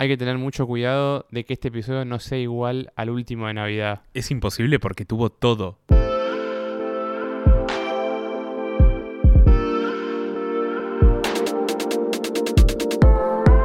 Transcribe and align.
hay 0.00 0.08
que 0.08 0.16
tener 0.16 0.38
mucho 0.38 0.66
cuidado 0.66 1.26
de 1.30 1.44
que 1.44 1.54
este 1.54 1.68
episodio 1.68 2.04
no 2.04 2.20
sea 2.20 2.38
igual 2.38 2.92
al 2.94 3.10
último 3.10 3.48
de 3.48 3.54
Navidad. 3.54 4.02
Es 4.14 4.30
imposible 4.30 4.78
porque 4.78 5.04
tuvo 5.04 5.28
todo. 5.30 5.78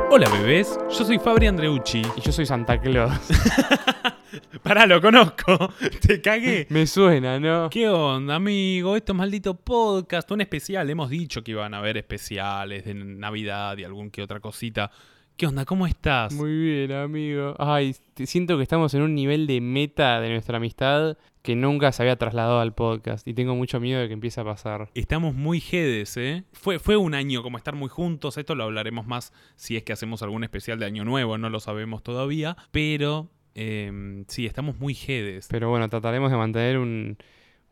Hola 0.09 0.29
bebés, 0.29 0.77
yo 0.89 1.05
soy 1.05 1.19
Fabri 1.19 1.47
Andreucci. 1.47 2.01
Y 2.17 2.21
yo 2.21 2.31
soy 2.31 2.47
Santa 2.47 2.79
Claus. 2.81 3.11
Pará, 4.63 4.87
lo 4.87 5.01
conozco. 5.01 5.71
Te 6.07 6.19
cagué. 6.21 6.65
Me 6.69 6.87
suena, 6.87 7.39
¿no? 7.39 7.69
¿Qué 7.69 7.89
onda, 7.89 8.35
amigo? 8.35 8.95
Esto 8.95 9.13
es 9.13 9.17
maldito 9.17 9.55
podcast, 9.55 10.29
un 10.31 10.41
especial. 10.41 10.89
Hemos 10.89 11.09
dicho 11.09 11.43
que 11.43 11.51
iban 11.51 11.73
a 11.75 11.79
haber 11.79 11.97
especiales 11.97 12.85
de 12.85 12.93
Navidad 12.95 13.77
y 13.77 13.83
algún 13.83 14.09
que 14.09 14.23
otra 14.23 14.39
cosita. 14.39 14.89
¿Qué 15.35 15.47
onda? 15.47 15.65
¿Cómo 15.65 15.87
estás? 15.87 16.31
Muy 16.33 16.51
bien, 16.55 16.91
amigo. 16.91 17.55
Ay, 17.57 17.95
te- 18.13 18.27
siento 18.27 18.55
que 18.57 18.63
estamos 18.63 18.93
en 18.93 19.01
un 19.01 19.15
nivel 19.15 19.47
de 19.47 19.61
meta 19.61 20.21
de 20.21 20.29
nuestra 20.29 20.57
amistad 20.57 21.17
que 21.41 21.55
nunca 21.55 21.91
se 21.91 22.03
había 22.03 22.15
trasladado 22.17 22.59
al 22.59 22.73
podcast. 22.75 23.27
Y 23.27 23.33
tengo 23.33 23.55
mucho 23.55 23.79
miedo 23.79 23.99
de 23.99 24.07
que 24.07 24.13
empiece 24.13 24.39
a 24.39 24.43
pasar. 24.45 24.89
Estamos 24.93 25.33
muy 25.33 25.59
jedes, 25.59 26.15
¿eh? 26.17 26.43
Fue, 26.53 26.77
fue 26.77 26.97
un 26.97 27.15
año 27.15 27.41
como 27.41 27.57
estar 27.57 27.75
muy 27.75 27.89
juntos. 27.89 28.37
Esto 28.37 28.53
lo 28.53 28.63
hablaremos 28.63 29.07
más 29.07 29.33
si 29.55 29.75
es 29.75 29.83
que 29.83 29.91
hacemos 29.91 30.21
algún 30.21 30.43
especial 30.43 30.77
de 30.79 30.85
Año 30.85 31.03
Nuevo, 31.03 31.37
no 31.39 31.49
lo 31.49 31.59
sabemos 31.59 32.03
todavía. 32.03 32.55
Pero 32.71 33.29
eh, 33.55 34.23
sí, 34.27 34.45
estamos 34.45 34.77
muy 34.77 34.93
jedes. 34.93 35.47
Pero 35.49 35.69
bueno, 35.69 35.89
trataremos 35.89 36.29
de 36.31 36.37
mantener 36.37 36.77
un, 36.77 37.17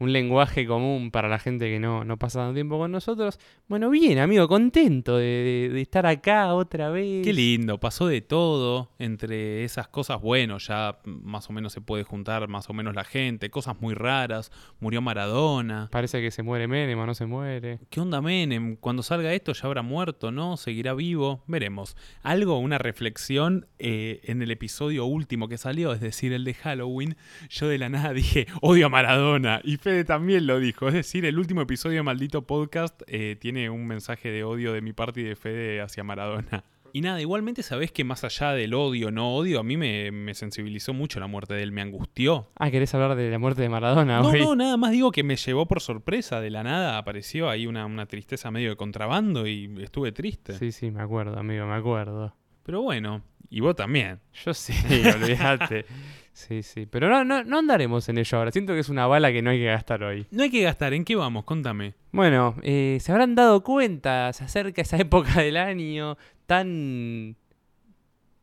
un 0.02 0.12
lenguaje 0.14 0.66
común 0.66 1.12
para 1.12 1.30
la 1.30 1.38
gente 1.38 1.70
que 1.70 1.80
no, 1.80 2.04
no 2.04 2.18
pasa 2.18 2.40
tanto 2.40 2.56
tiempo 2.56 2.78
con 2.80 2.92
nosotros. 2.92 3.40
Bueno, 3.68 3.90
bien, 3.92 4.18
amigo, 4.18 4.48
contento 4.48 5.16
de, 5.18 5.26
de- 5.26 5.70
de 5.70 5.82
estar 5.82 6.06
acá 6.08 6.54
otra 6.56 6.90
vez. 6.90 7.24
Qué 7.24 7.32
lindo, 7.34 7.80
pasó 7.80 8.08
de 8.08 8.20
todo 8.22 8.90
entre 8.98 9.64
esas 9.64 9.88
cosas, 9.88 10.20
bueno, 10.20 10.58
ya 10.58 10.98
más 11.06 11.50
o 11.50 11.54
menos 11.54 11.72
se 11.72 11.82
puede 11.82 12.04
juntar 12.04 12.48
más 12.48 12.68
o 12.70 12.74
menos 12.74 12.96
la 12.96 13.04
gente, 13.04 13.50
cosas 13.52 13.80
muy 13.80 13.94
raras, 13.94 14.52
murió 14.80 15.02
Maradona. 15.02 15.88
Parece 15.92 16.20
que 16.20 16.32
se 16.32 16.42
muere 16.42 16.68
Menem 16.68 16.98
o 16.98 17.06
no 17.06 17.14
se 17.14 17.28
muere. 17.28 17.80
¿Qué 17.92 18.00
onda 18.00 18.22
Menem? 18.22 18.76
Cuando 18.78 19.04
salga 19.04 19.32
esto 19.34 19.54
ya 19.54 19.68
habrá 19.68 19.84
muerto, 19.84 20.32
¿no? 20.32 20.58
¿Seguirá 20.58 20.96
vivo? 20.96 21.44
Veremos. 21.46 21.96
Algo, 22.24 22.58
una 22.58 22.80
reflexión 22.80 23.68
eh, 23.78 24.20
en 24.24 24.42
el 24.42 24.50
episodio 24.50 25.06
último 25.06 25.48
que 25.48 25.60
salió, 25.60 25.94
es 25.94 26.02
decir, 26.02 26.34
el 26.34 26.44
de 26.44 26.56
Halloween, 26.56 27.16
yo 27.50 27.68
de 27.68 27.78
la 27.78 27.90
nada 27.90 28.14
dije, 28.14 28.48
odio 28.62 28.88
a 28.88 28.90
Maradona. 28.90 29.62
Y 29.64 29.78
Fede 29.92 30.06
también 30.06 30.48
lo 30.48 30.58
dijo. 30.62 30.88
Es 30.88 30.94
decir, 30.94 31.26
el 31.26 31.38
último 31.38 31.62
episodio 31.62 31.98
de 31.98 32.04
Maldito 32.04 32.44
Podcast 32.48 33.02
eh, 33.08 33.36
tiene 33.38 33.70
un 33.70 33.86
mensaje 33.86 34.32
de 34.32 34.46
odio 34.46 34.72
de 34.72 34.80
mi 34.82 34.94
parte 34.94 35.20
y 35.20 35.24
de 35.26 35.36
Fede 35.36 35.82
hacia 35.82 36.02
Maradona. 36.06 36.64
Y 36.94 37.02
nada, 37.02 37.20
igualmente 37.20 37.62
sabés 37.62 37.92
que 37.92 38.06
más 38.06 38.24
allá 38.24 38.54
del 38.54 38.74
odio, 38.74 39.12
no 39.12 39.36
odio, 39.36 39.60
a 39.60 39.64
mí 39.64 39.76
me, 39.76 40.12
me 40.12 40.34
sensibilizó 40.34 40.94
mucho 40.94 41.20
la 41.20 41.28
muerte 41.28 41.54
de 41.56 41.64
él, 41.64 41.74
me 41.74 41.82
angustió. 41.82 42.48
Ah, 42.56 42.72
¿querés 42.72 42.94
hablar 42.94 43.16
de 43.16 43.30
la 43.30 43.38
muerte 43.38 43.62
de 43.62 43.68
Maradona 43.70 44.22
No, 44.22 44.30
hoy? 44.30 44.40
no, 44.40 44.56
nada 44.56 44.78
más 44.78 44.92
digo 44.92 45.12
que 45.12 45.24
me 45.24 45.36
llevó 45.36 45.66
por 45.68 45.82
sorpresa. 45.82 46.40
De 46.40 46.50
la 46.50 46.64
nada 46.64 46.98
apareció 46.98 47.50
ahí 47.50 47.68
una, 47.68 47.86
una 47.86 48.06
tristeza 48.06 48.50
medio 48.50 48.70
de 48.70 48.76
contrabando 48.78 49.46
y 49.46 49.74
estuve 49.82 50.14
triste. 50.14 50.58
Sí, 50.58 50.72
sí, 50.72 50.90
me 50.90 51.02
acuerdo, 51.02 51.38
amigo, 51.38 51.66
me 51.66 51.76
acuerdo. 51.76 52.34
Pero 52.64 52.82
bueno, 52.82 53.24
y 53.52 53.60
vos 53.60 53.76
también. 53.76 54.20
Yo 54.46 54.54
sí, 54.54 54.74
olvídate. 55.16 55.86
Sí, 56.32 56.64
sí. 56.64 56.86
Pero 56.86 57.10
no, 57.10 57.26
no, 57.26 57.44
no 57.44 57.60
andaremos 57.60 58.08
en 58.08 58.18
ello 58.18 58.38
ahora. 58.38 58.52
Siento 58.52 58.74
que 58.74 58.80
es 58.80 58.88
una 58.88 59.06
bala 59.06 59.32
que 59.32 59.42
no 59.42 59.50
hay 59.50 59.60
que 59.60 59.66
gastar 59.66 60.02
hoy. 60.04 60.26
No 60.32 60.44
hay 60.44 60.50
que 60.50 60.62
gastar, 60.62 60.94
¿en 60.94 61.04
qué 61.04 61.18
vamos? 61.18 61.44
Contame. 61.44 61.94
Bueno, 62.14 62.56
eh, 62.64 62.98
se 63.02 63.12
habrán 63.12 63.36
dado 63.36 63.62
cuenta, 63.62 64.32
se 64.32 64.46
acerca 64.46 64.82
esa 64.82 64.98
época 65.02 65.42
del 65.42 65.58
año 65.58 66.18
tan... 66.48 67.36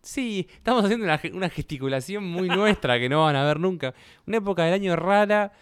Sí, 0.02 0.46
estamos 0.52 0.84
haciendo 0.84 1.04
una, 1.06 1.20
una 1.32 1.48
gesticulación 1.48 2.24
muy 2.24 2.48
nuestra 2.48 2.98
que 2.98 3.08
no 3.08 3.24
van 3.24 3.36
a 3.36 3.44
ver 3.44 3.58
nunca. 3.58 3.94
Una 4.26 4.36
época 4.36 4.64
del 4.64 4.74
año 4.74 4.94
rara. 4.94 5.52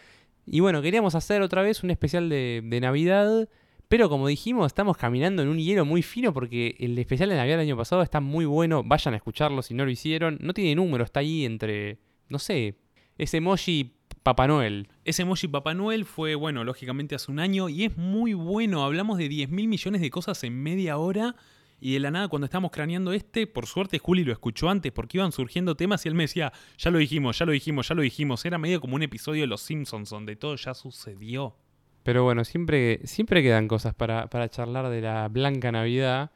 Y 0.44 0.58
bueno, 0.58 0.82
queríamos 0.82 1.14
hacer 1.14 1.40
otra 1.40 1.62
vez 1.62 1.84
un 1.84 1.90
especial 1.92 2.28
de, 2.28 2.62
de 2.64 2.80
Navidad. 2.80 3.48
Pero 3.88 4.08
como 4.08 4.26
dijimos, 4.26 4.66
estamos 4.66 4.96
caminando 4.96 5.42
en 5.42 5.48
un 5.48 5.58
hielo 5.58 5.84
muy 5.84 6.02
fino 6.02 6.32
porque 6.32 6.74
el 6.80 6.98
especial 6.98 7.28
de 7.28 7.36
Navidad 7.36 7.58
del 7.58 7.66
año 7.66 7.76
pasado 7.76 8.02
está 8.02 8.20
muy 8.20 8.44
bueno. 8.44 8.82
Vayan 8.82 9.14
a 9.14 9.16
escucharlo 9.16 9.62
si 9.62 9.74
no 9.74 9.84
lo 9.84 9.90
hicieron. 9.90 10.38
No 10.40 10.52
tiene 10.54 10.74
número, 10.74 11.04
está 11.04 11.20
ahí 11.20 11.44
entre, 11.44 11.98
no 12.28 12.40
sé, 12.40 12.78
ese 13.16 13.36
emoji 13.36 13.94
Papá 14.24 14.48
Noel. 14.48 14.88
Ese 15.04 15.22
emoji 15.22 15.46
Papá 15.46 15.72
Noel 15.74 16.04
fue, 16.04 16.34
bueno, 16.34 16.64
lógicamente 16.64 17.14
hace 17.14 17.30
un 17.30 17.38
año 17.38 17.68
y 17.68 17.84
es 17.84 17.96
muy 17.96 18.34
bueno. 18.34 18.84
Hablamos 18.84 19.18
de 19.18 19.28
10 19.28 19.50
mil 19.50 19.68
millones 19.68 20.00
de 20.00 20.10
cosas 20.10 20.42
en 20.42 20.60
media 20.60 20.98
hora. 20.98 21.36
Y 21.78 21.92
de 21.92 22.00
la 22.00 22.10
nada, 22.10 22.26
cuando 22.26 22.46
estábamos 22.46 22.72
craneando 22.72 23.12
este, 23.12 23.46
por 23.46 23.66
suerte 23.66 23.98
Juli 23.98 24.24
lo 24.24 24.32
escuchó 24.32 24.70
antes 24.70 24.90
porque 24.92 25.18
iban 25.18 25.30
surgiendo 25.30 25.76
temas 25.76 26.04
y 26.04 26.08
él 26.08 26.14
me 26.14 26.24
decía, 26.24 26.50
ya 26.78 26.90
lo 26.90 26.98
dijimos, 26.98 27.38
ya 27.38 27.44
lo 27.44 27.52
dijimos, 27.52 27.86
ya 27.86 27.94
lo 27.94 28.02
dijimos. 28.02 28.44
Era 28.44 28.58
medio 28.58 28.80
como 28.80 28.96
un 28.96 29.02
episodio 29.02 29.42
de 29.42 29.46
Los 29.46 29.60
Simpsons 29.60 30.10
donde 30.10 30.34
todo 30.34 30.56
ya 30.56 30.74
sucedió. 30.74 31.54
Pero 32.06 32.22
bueno, 32.22 32.44
siempre, 32.44 33.00
siempre 33.04 33.42
quedan 33.42 33.66
cosas 33.66 33.92
para, 33.92 34.28
para 34.28 34.48
charlar 34.48 34.88
de 34.90 35.00
la 35.00 35.26
Blanca 35.28 35.72
Navidad. 35.72 36.30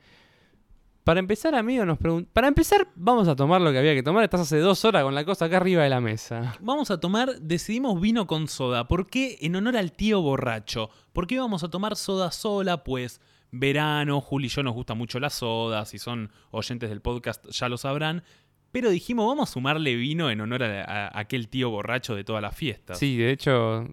Para 1.05 1.21
empezar, 1.21 1.55
amigo, 1.55 1.85
nos 1.87 1.97
pregun- 1.99 2.27
Para 2.33 2.49
empezar, 2.49 2.89
vamos 2.97 3.29
a 3.29 3.37
tomar 3.37 3.61
lo 3.61 3.71
que 3.71 3.79
había 3.79 3.95
que 3.95 4.03
tomar. 4.03 4.25
Estás 4.25 4.41
hace 4.43 4.59
dos 4.59 4.85
horas 4.85 5.05
con 5.05 5.15
la 5.15 5.25
cosa 5.25 5.45
acá 5.45 5.59
arriba 5.59 5.85
de 5.85 5.89
la 5.89 6.01
mesa. 6.01 6.57
Vamos 6.61 6.91
a 6.91 6.99
tomar, 6.99 7.41
decidimos 7.41 8.01
vino 8.01 8.27
con 8.27 8.49
soda. 8.49 8.89
¿Por 8.89 9.09
qué? 9.09 9.39
En 9.43 9.55
honor 9.55 9.77
al 9.77 9.93
tío 9.93 10.21
borracho. 10.21 10.91
¿Por 11.13 11.29
qué 11.29 11.39
vamos 11.39 11.63
a 11.63 11.71
tomar 11.71 11.95
soda 11.95 12.33
sola? 12.33 12.83
Pues 12.83 13.21
verano, 13.53 14.21
Juli 14.21 14.47
y 14.47 14.51
yo 14.51 14.65
nos 14.65 14.75
gusta 14.75 14.95
mucho 14.95 15.21
la 15.21 15.31
soda. 15.31 15.87
Si 15.87 15.99
son 15.99 16.33
oyentes 16.51 16.91
del 16.91 17.01
podcast 17.01 17.47
ya 17.51 17.69
lo 17.69 17.79
sabrán. 17.79 18.25
Pero 18.73 18.91
dijimos, 18.91 19.27
vamos 19.27 19.49
a 19.49 19.53
sumarle 19.53 19.95
vino 19.97 20.31
en 20.31 20.41
honor 20.41 20.63
a, 20.65 21.07
a 21.09 21.19
aquel 21.19 21.49
tío 21.49 21.71
borracho 21.71 22.15
de 22.15 22.25
todas 22.25 22.43
las 22.43 22.55
fiestas. 22.57 22.99
Sí, 22.99 23.17
de 23.17 23.31
hecho, 23.33 23.87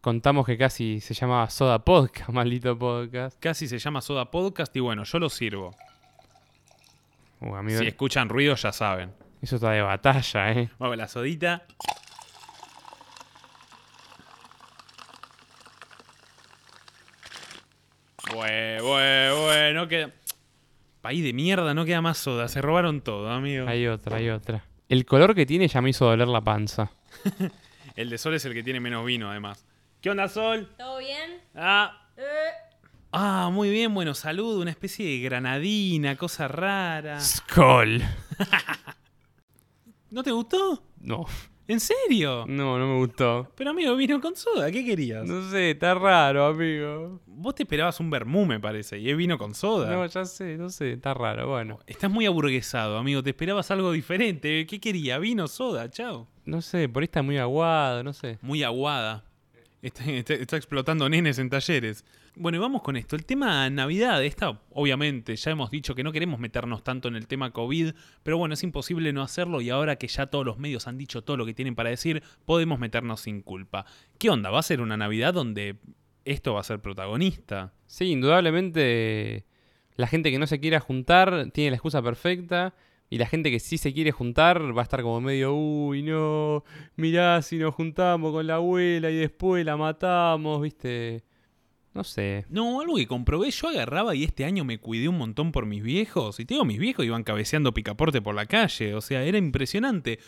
contamos 0.00 0.46
que 0.46 0.58
casi 0.58 1.00
se 1.00 1.14
llamaba 1.14 1.48
Soda 1.50 1.78
Podcast, 1.84 2.28
maldito 2.30 2.78
podcast. 2.78 3.38
Casi 3.40 3.68
se 3.68 3.78
llama 3.78 4.00
soda 4.00 4.30
podcast 4.30 4.74
y 4.76 4.80
bueno, 4.80 5.04
yo 5.04 5.18
lo 5.18 5.28
sirvo. 5.28 5.74
Uh, 7.40 7.54
amigo, 7.56 7.80
Si 7.80 7.86
escuchan 7.86 8.28
ruido 8.28 8.54
ya 8.54 8.72
saben. 8.72 9.12
eso 9.40 9.56
está 9.56 9.70
de 9.70 9.82
batalla, 9.82 10.52
¿eh? 10.52 10.70
Vamos, 10.78 10.96
la 10.96 11.08
sodita. 11.08 11.64
Bueno, 18.32 18.84
bueno, 18.84 19.42
bueno, 19.42 19.88
queda... 19.88 20.12
País 21.00 21.24
de 21.24 21.32
mierda, 21.32 21.74
no 21.74 21.84
queda 21.84 22.00
más 22.00 22.18
soda. 22.18 22.46
Se 22.46 22.62
robaron 22.62 23.00
todo, 23.00 23.28
amigo. 23.28 23.66
Hay 23.66 23.88
otra, 23.88 24.18
hay 24.18 24.30
otra. 24.30 24.64
El 24.88 25.04
color 25.04 25.34
que 25.34 25.44
tiene 25.46 25.66
ya 25.66 25.80
me 25.82 25.90
hizo 25.90 26.04
doler 26.04 26.28
la 26.28 26.40
panza. 26.40 26.92
El 27.94 28.10
de 28.10 28.18
Sol 28.18 28.34
es 28.34 28.44
el 28.44 28.54
que 28.54 28.62
tiene 28.62 28.80
menos 28.80 29.04
vino, 29.04 29.30
además. 29.30 29.66
¿Qué 30.00 30.10
onda, 30.10 30.28
Sol? 30.28 30.68
¿Todo 30.78 30.98
bien? 30.98 31.40
Ah, 31.54 32.08
Eh, 32.16 32.22
ah 33.12 33.50
muy 33.52 33.70
bien, 33.70 33.92
bueno, 33.94 34.14
salud. 34.14 34.60
Una 34.60 34.70
especie 34.70 35.06
de 35.06 35.18
granadina, 35.20 36.16
cosa 36.16 36.48
rara. 36.48 37.20
Skull. 37.20 38.02
¿No 40.10 40.22
te 40.22 40.30
gustó? 40.30 40.82
No, 41.00 41.26
¿En 41.72 41.80
serio? 41.80 42.44
no, 42.46 42.78
no 42.78 42.86
me 42.86 42.98
gustó. 42.98 43.48
Pero, 43.56 43.70
amigo, 43.70 43.96
vino 43.96 44.20
con 44.20 44.36
soda. 44.36 44.70
¿Qué 44.70 44.84
querías? 44.84 45.24
No 45.24 45.50
sé, 45.50 45.70
está 45.70 45.94
raro, 45.94 46.44
amigo. 46.44 47.20
Vos 47.26 47.54
te 47.54 47.62
esperabas 47.62 47.98
un 47.98 48.10
vermú, 48.10 48.44
me 48.44 48.60
parece, 48.60 48.98
y 48.98 49.08
es 49.08 49.16
vino 49.16 49.38
con 49.38 49.54
soda. 49.54 49.90
No, 49.90 50.04
ya 50.04 50.26
sé, 50.26 50.58
no 50.58 50.68
sé, 50.68 50.92
está 50.92 51.14
raro, 51.14 51.48
bueno. 51.48 51.78
Estás 51.86 52.10
muy 52.10 52.26
aburguesado, 52.26 52.98
amigo. 52.98 53.22
Te 53.22 53.30
esperabas 53.30 53.70
algo 53.70 53.90
diferente. 53.90 54.66
¿Qué 54.66 54.80
quería? 54.80 55.18
Vino, 55.18 55.48
soda, 55.48 55.88
chao. 55.88 56.28
No 56.44 56.60
sé, 56.60 56.90
por 56.90 57.02
ahí 57.02 57.06
está 57.06 57.22
muy 57.22 57.38
aguado, 57.38 58.02
no 58.02 58.12
sé. 58.12 58.38
Muy 58.42 58.62
aguada. 58.62 59.24
Está, 59.82 60.56
explotando 60.56 61.08
nenes 61.08 61.40
en 61.40 61.50
talleres. 61.50 62.04
Bueno, 62.36 62.56
y 62.56 62.60
vamos 62.60 62.82
con 62.82 62.96
esto. 62.96 63.16
El 63.16 63.26
tema 63.26 63.68
Navidad, 63.68 64.24
esta, 64.24 64.62
obviamente, 64.70 65.34
ya 65.34 65.50
hemos 65.50 65.72
dicho 65.72 65.96
que 65.96 66.04
no 66.04 66.12
queremos 66.12 66.38
meternos 66.38 66.84
tanto 66.84 67.08
en 67.08 67.16
el 67.16 67.26
tema 67.26 67.50
COVID, 67.50 67.92
pero 68.22 68.38
bueno, 68.38 68.54
es 68.54 68.62
imposible 68.62 69.12
no 69.12 69.22
hacerlo 69.22 69.60
y 69.60 69.70
ahora 69.70 69.96
que 69.96 70.06
ya 70.06 70.26
todos 70.26 70.46
los 70.46 70.56
medios 70.56 70.86
han 70.86 70.98
dicho 70.98 71.22
todo 71.22 71.36
lo 71.36 71.44
que 71.44 71.52
tienen 71.52 71.74
para 71.74 71.90
decir, 71.90 72.22
podemos 72.44 72.78
meternos 72.78 73.22
sin 73.22 73.42
culpa. 73.42 73.84
¿Qué 74.18 74.30
onda? 74.30 74.50
¿Va 74.50 74.60
a 74.60 74.62
ser 74.62 74.80
una 74.80 74.96
Navidad 74.96 75.34
donde 75.34 75.80
esto 76.24 76.54
va 76.54 76.60
a 76.60 76.64
ser 76.64 76.78
protagonista? 76.78 77.72
Sí, 77.86 78.04
indudablemente 78.04 79.46
la 79.96 80.06
gente 80.06 80.30
que 80.30 80.38
no 80.38 80.46
se 80.46 80.60
quiera 80.60 80.78
juntar 80.78 81.50
tiene 81.52 81.70
la 81.72 81.76
excusa 81.76 82.00
perfecta. 82.00 82.72
Y 83.12 83.18
la 83.18 83.26
gente 83.26 83.50
que 83.50 83.60
sí 83.60 83.76
se 83.76 83.92
quiere 83.92 84.10
juntar 84.10 84.74
va 84.74 84.80
a 84.80 84.84
estar 84.84 85.02
como 85.02 85.20
medio, 85.20 85.54
uy, 85.54 86.02
no, 86.02 86.64
mirá 86.96 87.42
si 87.42 87.58
nos 87.58 87.74
juntamos 87.74 88.32
con 88.32 88.46
la 88.46 88.54
abuela 88.54 89.10
y 89.10 89.16
después 89.16 89.66
la 89.66 89.76
matamos, 89.76 90.62
viste. 90.62 91.22
No 91.92 92.04
sé. 92.04 92.46
No, 92.48 92.80
algo 92.80 92.96
que 92.96 93.06
comprobé, 93.06 93.50
yo 93.50 93.68
agarraba 93.68 94.14
y 94.14 94.24
este 94.24 94.46
año 94.46 94.64
me 94.64 94.78
cuidé 94.78 95.08
un 95.08 95.18
montón 95.18 95.52
por 95.52 95.66
mis 95.66 95.82
viejos. 95.82 96.40
Y 96.40 96.46
te 96.46 96.54
digo, 96.54 96.64
mis 96.64 96.78
viejos 96.78 97.04
iban 97.04 97.22
cabeceando 97.22 97.74
picaporte 97.74 98.22
por 98.22 98.34
la 98.34 98.46
calle. 98.46 98.94
O 98.94 99.02
sea, 99.02 99.22
era 99.24 99.36
impresionante. 99.36 100.18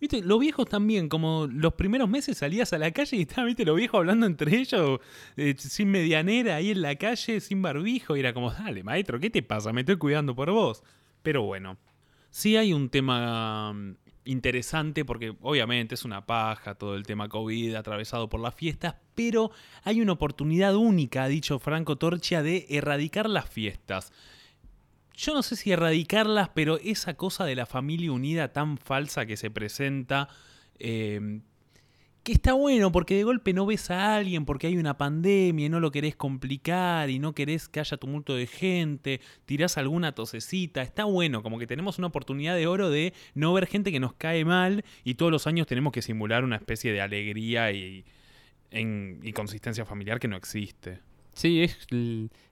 Viste, 0.00 0.20
los 0.20 0.40
viejos 0.40 0.68
también, 0.68 1.08
como 1.08 1.46
los 1.46 1.74
primeros 1.74 2.08
meses 2.08 2.38
salías 2.38 2.72
a 2.72 2.78
la 2.78 2.90
calle 2.90 3.18
y 3.18 3.20
estaban, 3.20 3.46
viste, 3.46 3.64
los 3.64 3.76
viejos 3.76 4.00
hablando 4.00 4.26
entre 4.26 4.56
ellos, 4.56 4.98
eh, 5.36 5.54
sin 5.56 5.92
medianera, 5.92 6.56
ahí 6.56 6.72
en 6.72 6.82
la 6.82 6.96
calle, 6.96 7.38
sin 7.38 7.62
barbijo. 7.62 8.16
Y 8.16 8.18
era 8.18 8.34
como, 8.34 8.50
dale, 8.50 8.82
maestro, 8.82 9.20
¿qué 9.20 9.30
te 9.30 9.44
pasa? 9.44 9.72
Me 9.72 9.82
estoy 9.82 9.96
cuidando 9.96 10.34
por 10.34 10.50
vos. 10.50 10.82
Pero 11.22 11.42
bueno. 11.44 11.78
Sí 12.32 12.56
hay 12.56 12.72
un 12.72 12.88
tema 12.88 13.74
mm, 13.74 13.96
interesante 14.24 15.04
porque 15.04 15.36
obviamente 15.42 15.94
es 15.94 16.06
una 16.06 16.24
paja 16.24 16.74
todo 16.76 16.96
el 16.96 17.02
tema 17.02 17.28
COVID 17.28 17.74
atravesado 17.74 18.30
por 18.30 18.40
las 18.40 18.54
fiestas, 18.54 18.94
pero 19.14 19.50
hay 19.84 20.00
una 20.00 20.12
oportunidad 20.12 20.74
única, 20.74 21.24
ha 21.24 21.28
dicho 21.28 21.58
Franco 21.58 21.96
Torchia, 21.96 22.42
de 22.42 22.64
erradicar 22.70 23.28
las 23.28 23.50
fiestas. 23.50 24.14
Yo 25.14 25.34
no 25.34 25.42
sé 25.42 25.56
si 25.56 25.72
erradicarlas, 25.72 26.48
pero 26.54 26.78
esa 26.78 27.14
cosa 27.14 27.44
de 27.44 27.54
la 27.54 27.66
familia 27.66 28.12
unida 28.12 28.50
tan 28.50 28.78
falsa 28.78 29.26
que 29.26 29.36
se 29.36 29.50
presenta, 29.50 30.30
eh, 30.78 31.42
que 32.22 32.32
está 32.32 32.52
bueno 32.52 32.92
porque 32.92 33.16
de 33.16 33.24
golpe 33.24 33.52
no 33.52 33.66
ves 33.66 33.90
a 33.90 34.14
alguien 34.16 34.44
porque 34.44 34.68
hay 34.68 34.76
una 34.76 34.96
pandemia 34.96 35.66
y 35.66 35.68
no 35.68 35.80
lo 35.80 35.90
querés 35.90 36.14
complicar 36.14 37.10
y 37.10 37.18
no 37.18 37.34
querés 37.34 37.68
que 37.68 37.80
haya 37.80 37.96
tumulto 37.96 38.34
de 38.36 38.46
gente, 38.46 39.20
tirás 39.44 39.76
alguna 39.76 40.12
tosecita, 40.12 40.82
está 40.82 41.04
bueno, 41.04 41.42
como 41.42 41.58
que 41.58 41.66
tenemos 41.66 41.98
una 41.98 42.06
oportunidad 42.08 42.54
de 42.54 42.66
oro 42.66 42.90
de 42.90 43.12
no 43.34 43.52
ver 43.52 43.66
gente 43.66 43.90
que 43.90 44.00
nos 44.00 44.14
cae 44.14 44.44
mal 44.44 44.84
y 45.04 45.14
todos 45.14 45.32
los 45.32 45.46
años 45.46 45.66
tenemos 45.66 45.92
que 45.92 46.02
simular 46.02 46.44
una 46.44 46.56
especie 46.56 46.92
de 46.92 47.00
alegría 47.00 47.72
y, 47.72 48.04
en, 48.70 49.20
consistencia 49.34 49.84
familiar 49.84 50.20
que 50.20 50.28
no 50.28 50.36
existe. 50.36 51.00
Sí, 51.34 51.62
es 51.62 51.86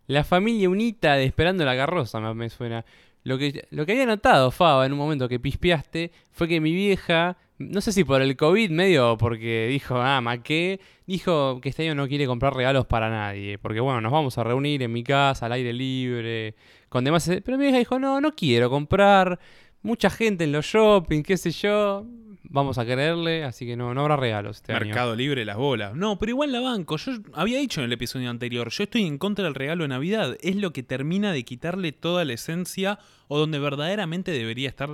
la 0.06 0.25
familia 0.25 0.70
unita 0.70 1.14
de 1.14 1.25
Esperando 1.25 1.64
la 1.64 1.76
Carroza, 1.76 2.19
me 2.34 2.49
suena. 2.49 2.84
Lo 3.22 3.38
que, 3.38 3.67
lo 3.70 3.84
que 3.84 3.93
había 3.93 4.06
notado, 4.06 4.50
Faba, 4.50 4.87
en 4.87 4.93
un 4.93 4.99
momento 4.99 5.28
que 5.28 5.38
pispeaste, 5.38 6.11
fue 6.31 6.49
que 6.49 6.61
mi 6.61 6.72
vieja, 6.72 7.37
no 7.58 7.81
sé 7.81 7.93
si 7.93 8.05
por 8.05 8.22
el 8.22 8.37
COVID 8.37 8.70
medio, 8.70 9.17
porque 9.19 9.67
dijo, 9.69 9.96
ah, 9.96 10.20
ma 10.20 10.43
qué, 10.43 10.81
dijo 11.06 11.61
que 11.61 11.69
este 11.69 11.82
año 11.82 11.94
no 11.94 12.08
quiere 12.08 12.26
comprar 12.26 12.55
regalos 12.55 12.87
para 12.87 13.11
nadie. 13.11 13.58
Porque 13.58 13.81
bueno, 13.81 14.00
nos 14.00 14.12
vamos 14.12 14.38
a 14.38 14.44
reunir 14.44 14.82
en 14.82 14.93
mi 14.93 15.05
casa, 15.05 15.46
al 15.46 15.52
aire 15.52 15.72
libre, 15.72 16.55
con 16.88 17.05
demás... 17.05 17.31
Pero 17.44 17.58
mi 17.58 17.64
vieja 17.64 17.78
dijo, 17.78 17.99
no, 17.99 18.20
no 18.20 18.34
quiero 18.34 18.70
comprar. 18.70 19.38
Mucha 19.82 20.11
gente 20.11 20.44
en 20.44 20.52
los 20.52 20.67
shopping, 20.67 21.22
qué 21.22 21.37
sé 21.37 21.50
yo. 21.50 22.06
Vamos 22.52 22.79
a 22.79 22.85
quererle, 22.85 23.44
así 23.44 23.64
que 23.64 23.76
no, 23.76 23.94
no 23.94 24.00
habrá 24.00 24.17
regalos 24.17 24.56
este. 24.56 24.73
Mercado 24.73 25.14
Libre, 25.14 25.44
las 25.44 25.56
bolas. 25.56 25.94
No, 25.94 26.19
pero 26.19 26.31
igual 26.31 26.50
la 26.50 26.58
banco. 26.58 26.97
Yo 26.97 27.12
había 27.32 27.58
dicho 27.61 27.81
en 27.81 27.85
el 27.85 27.93
episodio 27.93 28.29
anterior, 28.29 28.70
yo 28.70 28.82
estoy 28.82 29.05
en 29.05 29.19
contra 29.19 29.44
del 29.44 29.55
regalo 29.55 29.85
de 29.85 29.88
Navidad. 29.88 30.37
Es 30.41 30.56
lo 30.56 30.73
que 30.73 30.82
termina 30.82 31.32
de 31.32 31.44
quitarle 31.44 31.93
toda 31.93 32.25
la 32.25 32.32
esencia 32.32 32.99
o 33.29 33.38
donde 33.38 33.61
verdaderamente 33.61 34.32
debería 34.32 34.69
estar 34.69 34.91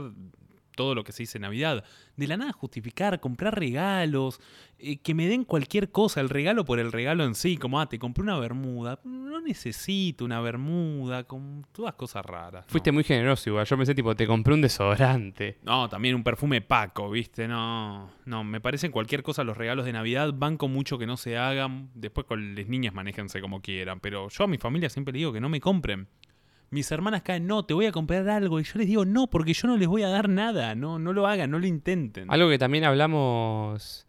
todo 0.76 0.94
lo 0.94 1.02
que 1.02 1.10
se 1.10 1.24
dice 1.24 1.40
Navidad. 1.40 1.82
De 2.16 2.28
la 2.28 2.36
nada 2.36 2.52
justificar, 2.52 3.18
comprar 3.18 3.58
regalos, 3.58 4.40
eh, 4.78 4.98
que 4.98 5.14
me 5.14 5.26
den 5.26 5.44
cualquier 5.44 5.90
cosa, 5.90 6.20
el 6.20 6.28
regalo 6.28 6.64
por 6.64 6.78
el 6.78 6.92
regalo 6.92 7.24
en 7.24 7.34
sí, 7.34 7.56
como, 7.56 7.80
ah, 7.80 7.88
te 7.88 7.98
compré 7.98 8.22
una 8.22 8.38
bermuda. 8.38 9.00
No 9.04 9.40
necesito 9.40 10.24
una 10.24 10.40
bermuda, 10.40 11.24
con 11.24 11.66
todas 11.72 11.94
cosas 11.94 12.24
raras. 12.24 12.66
¿no? 12.66 12.70
Fuiste 12.70 12.92
muy 12.92 13.02
generoso 13.02 13.50
igual. 13.50 13.66
Yo 13.66 13.76
pensé, 13.76 13.94
tipo, 13.94 14.14
te 14.14 14.26
compré 14.26 14.54
un 14.54 14.60
desodorante. 14.60 15.58
No, 15.62 15.88
también 15.88 16.14
un 16.14 16.22
perfume 16.22 16.60
Paco, 16.60 17.10
¿viste? 17.10 17.48
No, 17.48 18.10
no, 18.24 18.44
me 18.44 18.60
parecen 18.60 18.92
cualquier 18.92 19.22
cosa 19.22 19.42
los 19.44 19.56
regalos 19.56 19.86
de 19.86 19.92
Navidad. 19.92 20.32
Banco 20.34 20.68
mucho 20.68 20.98
que 20.98 21.06
no 21.06 21.16
se 21.16 21.36
hagan. 21.36 21.90
Después 21.94 22.26
con 22.26 22.54
las 22.54 22.66
niñas 22.68 22.94
manéjense 22.94 23.40
como 23.40 23.60
quieran. 23.60 24.00
Pero 24.00 24.28
yo 24.28 24.44
a 24.44 24.46
mi 24.46 24.58
familia 24.58 24.90
siempre 24.90 25.12
le 25.12 25.18
digo 25.18 25.32
que 25.32 25.40
no 25.40 25.48
me 25.48 25.60
compren. 25.60 26.08
Mis 26.70 26.90
hermanas 26.90 27.22
caen, 27.22 27.46
no, 27.46 27.64
te 27.64 27.74
voy 27.74 27.86
a 27.86 27.92
comprar 27.92 28.28
algo. 28.28 28.60
Y 28.60 28.64
yo 28.64 28.72
les 28.76 28.86
digo, 28.86 29.04
no, 29.04 29.28
porque 29.28 29.54
yo 29.54 29.68
no 29.68 29.76
les 29.76 29.88
voy 29.88 30.02
a 30.02 30.08
dar 30.08 30.28
nada. 30.28 30.74
No, 30.74 30.98
no 30.98 31.12
lo 31.12 31.26
hagan, 31.26 31.50
no 31.50 31.58
lo 31.58 31.66
intenten. 31.66 32.30
Algo 32.30 32.48
que 32.48 32.58
también 32.58 32.84
hablamos 32.84 34.06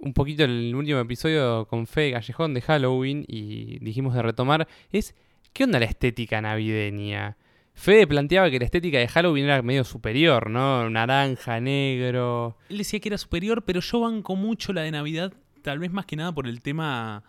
un 0.00 0.12
poquito 0.14 0.44
en 0.44 0.50
el 0.50 0.74
último 0.74 1.00
episodio 1.00 1.66
con 1.66 1.86
Fe 1.86 2.12
Callejón 2.12 2.54
de 2.54 2.60
Halloween 2.60 3.24
y 3.26 3.78
dijimos 3.80 4.14
de 4.14 4.22
retomar 4.22 4.68
es 4.92 5.14
¿qué 5.52 5.64
onda 5.64 5.80
la 5.80 5.86
estética 5.86 6.40
navideña? 6.40 7.36
Fede 7.74 8.06
planteaba 8.08 8.50
que 8.50 8.58
la 8.58 8.64
estética 8.64 8.98
de 8.98 9.06
Halloween 9.06 9.44
era 9.44 9.62
medio 9.62 9.84
superior, 9.84 10.50
¿no? 10.50 10.90
Naranja, 10.90 11.60
negro. 11.60 12.56
Él 12.68 12.78
decía 12.78 12.98
que 12.98 13.08
era 13.08 13.18
superior, 13.18 13.64
pero 13.64 13.80
yo 13.80 14.00
banco 14.00 14.34
mucho 14.34 14.72
la 14.72 14.82
de 14.82 14.90
Navidad, 14.90 15.32
tal 15.62 15.78
vez 15.78 15.92
más 15.92 16.04
que 16.04 16.16
nada 16.16 16.32
por 16.32 16.48
el 16.48 16.60
tema 16.60 17.22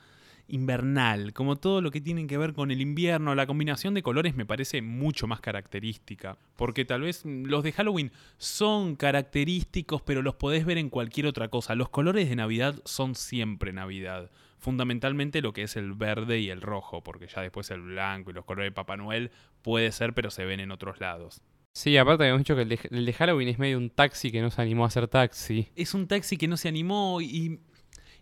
invernal, 0.49 1.33
como 1.33 1.55
todo 1.55 1.81
lo 1.81 1.91
que 1.91 2.01
tiene 2.01 2.27
que 2.27 2.37
ver 2.37 2.53
con 2.53 2.71
el 2.71 2.81
invierno, 2.81 3.35
la 3.35 3.47
combinación 3.47 3.93
de 3.93 4.03
colores 4.03 4.35
me 4.35 4.45
parece 4.45 4.81
mucho 4.81 5.27
más 5.27 5.41
característica, 5.41 6.37
porque 6.55 6.85
tal 6.85 7.01
vez 7.01 7.25
mm, 7.25 7.45
los 7.45 7.63
de 7.63 7.71
Halloween 7.71 8.11
son 8.37 8.95
característicos, 8.95 10.01
pero 10.01 10.21
los 10.21 10.35
podés 10.35 10.65
ver 10.65 10.77
en 10.77 10.89
cualquier 10.89 11.27
otra 11.27 11.47
cosa. 11.47 11.75
Los 11.75 11.89
colores 11.89 12.29
de 12.29 12.35
Navidad 12.35 12.75
son 12.85 13.15
siempre 13.15 13.73
Navidad. 13.73 14.29
Fundamentalmente 14.57 15.41
lo 15.41 15.53
que 15.53 15.63
es 15.63 15.77
el 15.77 15.93
verde 15.93 16.39
y 16.39 16.49
el 16.49 16.61
rojo, 16.61 17.01
porque 17.01 17.27
ya 17.27 17.41
después 17.41 17.71
el 17.71 17.81
blanco 17.81 18.31
y 18.31 18.33
los 18.33 18.45
colores 18.45 18.71
de 18.71 18.75
Papá 18.75 18.97
Noel 18.97 19.31
puede 19.61 19.91
ser, 19.91 20.13
pero 20.13 20.31
se 20.31 20.45
ven 20.45 20.59
en 20.59 20.71
otros 20.71 20.99
lados. 20.99 21.41
Sí, 21.71 21.95
aparte 21.97 22.23
habíamos 22.23 22.41
dicho 22.41 22.55
que 22.55 22.63
el 22.63 22.69
de, 22.69 22.79
el 22.91 23.05
de 23.05 23.13
Halloween 23.13 23.47
es 23.47 23.59
medio 23.59 23.77
un 23.77 23.89
taxi 23.89 24.31
que 24.31 24.41
no 24.41 24.49
se 24.49 24.61
animó 24.61 24.83
a 24.83 24.87
hacer 24.87 25.07
taxi. 25.07 25.69
es 25.75 25.93
un 25.93 26.07
taxi 26.07 26.35
que 26.35 26.47
no 26.47 26.57
se 26.57 26.67
animó 26.67 27.21
y 27.21 27.59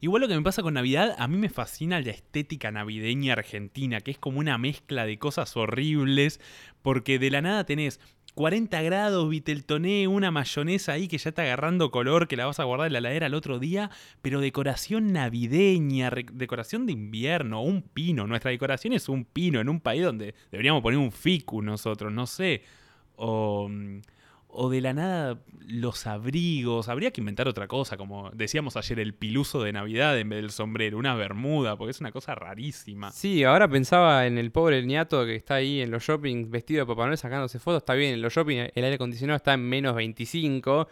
igual 0.02 0.22
lo 0.22 0.28
que 0.28 0.36
me 0.36 0.42
pasa 0.42 0.62
con 0.62 0.76
Navidad, 0.76 1.16
a 1.18 1.28
mí 1.28 1.38
me 1.38 1.50
fascina 1.50 2.02
la 2.02 2.12
estética 2.12 2.72
navideña 2.72 3.34
argentina, 3.34 4.02
que 4.02 4.12
es 4.12 4.18
como 4.18 4.40
una 4.40 4.58
mezcla 4.58 5.06
de 5.06 5.20
cosas 5.20 5.56
horribles, 5.58 6.40
porque 6.82 7.20
de 7.20 7.32
la 7.32 7.42
nada 7.42 7.66
tenés 7.66 8.00
40 8.38 8.84
grados, 8.84 9.28
Viteltoné, 9.30 10.08
una 10.08 10.30
mayonesa 10.30 10.94
ahí 10.94 11.08
que 11.08 11.18
ya 11.18 11.30
está 11.30 11.42
agarrando 11.42 11.90
color, 11.90 12.28
que 12.28 12.38
la 12.38 12.46
vas 12.46 12.60
a 12.60 12.66
guardar 12.66 12.86
en 12.86 12.94
la 12.94 13.00
heladera 13.00 13.26
el 13.26 13.34
otro 13.34 13.58
día, 13.58 13.90
pero 14.22 14.40
decoración 14.42 15.12
navideña, 15.12 16.12
decoración 16.34 16.86
de 16.86 16.92
invierno, 16.92 17.64
un 17.64 17.82
pino. 17.82 18.28
Nuestra 18.28 18.52
decoración 18.52 18.94
es 18.94 19.10
un 19.10 19.26
pino 19.26 19.60
en 19.60 19.70
un 19.70 19.80
país 19.80 20.04
donde 20.04 20.36
deberíamos 20.52 20.84
poner 20.84 21.00
un 21.00 21.12
ficu 21.12 21.64
nosotros, 21.64 22.14
no 22.14 22.28
sé. 22.28 22.62
O, 23.16 23.68
mm, 23.70 24.02
o 24.60 24.70
de 24.70 24.82
la 24.82 24.94
nada 24.94 25.40
los 25.68 26.08
abrigos. 26.08 26.90
Habría 26.90 27.12
que 27.12 27.22
inventar 27.22 27.48
otra 27.48 27.68
cosa, 27.68 27.96
como 27.96 28.32
decíamos 28.32 28.76
ayer, 28.76 29.00
el 29.00 29.14
piluso 29.14 29.62
de 29.62 29.72
Navidad 29.72 30.18
en 30.18 30.30
vez 30.30 30.42
del 30.42 30.50
sombrero, 30.50 30.98
una 30.98 31.14
bermuda, 31.14 31.78
porque 31.78 31.92
es 31.92 32.00
una 32.00 32.12
cosa 32.12 32.34
rarísima. 32.34 33.12
Sí, 33.12 33.44
ahora 33.44 33.68
pensaba 33.68 34.26
en 34.26 34.40
el 34.40 34.52
pobre 34.52 34.84
niato 34.84 35.26
que 35.26 35.36
está 35.36 35.56
ahí 35.56 35.82
en 35.82 35.92
los 35.92 36.04
shoppings 36.04 36.50
vestido 36.50 36.80
de 36.80 36.88
Papá 36.88 37.06
Noel 37.06 37.18
sacándose 37.20 37.60
fotos. 37.60 37.84
Está 37.84 37.94
bien, 37.94 38.16
en 38.16 38.22
los 38.22 38.34
shoppings 38.34 38.72
el 38.74 38.84
aire 38.84 38.96
acondicionado 38.96 39.38
está 39.38 39.54
en 39.54 39.62
menos 39.62 39.94
25, 39.96 40.88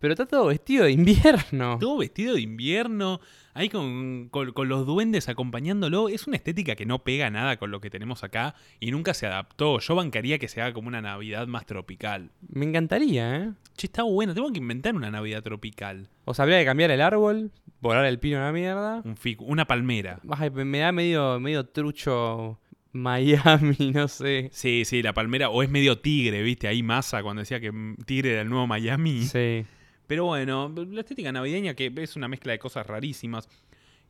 pero 0.00 0.14
está 0.14 0.26
todo 0.26 0.46
vestido 0.46 0.84
de 0.86 0.92
invierno. 0.92 1.78
Todo 1.80 1.98
vestido 1.98 2.34
de 2.34 2.40
invierno, 2.40 3.20
ahí 3.54 3.68
con, 3.68 4.28
con- 4.30 4.52
con 4.52 4.68
los 4.68 4.86
duendes 4.86 5.28
acompañándolo. 5.28 6.08
Es 6.08 6.26
una 6.26 6.36
estética 6.36 6.74
que 6.74 6.86
no 6.86 7.04
pega 7.04 7.30
nada 7.30 7.56
con 7.58 7.70
lo 7.70 7.80
que 7.80 7.90
tenemos 7.90 8.24
acá 8.24 8.54
y 8.80 8.90
nunca 8.90 9.14
se 9.14 9.26
adaptó. 9.26 9.78
Yo 9.78 9.94
bancaría 9.94 10.38
que 10.38 10.48
se 10.48 10.60
haga 10.60 10.72
como 10.72 10.88
una 10.88 11.00
Navidad 11.00 11.46
más 11.46 11.66
tropical. 11.66 12.30
Me 12.48 12.64
encantaría, 12.66 13.36
¿eh? 13.36 13.50
Che, 13.76 13.86
está 13.86 14.02
bueno, 14.02 14.34
tengo 14.34 14.50
que 14.52 14.58
inventar 14.58 14.94
una 14.94 15.10
Navidad 15.10 15.42
tropical. 15.42 16.08
O 16.24 16.34
sea, 16.34 16.42
habría 16.44 16.58
que 16.58 16.64
cambiar 16.64 16.90
el 16.90 17.00
árbol, 17.00 17.50
volar 17.80 18.04
el 18.06 18.18
pino 18.18 18.38
a 18.38 18.42
la 18.46 18.52
mierda. 18.52 19.02
Un 19.04 19.16
ficu, 19.16 19.44
una 19.44 19.66
palmera. 19.66 20.20
Ay, 20.30 20.50
me 20.50 20.78
da 20.78 20.92
medio, 20.92 21.38
medio 21.40 21.66
trucho 21.66 22.58
Miami, 22.92 23.90
no 23.94 24.08
sé. 24.08 24.48
Sí, 24.52 24.84
sí, 24.84 25.02
la 25.02 25.12
palmera, 25.12 25.50
o 25.50 25.62
es 25.62 25.70
medio 25.70 25.98
tigre, 25.98 26.42
¿viste? 26.42 26.68
Ahí 26.68 26.82
masa 26.82 27.22
cuando 27.22 27.40
decía 27.40 27.60
que 27.60 27.72
tigre 28.06 28.32
era 28.32 28.42
el 28.42 28.48
nuevo 28.48 28.66
Miami. 28.66 29.22
Sí. 29.22 29.64
Pero 30.10 30.24
bueno, 30.24 30.74
la 30.90 31.02
estética 31.02 31.30
navideña 31.30 31.74
que 31.74 31.92
es 31.98 32.16
una 32.16 32.26
mezcla 32.26 32.50
de 32.50 32.58
cosas 32.58 32.84
rarísimas. 32.84 33.48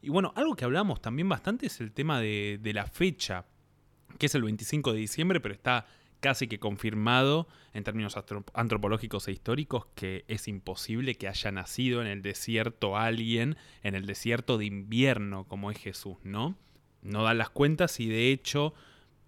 Y 0.01 0.09
bueno, 0.09 0.33
algo 0.35 0.57
que 0.57 0.65
hablamos 0.65 1.03
también 1.03 1.29
bastante 1.29 1.67
es 1.67 1.79
el 1.83 1.93
tema 1.93 2.23
de, 2.23 2.59
la 2.73 2.87
fecha, 2.87 3.45
que 4.19 4.25
es 4.25 4.35
el 4.35 4.43
25 4.43 4.95
de 4.95 4.99
diciembre, 4.99 5.41
pero 5.41 5.53
está 5.53 5.87
casi 6.21 6.49
que 6.49 6.59
confirmado 6.59 7.49
en 7.75 7.85
términos 7.85 8.17
antropológicos 8.55 9.29
e 9.29 9.33
históricos 9.33 9.89
que 9.95 10.25
es 10.27 10.49
imposible 10.49 11.17
que 11.17 11.29
haya 11.29 11.53
nacido 11.53 12.01
en 12.01 12.07
el 12.07 12.23
desierto 12.23 12.97
alguien, 12.97 13.59
en 13.83 13.95
el 13.95 14.07
desierto 14.07 14.57
de 14.57 14.65
invierno 14.65 15.45
como 15.49 15.71
es 15.71 15.77
Jesús, 15.77 16.17
¿no? 16.25 16.57
No 17.03 17.25
dan 17.25 17.37
las 17.37 17.51
cuentas 17.51 18.01
y 18.01 18.09
de 18.09 18.33
hecho 18.33 18.73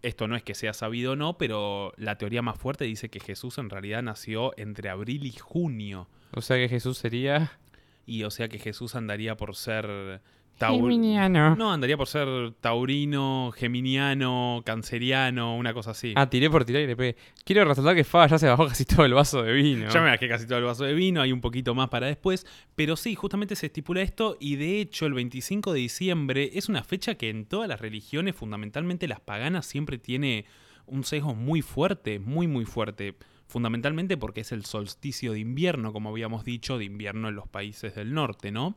esto 0.02 0.28
no 0.28 0.36
es 0.36 0.42
que 0.42 0.54
sea 0.54 0.72
sabido 0.72 1.12
o 1.12 1.16
no, 1.16 1.38
pero 1.38 1.92
la 1.96 2.18
teoría 2.18 2.42
más 2.42 2.58
fuerte 2.58 2.84
dice 2.84 3.08
que 3.08 3.20
Jesús 3.20 3.58
en 3.58 3.70
realidad 3.70 4.02
nació 4.02 4.52
entre 4.56 4.88
abril 4.88 5.26
y 5.26 5.32
junio. 5.32 6.08
O 6.34 6.40
sea 6.40 6.56
que 6.56 6.68
Jesús 6.68 6.98
sería... 6.98 7.58
Y 8.04 8.24
o 8.24 8.30
sea 8.32 8.48
que 8.48 8.58
Jesús 8.58 8.96
andaría 8.96 9.36
por 9.36 9.54
ser 9.54 10.20
Taur- 10.66 10.80
Geminiano. 10.82 11.56
No, 11.56 11.72
andaría 11.72 11.96
por 11.96 12.06
ser 12.08 12.52
taurino, 12.60 13.52
geminiano, 13.56 14.62
canceriano, 14.64 15.56
una 15.56 15.72
cosa 15.74 15.92
así. 15.92 16.12
Ah, 16.16 16.28
tiré 16.28 16.48
por 16.50 16.64
tirar 16.64 16.82
y 16.82 16.86
le 16.86 16.96
pegué. 16.96 17.16
Quiero 17.44 17.64
resaltar 17.64 17.94
que 17.94 18.04
Faba 18.04 18.26
ya 18.26 18.38
se 18.38 18.46
bajó 18.48 18.66
casi 18.68 18.84
todo 18.84 19.04
el 19.04 19.14
vaso 19.14 19.42
de 19.42 19.52
vino. 19.52 19.88
Ya 19.90 20.00
me 20.00 20.10
bajé 20.10 20.28
casi 20.28 20.46
todo 20.46 20.58
el 20.58 20.64
vaso 20.64 20.84
de 20.84 20.94
vino, 20.94 21.20
hay 21.20 21.32
un 21.32 21.40
poquito 21.40 21.74
más 21.74 21.88
para 21.88 22.06
después. 22.06 22.46
Pero 22.74 22.96
sí, 22.96 23.14
justamente 23.14 23.56
se 23.56 23.66
estipula 23.66 24.02
esto 24.02 24.36
y 24.40 24.56
de 24.56 24.80
hecho 24.80 25.06
el 25.06 25.14
25 25.14 25.72
de 25.72 25.80
diciembre 25.80 26.50
es 26.54 26.68
una 26.68 26.82
fecha 26.82 27.14
que 27.16 27.30
en 27.30 27.46
todas 27.46 27.68
las 27.68 27.80
religiones, 27.80 28.34
fundamentalmente 28.36 29.08
las 29.08 29.20
paganas, 29.20 29.66
siempre 29.66 29.98
tiene 29.98 30.44
un 30.86 31.04
sesgo 31.04 31.34
muy 31.34 31.62
fuerte, 31.62 32.18
muy 32.18 32.46
muy 32.46 32.64
fuerte. 32.64 33.16
Fundamentalmente 33.46 34.16
porque 34.16 34.40
es 34.40 34.52
el 34.52 34.64
solsticio 34.64 35.32
de 35.32 35.40
invierno, 35.40 35.92
como 35.92 36.08
habíamos 36.08 36.44
dicho, 36.44 36.78
de 36.78 36.84
invierno 36.86 37.28
en 37.28 37.34
los 37.34 37.46
países 37.48 37.94
del 37.94 38.14
norte, 38.14 38.50
¿no? 38.50 38.76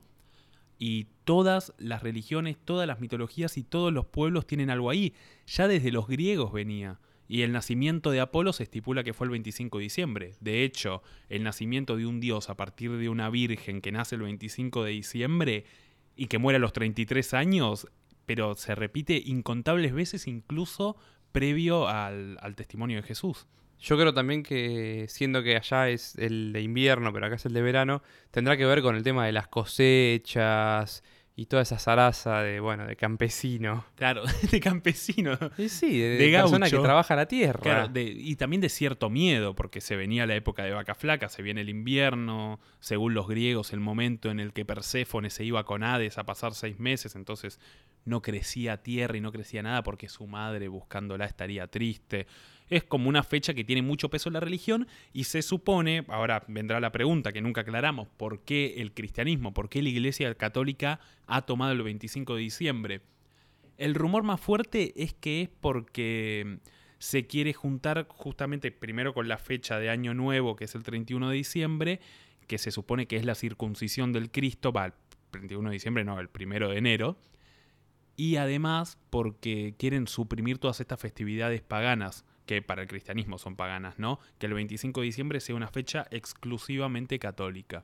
Y 0.77 1.08
todas 1.24 1.74
las 1.77 2.03
religiones, 2.03 2.58
todas 2.63 2.88
las 2.88 3.00
mitologías 3.00 3.58
y 3.58 3.63
todos 3.63 3.94
los 3.94 4.05
pueblos 4.05 4.46
tienen 4.46 4.70
algo 4.70 4.89
ahí. 4.89 5.13
Ya 5.48 5.67
desde 5.67 5.91
los 5.91 6.08
griegos 6.08 6.51
venía. 6.51 7.00
Y 7.27 7.41
el 7.41 7.51
nacimiento 7.51 8.12
de 8.12 8.20
Apolo 8.20 8.53
se 8.53 8.63
estipula 8.63 9.03
que 9.03 9.13
fue 9.13 9.25
el 9.25 9.32
25 9.32 9.79
de 9.79 9.84
diciembre. 9.84 10.36
De 10.41 10.63
hecho, 10.63 11.01
el 11.29 11.44
nacimiento 11.44 11.98
de 11.98 12.05
un 12.05 12.20
dios 12.20 12.50
a 12.50 12.55
partir 12.55 12.91
de 12.91 13.10
una 13.10 13.29
virgen 13.29 13.82
que 13.82 13.91
nace 13.91 14.15
el 14.15 14.22
25 14.22 14.84
de 14.84 14.91
diciembre 14.91 15.65
y 16.15 16.27
que 16.27 16.38
muere 16.38 16.58
a 16.58 16.60
los 16.60 16.74
33 16.74 17.34
años, 17.34 17.88
pero 18.25 18.55
se 18.55 18.75
repite 18.75 19.22
incontables 19.25 19.94
veces 19.94 20.27
incluso 20.27 20.98
previo 21.32 21.88
al, 21.88 22.38
al 22.41 22.55
testimonio 22.55 22.98
de 22.98 23.03
Jesús. 23.03 23.48
Yo 23.79 23.98
creo 23.98 24.13
también 24.13 24.41
que, 24.44 25.05
siendo 25.10 25.44
que 25.44 25.55
allá 25.58 25.89
es 25.89 26.15
el 26.17 26.53
de 26.53 26.62
invierno, 26.62 27.12
pero 27.13 27.25
acá 27.27 27.36
es 27.36 27.46
el 27.46 27.53
de 27.53 27.62
verano, 27.62 28.01
tendrá 28.32 28.58
que 28.58 28.65
ver 28.65 28.82
con 28.82 28.96
el 28.96 29.03
tema 29.03 29.25
de 29.25 29.32
las 29.32 29.48
cosechas 30.20 31.03
y 31.38 31.48
toda 31.48 31.63
esa 31.63 31.77
zaraza 31.77 32.41
de, 32.44 32.62
bueno, 32.62 32.86
de 32.88 32.96
campesino. 32.96 33.86
Claro, 33.96 34.24
de 34.51 34.60
campesino. 34.62 35.38
Y 35.58 35.67
sí, 35.67 36.00
de, 36.00 36.10
De 36.12 36.27
de 36.29 36.38
persona 36.38 36.70
que 36.70 36.77
trabaja 36.77 37.15
la 37.17 37.25
tierra. 37.27 37.60
Claro, 37.60 37.88
de- 37.89 38.03
y 38.03 38.38
también 38.38 38.62
de 38.62 38.70
cierto 38.70 39.10
miedo, 39.10 39.53
porque 39.53 39.82
se 39.82 39.98
venía 39.98 40.25
la 40.25 40.36
época 40.36 40.63
de 40.63 40.72
vaca 40.72 40.96
flaca, 40.96 41.27
se 41.27 41.41
viene 41.41 41.60
el 41.62 41.70
invierno, 41.70 42.62
según 42.79 43.13
los 43.13 43.27
griegos, 43.27 43.74
el 43.74 43.82
momento 43.82 44.32
en 44.32 44.39
el 44.39 44.53
que 44.53 44.63
Perséfone 44.63 45.29
se 45.29 45.44
iba 45.44 45.65
con 45.65 45.84
Hades 45.84 46.17
a 46.17 46.24
pasar 46.24 46.53
seis 46.53 46.79
meses, 46.79 47.15
entonces 47.17 47.60
no 48.05 48.22
crecía 48.22 48.77
tierra 48.82 49.17
y 49.17 49.22
no 49.22 49.34
crecía 49.34 49.62
nada 49.62 49.84
porque 49.84 50.08
su 50.08 50.27
madre 50.27 50.70
buscándola 50.70 51.25
estaría 51.25 51.67
triste. 51.67 52.27
Es 52.69 52.84
como 52.84 53.10
una 53.10 53.24
fecha 53.24 53.53
que 53.53 53.63
tiene 53.63 53.81
mucho 53.81 54.10
peso 54.10 54.29
en 54.29 54.34
la 54.34 54.39
religión 54.39 54.88
y 55.13 55.25
se 55.25 55.41
supone, 55.41 56.05
ahora 56.07 56.43
vendrá 56.48 56.79
la 56.79 56.91
pregunta 56.91 57.31
que 57.31 57.41
nunca 57.41 57.62
aclaramos, 57.62 58.07
¿por 58.17 58.41
qué 58.41 58.75
el 58.77 58.93
cristianismo, 58.93 59.53
por 59.53 59.69
qué 59.69 59.81
la 59.81 59.89
Iglesia 59.89 60.34
Católica 60.36 61.00
ha 61.27 61.43
tomado 61.43 61.72
el 61.74 61.84
25 61.84 62.36
de 62.36 62.41
diciembre? 62.41 63.01
El 63.77 63.93
rumor 63.93 64.24
más 64.24 64.39
fuerte 64.39 64.93
es 65.01 65.13
que 65.13 65.43
es 65.43 65.50
porque 65.50 66.60
se 66.98 67.27
quiere 67.27 67.53
juntar 67.53 68.07
justamente 68.10 68.72
primero 68.72 69.13
con 69.13 69.27
la 69.27 69.38
fecha 69.38 69.79
de 69.79 69.89
Año 69.89 70.13
Nuevo, 70.13 70.55
que 70.55 70.65
es 70.65 70.75
el 70.75 70.84
31 70.84 71.29
de 71.29 71.36
diciembre, 71.36 72.00
que 72.48 72.57
se 72.57 72.72
supone 72.72 73.07
que 73.07 73.17
es 73.17 73.25
la 73.25 73.36
circuncisión 73.36 74.13
del 74.13 74.31
Cristo, 74.31 74.72
va, 74.72 74.86
el 74.86 74.93
31 75.31 75.69
de 75.69 75.74
diciembre, 75.74 76.03
no, 76.03 76.19
el 76.19 76.29
1 76.34 76.69
de 76.69 76.77
enero, 76.77 77.17
y 78.15 78.38
además 78.38 78.98
porque 79.10 79.75
quieren 79.77 80.07
suprimir 80.07 80.57
todas 80.57 80.79
estas 80.79 81.00
festividades 81.00 81.62
paganas, 81.62 82.25
que 82.45 82.61
para 82.61 82.81
el 82.83 82.87
cristianismo 82.87 83.37
son 83.37 83.55
paganas, 83.55 83.99
¿no? 83.99 84.19
Que 84.37 84.45
el 84.45 84.53
25 84.53 85.01
de 85.01 85.05
diciembre 85.05 85.39
sea 85.39 85.55
una 85.55 85.67
fecha 85.67 86.07
exclusivamente 86.11 87.19
católica. 87.19 87.83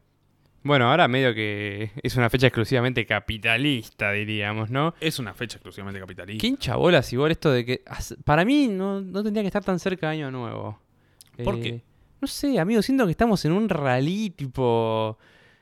Bueno, 0.64 0.92
ahora 0.92 1.08
medio 1.08 1.34
que 1.34 1.90
es 2.04 2.16
una 2.16 2.30
fecha 2.30 2.48
exclusivamente 2.48 3.06
capitalista, 3.06 4.12
diríamos, 4.12 4.70
¿no? 4.70 4.94
Es 5.00 5.18
una 5.18 5.34
fecha 5.34 5.58
exclusivamente 5.58 6.00
capitalista. 6.00 6.42
¿Qué 6.42 6.48
hincha 6.48 6.76
bolas 6.76 7.12
igual 7.12 7.32
esto 7.32 7.52
de 7.52 7.66
que... 7.66 7.84
Para 8.24 8.46
mí 8.46 8.68
no, 8.68 9.02
no 9.02 9.24
tendría 9.24 9.42
que 9.42 9.48
estar 9.48 9.64
tan 9.64 9.80
cerca 9.80 10.10
de 10.10 10.18
Año 10.18 10.30
Nuevo. 10.30 10.80
¿Por 11.44 11.56
Eh, 11.56 11.62
qué? 11.62 11.84
No 12.22 12.28
sé, 12.28 12.60
amigo, 12.60 12.84
siento 12.84 13.06
que 13.06 13.12
estamos 13.12 13.44
en 13.46 13.54
un 13.54 13.68
rally 13.70 14.30
tipo 14.30 15.18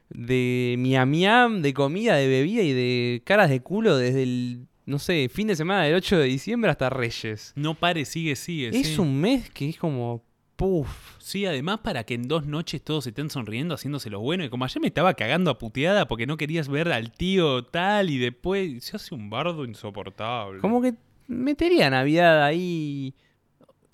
de 0.09 0.75
miam 0.77 1.09
miam, 1.09 1.61
de 1.61 1.73
comida, 1.73 2.15
de 2.15 2.27
bebida 2.27 2.63
y 2.63 2.73
de 2.73 3.21
caras 3.23 3.49
de 3.49 3.61
culo 3.61 3.95
desde 3.95 4.23
el, 4.23 4.67
no 4.89 4.97
sé, 4.97 5.29
fin 5.31 5.47
de 5.47 5.55
semana 5.55 5.83
del 5.83 5.93
8 5.95 6.17
de 6.17 6.25
diciembre 6.25 6.71
hasta 6.71 6.89
Reyes. 6.89 7.53
No 7.55 7.75
pare, 7.75 8.05
sigue, 8.05 8.35
sigue. 8.35 8.69
Es 8.69 8.87
sí. 8.87 8.99
un 8.99 9.21
mes 9.21 9.49
que 9.51 9.69
es 9.69 9.77
como... 9.77 10.23
Puf. 10.55 11.15
Sí, 11.19 11.45
además 11.45 11.79
para 11.81 12.03
que 12.03 12.15
en 12.15 12.27
dos 12.27 12.45
noches 12.45 12.81
todos 12.81 13.07
estén 13.07 13.29
sonriendo, 13.29 13.75
haciéndose 13.75 14.09
lo 14.09 14.19
bueno. 14.19 14.43
Y 14.43 14.49
como 14.49 14.65
ayer 14.65 14.81
me 14.81 14.87
estaba 14.87 15.13
cagando 15.13 15.51
a 15.51 15.57
puteada 15.57 16.07
porque 16.07 16.25
no 16.25 16.35
querías 16.35 16.67
ver 16.67 16.91
al 16.91 17.13
tío 17.13 17.63
tal 17.63 18.09
y 18.09 18.17
después 18.17 18.83
se 18.83 18.97
hace 18.97 19.15
un 19.15 19.29
bardo 19.29 19.63
insoportable. 19.63 20.59
Como 20.59 20.81
que 20.81 20.95
metería 21.27 21.89
Navidad 21.89 22.43
ahí. 22.43 23.13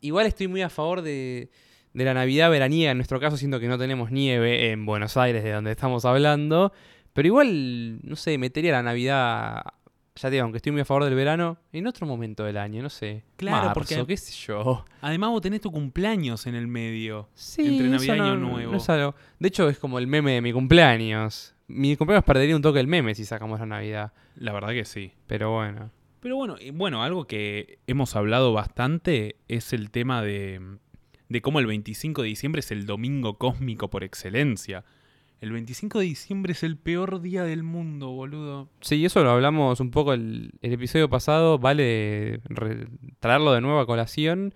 Igual 0.01 0.25
estoy 0.25 0.47
muy 0.47 0.63
a 0.63 0.69
favor 0.69 1.01
de, 1.03 1.51
de 1.93 2.03
la 2.05 2.15
Navidad 2.15 2.49
veraniega. 2.49 2.91
En 2.91 2.97
nuestro 2.97 3.19
caso, 3.19 3.37
siento 3.37 3.59
que 3.59 3.67
no 3.67 3.77
tenemos 3.77 4.11
nieve 4.11 4.71
en 4.71 4.85
Buenos 4.85 5.17
Aires, 5.17 5.43
de 5.43 5.51
donde 5.51 5.71
estamos 5.71 6.05
hablando. 6.05 6.71
Pero 7.13 7.27
igual, 7.27 7.99
no 8.01 8.15
sé, 8.15 8.37
metería 8.37 8.71
la 8.71 8.81
Navidad. 8.81 9.61
Ya 10.15 10.29
te 10.29 10.36
digo, 10.36 10.43
aunque 10.43 10.57
estoy 10.57 10.72
muy 10.72 10.81
a 10.81 10.86
favor 10.86 11.03
del 11.03 11.13
verano, 11.15 11.57
en 11.74 11.88
otro 11.88 12.07
momento 12.07 12.45
del 12.45 12.55
año, 12.57 12.81
no 12.81 12.89
sé. 12.89 13.24
Claro, 13.36 13.57
Marzo, 13.67 13.74
porque- 13.74 14.05
qué 14.07 14.15
sé 14.17 14.31
yo. 14.48 14.86
Además 15.01 15.29
vos 15.31 15.41
tenés 15.41 15.60
tu 15.60 15.72
cumpleaños 15.72 16.48
en 16.48 16.55
el 16.55 16.67
medio. 16.67 17.27
Sí, 17.34 17.65
Entre 17.67 17.89
Navidad 17.89 18.15
y 18.15 18.17
no- 18.19 18.24
Año 18.25 18.36
Nuevo. 18.38 18.72
no 18.72 18.77
es 18.77 18.89
algo- 18.89 19.15
De 19.39 19.48
hecho, 19.50 19.67
es 19.67 19.77
como 19.77 20.00
el 20.00 20.07
meme 20.07 20.31
de 20.34 20.41
mi 20.41 20.53
cumpleaños. 20.53 21.53
Mi 21.67 21.98
cumpleaños 21.98 22.24
perdería 22.24 22.55
un 22.55 22.62
toque 22.62 22.79
el 22.79 22.88
meme 22.88 23.13
si 23.13 23.25
sacamos 23.25 23.60
la 23.60 23.65
Navidad. 23.65 24.13
La 24.36 24.53
verdad 24.53 24.69
que 24.69 24.86
sí. 24.86 25.12
Pero 25.27 25.51
bueno. 25.51 25.91
Pero 26.22 26.38
bueno, 26.38 26.55
bueno, 26.74 27.03
algo 27.03 27.25
que 27.27 27.79
hemos 27.86 28.15
hablado 28.15 28.53
bastante 28.53 29.36
es 29.50 29.74
el 29.74 29.91
tema 29.91 30.22
de, 30.22 30.77
de 31.27 31.41
cómo 31.41 31.60
el 31.60 31.65
25 31.67 32.22
de 32.22 32.29
diciembre 32.29 32.62
es 32.62 32.72
el 32.72 32.86
domingo 32.86 33.38
cósmico 33.38 33.89
por 33.89 34.03
excelencia. 34.05 34.86
El 35.42 35.51
25 35.51 36.00
de 36.00 36.06
diciembre 36.06 36.54
es 36.54 36.63
el 36.63 36.77
peor 36.77 37.22
día 37.22 37.44
del 37.44 37.63
mundo, 37.63 38.10
boludo. 38.10 38.70
Sí, 38.82 39.04
eso 39.06 39.24
lo 39.24 39.32
hablamos 39.32 39.80
un 39.80 39.92
poco 39.92 40.13
el, 40.13 40.54
episodio 40.62 41.10
pasado, 41.10 41.60
vale 41.60 42.39
traerlo 43.20 43.51
de 43.54 43.62
nuevo 43.62 43.80
a 43.80 43.86
colación, 43.86 44.54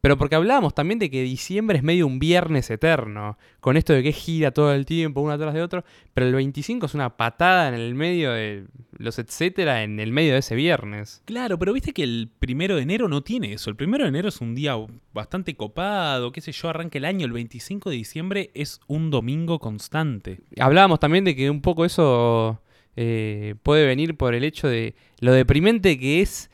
pero 0.00 0.16
porque 0.16 0.36
hablábamos 0.36 0.74
también 0.74 0.98
de 0.98 1.10
que 1.10 1.22
diciembre 1.22 1.78
es 1.78 1.82
medio 1.82 2.06
un 2.06 2.18
viernes 2.18 2.70
eterno, 2.70 3.36
con 3.60 3.76
esto 3.76 3.92
de 3.92 4.02
que 4.02 4.12
gira 4.12 4.52
todo 4.52 4.72
el 4.72 4.86
tiempo, 4.86 5.20
uno 5.20 5.32
atrás 5.32 5.54
de 5.54 5.62
otro, 5.62 5.84
pero 6.14 6.26
el 6.26 6.34
25 6.34 6.86
es 6.86 6.94
una 6.94 7.16
patada 7.16 7.68
en 7.68 7.74
el 7.74 7.94
medio 7.94 8.32
de 8.32 8.66
los 8.96 9.18
etcétera, 9.18 9.82
en 9.82 10.00
el 10.00 10.12
medio 10.12 10.32
de 10.32 10.38
ese 10.38 10.54
viernes. 10.54 11.22
Claro, 11.24 11.58
pero 11.58 11.72
viste 11.72 11.92
que 11.92 12.02
el 12.02 12.30
primero 12.38 12.76
de 12.76 12.82
enero 12.82 13.08
no 13.08 13.22
tiene 13.22 13.52
eso. 13.52 13.70
El 13.70 13.76
primero 13.76 14.04
de 14.04 14.08
enero 14.08 14.28
es 14.28 14.40
un 14.40 14.54
día 14.54 14.74
bastante 15.12 15.54
copado, 15.54 16.32
qué 16.32 16.40
sé 16.40 16.52
yo, 16.52 16.68
arranca 16.68 16.98
el 16.98 17.04
año. 17.04 17.26
El 17.26 17.32
25 17.32 17.90
de 17.90 17.96
diciembre 17.96 18.50
es 18.54 18.80
un 18.86 19.10
domingo 19.10 19.58
constante. 19.58 20.40
Hablábamos 20.58 21.00
también 21.00 21.24
de 21.24 21.34
que 21.34 21.50
un 21.50 21.60
poco 21.60 21.84
eso 21.84 22.60
eh, 22.96 23.54
puede 23.62 23.86
venir 23.86 24.16
por 24.16 24.34
el 24.34 24.44
hecho 24.44 24.68
de 24.68 24.94
lo 25.20 25.32
deprimente 25.32 25.98
que 25.98 26.20
es 26.20 26.50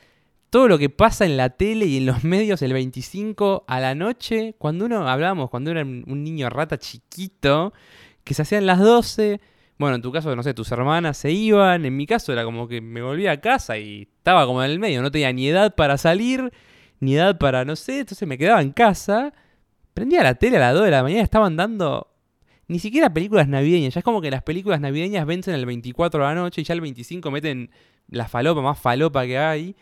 todo 0.54 0.68
lo 0.68 0.78
que 0.78 0.88
pasa 0.88 1.24
en 1.24 1.36
la 1.36 1.50
tele 1.50 1.86
y 1.86 1.96
en 1.96 2.06
los 2.06 2.22
medios 2.24 2.62
el 2.62 2.72
25 2.72 3.64
a 3.66 3.80
la 3.80 3.96
noche, 3.96 4.54
cuando 4.56 4.84
uno 4.84 5.08
hablábamos, 5.08 5.50
cuando 5.50 5.72
era 5.72 5.82
un 5.82 6.22
niño 6.22 6.48
rata 6.48 6.78
chiquito, 6.78 7.72
que 8.22 8.34
se 8.34 8.42
hacían 8.42 8.64
las 8.64 8.78
12, 8.78 9.40
bueno, 9.78 9.96
en 9.96 10.02
tu 10.02 10.12
caso, 10.12 10.36
no 10.36 10.44
sé, 10.44 10.54
tus 10.54 10.70
hermanas 10.70 11.16
se 11.16 11.32
iban, 11.32 11.84
en 11.84 11.96
mi 11.96 12.06
caso 12.06 12.32
era 12.32 12.44
como 12.44 12.68
que 12.68 12.80
me 12.80 13.02
volvía 13.02 13.32
a 13.32 13.40
casa 13.40 13.78
y 13.78 14.02
estaba 14.02 14.46
como 14.46 14.62
en 14.62 14.70
el 14.70 14.78
medio, 14.78 15.02
no 15.02 15.10
tenía 15.10 15.32
ni 15.32 15.48
edad 15.48 15.74
para 15.74 15.98
salir, 15.98 16.52
ni 17.00 17.16
edad 17.16 17.36
para, 17.36 17.64
no 17.64 17.74
sé, 17.74 17.98
entonces 17.98 18.28
me 18.28 18.38
quedaba 18.38 18.62
en 18.62 18.70
casa, 18.70 19.34
prendía 19.92 20.22
la 20.22 20.36
tele 20.36 20.58
a 20.58 20.60
las 20.60 20.74
2 20.74 20.84
de 20.84 20.90
la 20.92 21.02
mañana, 21.02 21.24
estaban 21.24 21.56
dando 21.56 22.12
ni 22.68 22.78
siquiera 22.78 23.12
películas 23.12 23.48
navideñas. 23.48 23.94
Ya 23.94 23.98
es 23.98 24.04
como 24.04 24.20
que 24.20 24.30
las 24.30 24.44
películas 24.44 24.80
navideñas 24.80 25.26
vencen 25.26 25.54
el 25.54 25.66
24 25.66 26.20
de 26.20 26.26
la 26.28 26.34
noche 26.36 26.60
y 26.60 26.64
ya 26.64 26.74
el 26.74 26.80
25 26.80 27.28
meten 27.32 27.72
la 28.06 28.28
falopa 28.28 28.62
más 28.62 28.78
falopa 28.78 29.26
que 29.26 29.36
hay. 29.36 29.74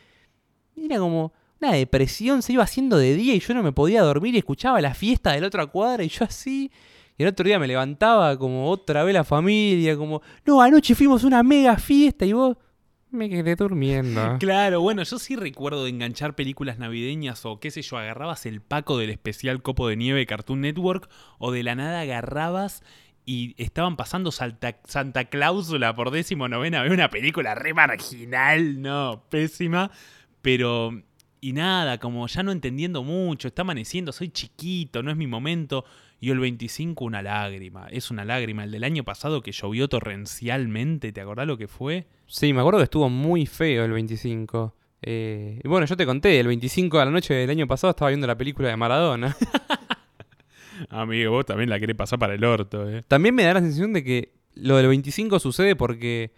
Era 0.76 0.98
como 0.98 1.32
una 1.60 1.72
depresión, 1.72 2.42
se 2.42 2.52
iba 2.54 2.64
haciendo 2.64 2.96
de 2.98 3.14
día 3.14 3.34
y 3.34 3.40
yo 3.40 3.54
no 3.54 3.62
me 3.62 3.72
podía 3.72 4.02
dormir 4.02 4.34
y 4.34 4.38
escuchaba 4.38 4.80
la 4.80 4.94
fiesta 4.94 5.32
de 5.32 5.40
la 5.40 5.46
otra 5.46 5.66
cuadra 5.66 6.02
y 6.04 6.08
yo 6.08 6.24
así. 6.24 6.70
Y 7.18 7.22
el 7.22 7.28
otro 7.28 7.44
día 7.46 7.58
me 7.58 7.66
levantaba 7.68 8.36
como 8.38 8.68
otra 8.70 9.04
vez 9.04 9.14
la 9.14 9.22
familia, 9.24 9.96
como, 9.96 10.22
no, 10.46 10.60
anoche 10.62 10.94
fuimos 10.94 11.24
una 11.24 11.42
mega 11.42 11.76
fiesta 11.76 12.24
y 12.24 12.32
vos 12.32 12.56
me 13.10 13.28
quedé 13.28 13.54
durmiendo. 13.54 14.36
Claro, 14.40 14.80
bueno, 14.80 15.02
yo 15.04 15.18
sí 15.18 15.36
recuerdo 15.36 15.84
de 15.84 15.90
enganchar 15.90 16.34
películas 16.34 16.78
navideñas 16.78 17.44
o 17.44 17.60
qué 17.60 17.70
sé 17.70 17.82
yo, 17.82 17.98
agarrabas 17.98 18.46
el 18.46 18.60
paco 18.62 18.96
del 18.98 19.10
especial 19.10 19.62
Copo 19.62 19.86
de 19.88 19.96
Nieve 19.96 20.26
Cartoon 20.26 20.62
Network 20.62 21.08
o 21.38 21.52
de 21.52 21.62
la 21.62 21.74
nada 21.74 22.00
agarrabas 22.00 22.82
y 23.24 23.54
estaban 23.62 23.96
pasando 23.96 24.32
Salta- 24.32 24.80
Santa 24.84 25.26
Cláusula 25.26 25.94
por 25.94 26.10
décimo 26.10 26.48
novena 26.48 26.82
una 26.90 27.08
película 27.10 27.54
re 27.54 27.72
marginal, 27.74 28.80
no, 28.82 29.22
pésima, 29.28 29.90
pero... 30.42 30.90
Y 31.44 31.54
nada, 31.54 31.98
como 31.98 32.24
ya 32.28 32.44
no 32.44 32.52
entendiendo 32.52 33.02
mucho, 33.02 33.48
está 33.48 33.62
amaneciendo, 33.62 34.12
soy 34.12 34.28
chiquito, 34.28 35.02
no 35.02 35.10
es 35.10 35.16
mi 35.16 35.26
momento. 35.26 35.84
Y 36.20 36.30
el 36.30 36.38
25 36.38 37.04
una 37.04 37.20
lágrima, 37.20 37.88
es 37.90 38.12
una 38.12 38.24
lágrima. 38.24 38.62
El 38.62 38.70
del 38.70 38.84
año 38.84 39.02
pasado 39.02 39.42
que 39.42 39.50
llovió 39.50 39.88
torrencialmente, 39.88 41.10
¿te 41.10 41.20
acordás 41.20 41.48
lo 41.48 41.58
que 41.58 41.66
fue? 41.66 42.06
Sí, 42.28 42.52
me 42.52 42.60
acuerdo 42.60 42.78
que 42.78 42.84
estuvo 42.84 43.08
muy 43.08 43.46
feo 43.46 43.84
el 43.84 43.90
25. 43.90 44.72
Eh, 45.02 45.60
y 45.64 45.66
bueno, 45.66 45.84
yo 45.84 45.96
te 45.96 46.06
conté, 46.06 46.38
el 46.38 46.46
25 46.46 46.96
de 46.96 47.04
la 47.04 47.10
noche 47.10 47.34
del 47.34 47.50
año 47.50 47.66
pasado 47.66 47.90
estaba 47.90 48.10
viendo 48.10 48.28
la 48.28 48.38
película 48.38 48.68
de 48.68 48.76
Maradona. 48.76 49.36
Amigo, 50.90 51.32
vos 51.32 51.44
también 51.44 51.70
la 51.70 51.80
querés 51.80 51.96
pasar 51.96 52.20
para 52.20 52.34
el 52.34 52.44
orto, 52.44 52.88
eh. 52.88 53.02
También 53.08 53.34
me 53.34 53.42
da 53.42 53.54
la 53.54 53.60
sensación 53.60 53.92
de 53.92 54.04
que 54.04 54.32
lo 54.54 54.76
del 54.76 54.86
25 54.86 55.40
sucede 55.40 55.74
porque 55.74 56.32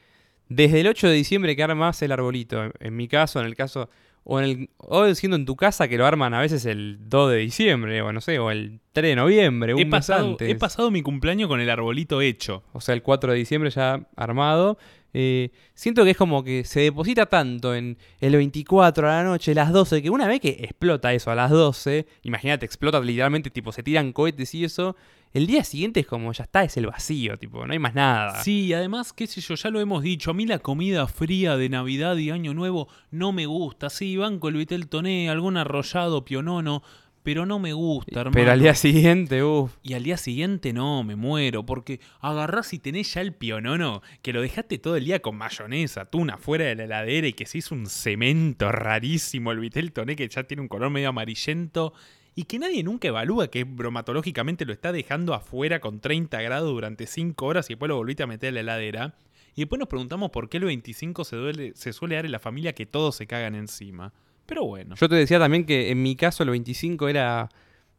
desde 0.49 0.81
el 0.81 0.87
8 0.87 1.09
de 1.09 1.15
diciembre 1.15 1.57
que 1.57 1.63
armas 1.63 2.01
el 2.03 2.13
arbolito, 2.13 2.65
en, 2.65 2.73
en 2.81 2.97
mi 2.97 3.09
caso, 3.09 3.41
en 3.41 3.47
el 3.47 3.55
caso, 3.55 3.89
o, 4.25 4.39
en 4.41 4.45
el, 4.45 4.71
o 4.79 5.15
siendo 5.15 5.37
en 5.37 5.45
tu 5.45 5.55
casa 5.57 5.87
que 5.89 5.99
lo 5.99 6.07
arman 6.07 6.33
a 6.35 6.41
veces 6.41 6.65
el 6.67 6.99
2 7.09 7.31
de 7.31 7.37
diciembre, 7.39 8.01
o 8.03 8.13
no 8.13 8.21
sé, 8.21 8.39
o 8.39 8.51
el 8.51 8.81
3 8.93 9.11
de 9.11 9.17
noviembre, 9.17 9.75
un 9.75 9.81
He 9.81 9.85
mes 9.85 9.91
pasado, 9.91 10.31
antes. 10.31 10.49
he 10.51 10.55
pasado 10.55 10.91
mi 10.91 11.03
cumpleaños 11.03 11.49
con 11.49 11.61
el 11.61 11.69
arbolito 11.71 12.21
hecho. 12.21 12.63
o 12.73 12.81
sea, 12.81 12.95
el 12.95 13.03
4 13.03 13.33
de 13.33 13.39
diciembre 13.39 13.71
ya 13.71 14.07
armado. 14.17 14.79
Eh, 15.16 15.50
siento 15.75 16.02
que 16.02 16.11
es 16.11 16.16
como 16.16 16.42
que 16.42 16.64
se 16.64 16.80
deposita 16.80 17.26
tanto 17.26 17.75
en 17.75 17.97
el 18.21 18.35
24 18.35 19.09
a 19.09 19.16
la 19.16 19.23
noche, 19.23 19.54
las 19.54 19.73
12, 19.73 20.02
que 20.02 20.11
una 20.11 20.26
vez 20.26 20.40
que 20.40 20.49
explota 20.61 21.12
eso 21.12 21.30
a 21.30 21.37
las 21.37 21.50
12, 21.50 22.06
imagínate, 22.23 22.66
explota 22.66 22.99
literalmente, 22.99 23.49
tipo, 23.49 23.71
se 23.71 23.85
tiran 23.85 24.12
cohetes 24.12 24.52
y 24.56 24.64
eso, 24.64 24.97
el 25.33 25.47
día 25.47 25.62
siguiente 25.62 26.00
es 26.00 26.06
como, 26.06 26.33
ya 26.33 26.44
está, 26.44 26.64
es 26.64 26.76
el 26.76 26.87
vacío, 26.87 27.37
tipo, 27.38 27.64
no 27.64 27.73
hay 27.73 27.78
más 27.78 27.94
nada. 27.94 28.42
Sí, 28.42 28.73
además, 28.73 29.12
qué 29.12 29.28
sé 29.28 29.40
yo, 29.40 29.54
ya 29.54 29.71
lo 29.71 29.80
hemos 29.80 30.02
dicho, 30.02 30.33
a 30.33 30.35
mí 30.35 30.47
la 30.47 30.59
comida 30.59 31.06
fría 31.06 31.56
de 31.56 31.68
Navidad 31.68 32.16
y 32.16 32.30
Año 32.30 32.52
Nuevo 32.52 32.88
no 33.12 33.30
me 33.30 33.47
gusta. 33.47 33.90
Sí, 33.90 34.16
banco 34.16 34.49
el 34.49 34.56
vitel 34.56 34.88
toné, 34.88 35.30
algún 35.30 35.56
arrollado, 35.56 36.25
pionono, 36.25 36.83
pero 37.25 37.45
no 37.47 37.59
me 37.59 37.73
gusta, 37.73 38.21
hermano. 38.21 38.35
Pero 38.35 38.52
al 38.52 38.61
día 38.61 38.75
siguiente, 38.75 39.43
uff. 39.43 39.75
Y 39.83 39.95
al 39.95 40.04
día 40.04 40.16
siguiente 40.16 40.73
no, 40.73 41.02
me 41.02 41.16
muero, 41.16 41.66
porque 41.66 41.99
agarrás 42.21 42.73
y 42.73 42.78
tenés 42.78 43.12
ya 43.14 43.21
el 43.23 43.33
pionono, 43.33 44.02
que 44.23 44.33
lo 44.33 44.40
dejaste 44.43 44.78
todo 44.78 44.95
el 44.97 45.04
día 45.07 45.21
con 45.21 45.35
mayonesa, 45.37 46.02
atún 46.02 46.31
afuera 46.31 46.66
de 46.66 46.76
la 46.76 46.85
heladera 46.85 47.26
y 47.26 47.33
que 47.33 47.47
se 47.47 47.59
hizo 47.59 47.75
un 47.75 47.87
cemento 47.87 48.71
rarísimo 48.71 49.50
el 49.50 49.59
vitel 49.59 49.90
toné 49.93 50.14
que 50.14 50.28
ya 50.28 50.45
tiene 50.45 50.61
un 50.61 50.69
color 50.69 50.90
medio 50.90 51.09
amarillento 51.09 51.93
y 52.37 52.45
que 52.45 52.59
nadie 52.59 52.83
nunca 52.85 53.09
evalúa 53.09 53.49
que 53.49 53.64
bromatológicamente 53.64 54.64
lo 54.64 54.73
está 54.73 54.93
dejando 54.93 55.35
afuera 55.35 55.81
con 55.81 56.00
30 56.00 56.40
grados 56.43 56.71
durante 56.71 57.07
5 57.07 57.47
horas 57.47 57.71
y 57.71 57.75
después 57.75 57.88
lo 57.88 57.97
volviste 57.97 58.23
a 58.23 58.26
meter 58.26 58.49
en 58.49 58.54
la 58.57 58.61
heladera. 58.61 59.14
Y 59.57 59.61
después 59.62 59.78
nos 59.78 59.88
preguntamos 59.88 60.31
por 60.31 60.49
qué 60.49 60.57
el 60.57 60.64
25 60.64 61.25
se, 61.25 61.37
duele- 61.37 61.73
se 61.75 61.93
suele 61.93 62.16
dar 62.16 62.26
en 62.26 62.33
la 62.33 62.40
familia 62.40 62.75
que 62.75 62.87
todos 62.87 63.14
se 63.16 63.26
cagan 63.26 63.54
encima. 63.54 64.12
Pero 64.47 64.65
bueno. 64.65 64.95
Yo 64.97 65.09
te 65.09 65.15
decía 65.15 65.39
también 65.39 65.65
que 65.65 65.91
en 65.91 66.03
mi 66.03 66.17
caso 66.17 66.43
el 66.43 66.51
25 66.51 67.09
era 67.09 67.49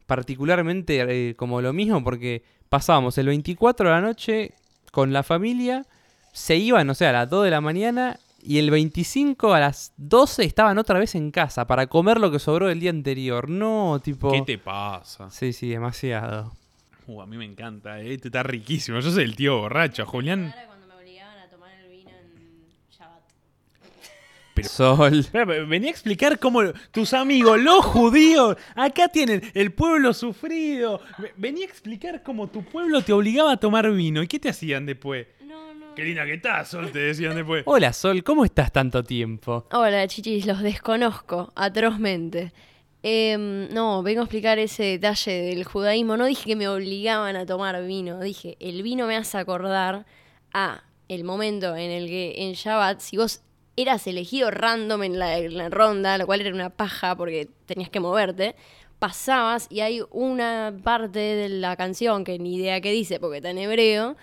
particularmente 0.06 1.30
eh, 1.30 1.34
como 1.34 1.60
lo 1.60 1.72
mismo 1.72 2.02
porque 2.04 2.44
pasábamos 2.68 3.18
el 3.18 3.26
24 3.26 3.88
de 3.88 3.94
la 3.94 4.00
noche 4.00 4.52
con 4.92 5.12
la 5.12 5.22
familia, 5.22 5.84
se 6.32 6.56
iban, 6.56 6.88
o 6.90 6.94
sea, 6.94 7.10
a 7.10 7.12
las 7.12 7.30
2 7.30 7.44
de 7.44 7.50
la 7.50 7.60
mañana 7.60 8.18
y 8.42 8.58
el 8.58 8.70
25 8.70 9.54
a 9.54 9.60
las 9.60 9.92
12 9.96 10.44
estaban 10.44 10.78
otra 10.78 10.98
vez 10.98 11.14
en 11.16 11.30
casa 11.30 11.66
para 11.66 11.88
comer 11.88 12.18
lo 12.20 12.30
que 12.30 12.38
sobró 12.38 12.68
del 12.68 12.80
día 12.80 12.90
anterior. 12.90 13.50
No, 13.50 14.00
tipo... 14.02 14.30
¿Qué 14.30 14.42
te 14.42 14.58
pasa? 14.58 15.30
Sí, 15.30 15.52
sí, 15.52 15.68
demasiado. 15.68 16.52
Uh, 17.08 17.20
a 17.20 17.26
mí 17.26 17.36
me 17.36 17.44
encanta, 17.44 18.00
eh, 18.00 18.14
este 18.14 18.28
está 18.28 18.42
riquísimo. 18.42 19.00
Yo 19.00 19.10
soy 19.10 19.24
el 19.24 19.36
tío 19.36 19.58
borracho, 19.58 20.06
Julián. 20.06 20.54
Pero- 24.62 24.68
Sol. 24.68 25.26
Pero 25.32 25.66
venía 25.66 25.88
a 25.88 25.92
explicar 25.92 26.38
cómo 26.38 26.60
tus 26.90 27.12
amigos, 27.14 27.58
los 27.60 27.84
judíos, 27.84 28.56
acá 28.74 29.08
tienen 29.08 29.42
el 29.54 29.72
pueblo 29.72 30.12
sufrido. 30.14 31.00
Ve- 31.18 31.32
Venía 31.36 31.64
a 31.66 31.68
explicar 31.68 32.22
cómo 32.22 32.48
tu 32.48 32.62
pueblo 32.64 33.02
te 33.02 33.12
obligaba 33.12 33.52
a 33.52 33.56
tomar 33.58 33.90
vino. 33.92 34.22
¿Y 34.22 34.26
qué 34.28 34.38
te 34.38 34.48
hacían 34.48 34.86
después? 34.86 35.26
No, 35.44 35.74
no. 35.74 35.94
Qué 35.94 36.02
linda 36.04 36.24
que 36.24 36.34
estás, 36.34 36.68
Sol, 36.68 36.90
te 36.90 36.98
decían 36.98 37.34
después. 37.36 37.62
Hola 37.66 37.92
Sol, 37.92 38.22
¿cómo 38.24 38.44
estás 38.44 38.72
tanto 38.72 39.02
tiempo? 39.04 39.66
Hola, 39.72 40.06
chichis, 40.08 40.46
los 40.46 40.60
desconozco 40.62 41.52
atrozmente. 41.54 42.52
Em, 43.02 43.68
no, 43.72 44.02
vengo 44.02 44.20
a 44.22 44.24
explicar 44.24 44.58
ese 44.58 44.82
detalle 44.84 45.30
del 45.32 45.64
judaísmo. 45.64 46.16
No 46.16 46.24
dije 46.26 46.44
que 46.44 46.56
me 46.56 46.66
obligaban 46.68 47.36
a 47.36 47.46
tomar 47.46 47.80
vino. 47.86 48.18
Dije, 48.20 48.56
el 48.58 48.82
vino 48.82 49.06
me 49.06 49.16
hace 49.16 49.38
acordar 49.38 50.06
a 50.52 50.82
el 51.08 51.22
momento 51.22 51.76
en 51.76 51.90
el 51.92 52.08
que 52.08 52.34
en 52.38 52.54
Shabbat, 52.54 52.98
si 53.00 53.16
vos 53.16 53.42
eras 53.76 54.06
elegido 54.06 54.50
random 54.50 55.02
en 55.02 55.18
la, 55.18 55.38
en 55.38 55.56
la 55.56 55.68
ronda, 55.68 56.18
lo 56.18 56.26
cual 56.26 56.40
era 56.40 56.54
una 56.54 56.70
paja 56.70 57.14
porque 57.16 57.48
tenías 57.66 57.90
que 57.90 58.00
moverte, 58.00 58.56
pasabas 58.98 59.66
y 59.70 59.80
hay 59.80 60.00
una 60.10 60.74
parte 60.82 61.18
de 61.18 61.48
la 61.48 61.76
canción 61.76 62.24
que 62.24 62.38
ni 62.38 62.56
idea 62.56 62.80
qué 62.80 62.90
dice 62.90 63.20
porque 63.20 63.38
está 63.38 63.50
en 63.50 63.58
hebreo, 63.58 64.16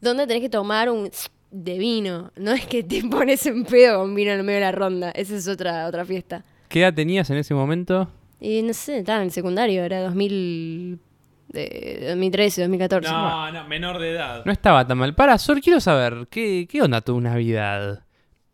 donde 0.00 0.26
tenés 0.26 0.42
que 0.42 0.50
tomar 0.50 0.90
un 0.90 1.10
de 1.50 1.78
vino. 1.78 2.30
No 2.36 2.52
es 2.52 2.66
que 2.66 2.82
te 2.82 3.02
pones 3.10 3.44
en 3.46 3.64
pedo 3.64 4.00
con 4.00 4.14
vino 4.14 4.32
en 4.32 4.38
el 4.38 4.44
medio 4.44 4.58
de 4.58 4.66
la 4.66 4.72
ronda. 4.72 5.10
Esa 5.12 5.36
es 5.36 5.48
otra, 5.48 5.86
otra 5.86 6.04
fiesta. 6.04 6.44
¿Qué 6.68 6.80
edad 6.80 6.92
tenías 6.92 7.30
en 7.30 7.38
ese 7.38 7.54
momento? 7.54 8.08
Y 8.40 8.62
no 8.62 8.72
sé, 8.72 8.98
estaba 8.98 9.18
en 9.18 9.24
el 9.24 9.32
secundario, 9.32 9.82
era 9.82 10.02
2000, 10.02 11.00
de 11.48 12.04
2013, 12.10 12.60
2014. 12.62 13.10
No, 13.10 13.50
no, 13.50 13.64
menor 13.66 13.98
de 13.98 14.10
edad. 14.12 14.44
No 14.44 14.52
estaba 14.52 14.86
tan 14.86 14.98
mal. 14.98 15.14
Para, 15.14 15.38
Sol, 15.38 15.60
quiero 15.60 15.80
saber, 15.80 16.28
¿qué, 16.30 16.68
qué 16.70 16.82
onda 16.82 17.00
tu 17.00 17.20
Navidad? 17.20 18.04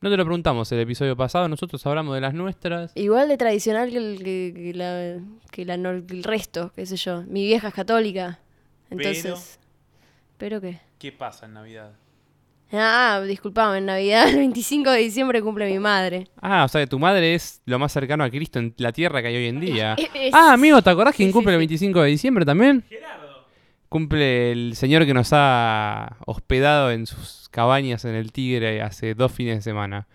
No 0.04 0.10
te 0.10 0.18
lo 0.18 0.24
preguntamos 0.26 0.70
el 0.70 0.80
episodio 0.80 1.16
pasado, 1.16 1.48
nosotros 1.48 1.86
hablamos 1.86 2.14
de 2.14 2.20
las 2.20 2.34
nuestras. 2.34 2.92
Igual 2.94 3.26
de 3.26 3.38
tradicional 3.38 3.88
que 3.90 3.96
el, 3.96 4.18
que, 4.22 4.52
que 4.54 4.74
la, 4.74 5.18
que 5.50 5.64
la 5.64 5.74
el 5.76 6.22
resto, 6.22 6.70
qué 6.76 6.84
sé 6.84 6.96
yo. 6.96 7.22
Mi 7.22 7.46
vieja 7.46 7.68
es 7.68 7.74
católica. 7.74 8.38
Entonces. 8.90 9.58
¿Pero 10.36 10.60
qué? 10.60 10.78
¿Qué 10.98 11.10
pasa 11.10 11.46
en 11.46 11.54
Navidad? 11.54 11.92
Ah, 12.70 13.22
disculpame, 13.26 13.78
en 13.78 13.86
Navidad, 13.86 14.28
el 14.28 14.36
25 14.36 14.90
de 14.90 14.98
diciembre 14.98 15.40
cumple 15.40 15.72
mi 15.72 15.78
madre. 15.78 16.28
Ah, 16.38 16.64
o 16.64 16.68
sea 16.68 16.82
que 16.82 16.86
tu 16.86 16.98
madre 16.98 17.34
es 17.34 17.62
lo 17.64 17.78
más 17.78 17.90
cercano 17.90 18.24
a 18.24 18.28
Cristo 18.30 18.58
en 18.58 18.74
la 18.76 18.92
tierra 18.92 19.22
que 19.22 19.28
hay 19.28 19.36
hoy 19.36 19.46
en 19.46 19.58
día. 19.60 19.94
Es- 19.94 20.10
es- 20.14 20.34
Ah, 20.34 20.52
amigo, 20.52 20.82
¿te 20.82 20.90
acordás 20.90 21.14
quién 21.16 21.28
Sí, 21.28 21.30
sí, 21.30 21.32
cumple 21.32 21.54
el 21.54 21.56
sí. 21.60 21.66
25 21.66 22.02
de 22.02 22.08
diciembre 22.10 22.44
también? 22.44 22.84
Gerardo. 22.90 23.23
Cumple 23.94 24.50
el 24.50 24.74
señor 24.74 25.06
que 25.06 25.14
nos 25.14 25.28
ha 25.30 26.16
hospedado 26.26 26.90
en 26.90 27.06
sus 27.06 27.48
cabañas 27.52 28.04
en 28.04 28.16
el 28.16 28.32
Tigre 28.32 28.82
hace 28.82 29.14
dos 29.14 29.30
fines 29.30 29.58
de 29.58 29.62
semana. 29.62 30.08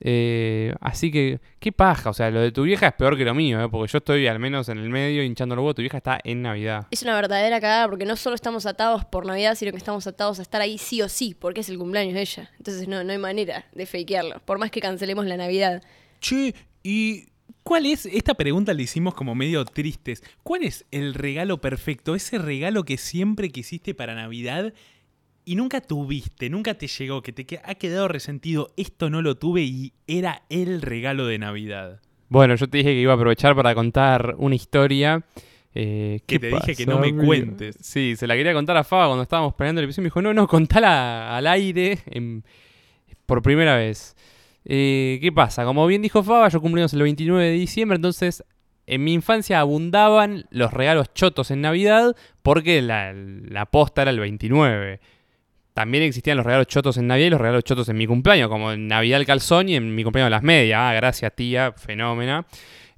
Eh, 0.00 0.74
así 0.80 1.12
que, 1.12 1.38
qué 1.58 1.72
paja. 1.72 2.08
O 2.08 2.14
sea, 2.14 2.30
lo 2.30 2.40
de 2.40 2.52
tu 2.52 2.62
vieja 2.62 2.86
es 2.86 2.94
peor 2.94 3.18
que 3.18 3.26
lo 3.26 3.34
mío, 3.34 3.62
¿eh? 3.62 3.68
porque 3.68 3.92
yo 3.92 3.98
estoy 3.98 4.26
al 4.28 4.38
menos 4.38 4.70
en 4.70 4.78
el 4.78 4.88
medio 4.88 5.22
hinchando 5.22 5.54
el 5.54 5.58
huevo. 5.58 5.74
Tu 5.74 5.82
vieja 5.82 5.98
está 5.98 6.20
en 6.24 6.40
Navidad. 6.40 6.86
Es 6.90 7.02
una 7.02 7.14
verdadera 7.14 7.60
cagada 7.60 7.86
porque 7.86 8.06
no 8.06 8.16
solo 8.16 8.34
estamos 8.34 8.64
atados 8.64 9.04
por 9.04 9.26
Navidad, 9.26 9.56
sino 9.56 9.72
que 9.72 9.76
estamos 9.76 10.06
atados 10.06 10.38
a 10.38 10.42
estar 10.42 10.62
ahí 10.62 10.78
sí 10.78 11.02
o 11.02 11.10
sí, 11.10 11.36
porque 11.38 11.60
es 11.60 11.68
el 11.68 11.76
cumpleaños 11.76 12.14
de 12.14 12.22
ella. 12.22 12.50
Entonces 12.56 12.88
no, 12.88 13.04
no 13.04 13.12
hay 13.12 13.18
manera 13.18 13.66
de 13.74 13.84
fakearlo, 13.84 14.40
por 14.46 14.56
más 14.56 14.70
que 14.70 14.80
cancelemos 14.80 15.26
la 15.26 15.36
Navidad. 15.36 15.82
Che, 16.18 16.54
¿y 16.82 17.26
cuál 17.62 17.86
es? 17.86 18.06
Esta 18.06 18.34
pregunta 18.34 18.74
la 18.74 18.82
hicimos 18.82 19.14
como 19.14 19.34
medio 19.34 19.64
tristes. 19.64 20.22
¿Cuál 20.42 20.64
es 20.64 20.84
el 20.90 21.14
regalo 21.14 21.60
perfecto? 21.60 22.14
Ese 22.14 22.38
regalo 22.38 22.84
que 22.84 22.96
siempre 22.98 23.50
quisiste 23.50 23.94
para 23.94 24.14
Navidad 24.14 24.72
y 25.44 25.56
nunca 25.56 25.80
tuviste, 25.80 26.48
nunca 26.50 26.74
te 26.74 26.86
llegó, 26.86 27.22
que 27.22 27.32
te 27.32 27.60
ha 27.64 27.74
quedado 27.74 28.08
resentido. 28.08 28.68
Esto 28.76 29.10
no 29.10 29.22
lo 29.22 29.36
tuve 29.36 29.62
y 29.62 29.92
era 30.06 30.42
el 30.48 30.82
regalo 30.82 31.26
de 31.26 31.38
Navidad. 31.38 32.00
Bueno, 32.28 32.54
yo 32.54 32.68
te 32.68 32.78
dije 32.78 32.90
que 32.90 33.00
iba 33.00 33.12
a 33.12 33.16
aprovechar 33.16 33.54
para 33.56 33.74
contar 33.74 34.36
una 34.38 34.54
historia. 34.54 35.24
eh, 35.74 36.20
Que 36.26 36.38
¿qué 36.38 36.38
te 36.38 36.46
dije 36.54 36.74
que 36.76 36.86
no 36.86 36.98
me 36.98 37.14
cuentes. 37.14 37.76
Sí, 37.80 38.14
se 38.16 38.26
la 38.26 38.34
quería 38.36 38.52
contar 38.54 38.76
a 38.76 38.84
Faba 38.84 39.06
cuando 39.06 39.22
estábamos 39.22 39.54
planeando 39.54 39.80
el 39.80 39.86
episodio. 39.86 40.04
Me 40.04 40.06
dijo, 40.08 40.22
no, 40.22 40.32
no, 40.32 40.46
contala 40.46 41.36
al 41.36 41.46
aire 41.46 41.98
en- 42.06 42.44
por 43.26 43.42
primera 43.42 43.76
vez. 43.76 44.14
Eh, 44.64 45.18
¿Qué 45.20 45.32
pasa? 45.32 45.64
Como 45.64 45.86
bien 45.86 46.02
dijo 46.02 46.22
Faba, 46.22 46.48
yo 46.48 46.60
cumplimos 46.60 46.92
el 46.92 47.02
29 47.02 47.44
de 47.44 47.52
diciembre, 47.52 47.96
entonces 47.96 48.44
en 48.86 49.04
mi 49.04 49.12
infancia 49.12 49.60
abundaban 49.60 50.46
los 50.50 50.72
regalos 50.72 51.12
chotos 51.14 51.50
en 51.50 51.60
Navidad 51.60 52.16
porque 52.42 52.82
la, 52.82 53.12
la 53.12 53.66
posta 53.66 54.02
era 54.02 54.10
el 54.10 54.20
29. 54.20 55.00
También 55.74 56.04
existían 56.04 56.36
los 56.36 56.44
regalos 56.44 56.66
chotos 56.66 56.98
en 56.98 57.06
Navidad 57.06 57.28
y 57.28 57.30
los 57.30 57.40
regalos 57.40 57.64
chotos 57.64 57.88
en 57.88 57.96
mi 57.96 58.06
cumpleaños, 58.06 58.48
como 58.48 58.72
en 58.72 58.88
Navidad 58.88 59.20
el 59.20 59.26
calzón 59.26 59.68
y 59.68 59.76
en 59.76 59.94
mi 59.94 60.04
cumpleaños 60.04 60.30
las 60.30 60.42
medias. 60.42 60.78
Ah, 60.78 60.92
gracias 60.92 61.34
tía, 61.34 61.72
fenómena. 61.72 62.46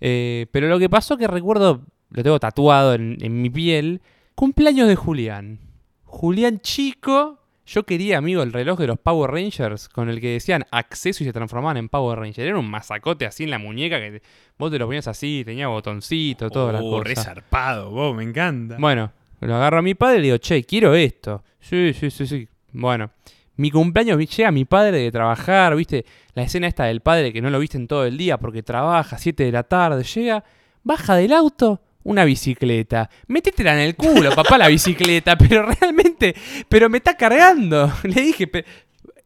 Eh, 0.00 0.46
pero 0.50 0.68
lo 0.68 0.78
que 0.78 0.90
pasó 0.90 1.16
que 1.16 1.28
recuerdo, 1.28 1.82
lo 2.10 2.22
tengo 2.22 2.40
tatuado 2.40 2.94
en, 2.94 3.18
en 3.20 3.40
mi 3.40 3.50
piel, 3.50 4.02
cumpleaños 4.34 4.88
de 4.88 4.96
Julián. 4.96 5.60
Julián 6.02 6.60
chico, 6.60 7.43
yo 7.66 7.84
quería, 7.84 8.18
amigo, 8.18 8.42
el 8.42 8.52
reloj 8.52 8.78
de 8.78 8.86
los 8.86 8.98
Power 8.98 9.30
Rangers 9.30 9.88
con 9.88 10.08
el 10.08 10.20
que 10.20 10.30
decían 10.32 10.64
acceso 10.70 11.22
y 11.22 11.26
se 11.26 11.32
transformaban 11.32 11.76
en 11.78 11.88
Power 11.88 12.18
Ranger. 12.18 12.46
Era 12.46 12.58
un 12.58 12.68
masacote 12.70 13.26
así 13.26 13.44
en 13.44 13.50
la 13.50 13.58
muñeca 13.58 13.98
que 14.00 14.10
te- 14.20 14.22
vos 14.58 14.70
te 14.70 14.78
lo 14.78 14.86
ponías 14.86 15.08
así, 15.08 15.42
tenía 15.44 15.68
botoncito, 15.68 16.50
toda 16.50 16.72
la 16.72 16.80
Oh, 16.82 17.02
re 17.02 17.14
cosa. 17.14 17.24
zarpado, 17.34 17.90
vos, 17.90 18.14
me 18.14 18.22
encanta. 18.22 18.76
Bueno, 18.78 19.12
lo 19.40 19.54
agarro 19.56 19.78
a 19.78 19.82
mi 19.82 19.94
padre 19.94 20.16
y 20.16 20.20
le 20.20 20.24
digo, 20.26 20.38
che, 20.38 20.64
quiero 20.64 20.94
esto. 20.94 21.42
Sí, 21.60 21.92
sí, 21.94 22.10
sí, 22.10 22.26
sí. 22.26 22.48
Bueno, 22.72 23.10
mi 23.56 23.70
cumpleaños 23.70 24.18
llega 24.36 24.50
mi 24.50 24.64
padre 24.64 24.98
de 24.98 25.10
trabajar, 25.12 25.74
viste, 25.76 26.04
la 26.34 26.42
escena 26.42 26.66
esta 26.66 26.84
del 26.84 27.00
padre 27.00 27.32
que 27.32 27.40
no 27.40 27.48
lo 27.50 27.58
viste 27.58 27.76
en 27.78 27.86
todo 27.86 28.04
el 28.04 28.18
día 28.18 28.36
porque 28.38 28.62
trabaja, 28.62 29.16
7 29.16 29.44
de 29.44 29.52
la 29.52 29.62
tarde, 29.62 30.02
llega, 30.04 30.44
baja 30.82 31.14
del 31.16 31.32
auto, 31.32 31.80
una 32.04 32.24
bicicleta. 32.24 33.10
Métetela 33.26 33.74
en 33.74 33.80
el 33.80 33.96
culo, 33.96 34.34
papá, 34.34 34.56
la 34.56 34.68
bicicleta, 34.68 35.36
pero 35.38 35.66
realmente, 35.66 36.34
pero 36.68 36.88
me 36.88 36.98
está 36.98 37.16
cargando. 37.16 37.92
Le 38.04 38.20
dije, 38.20 38.50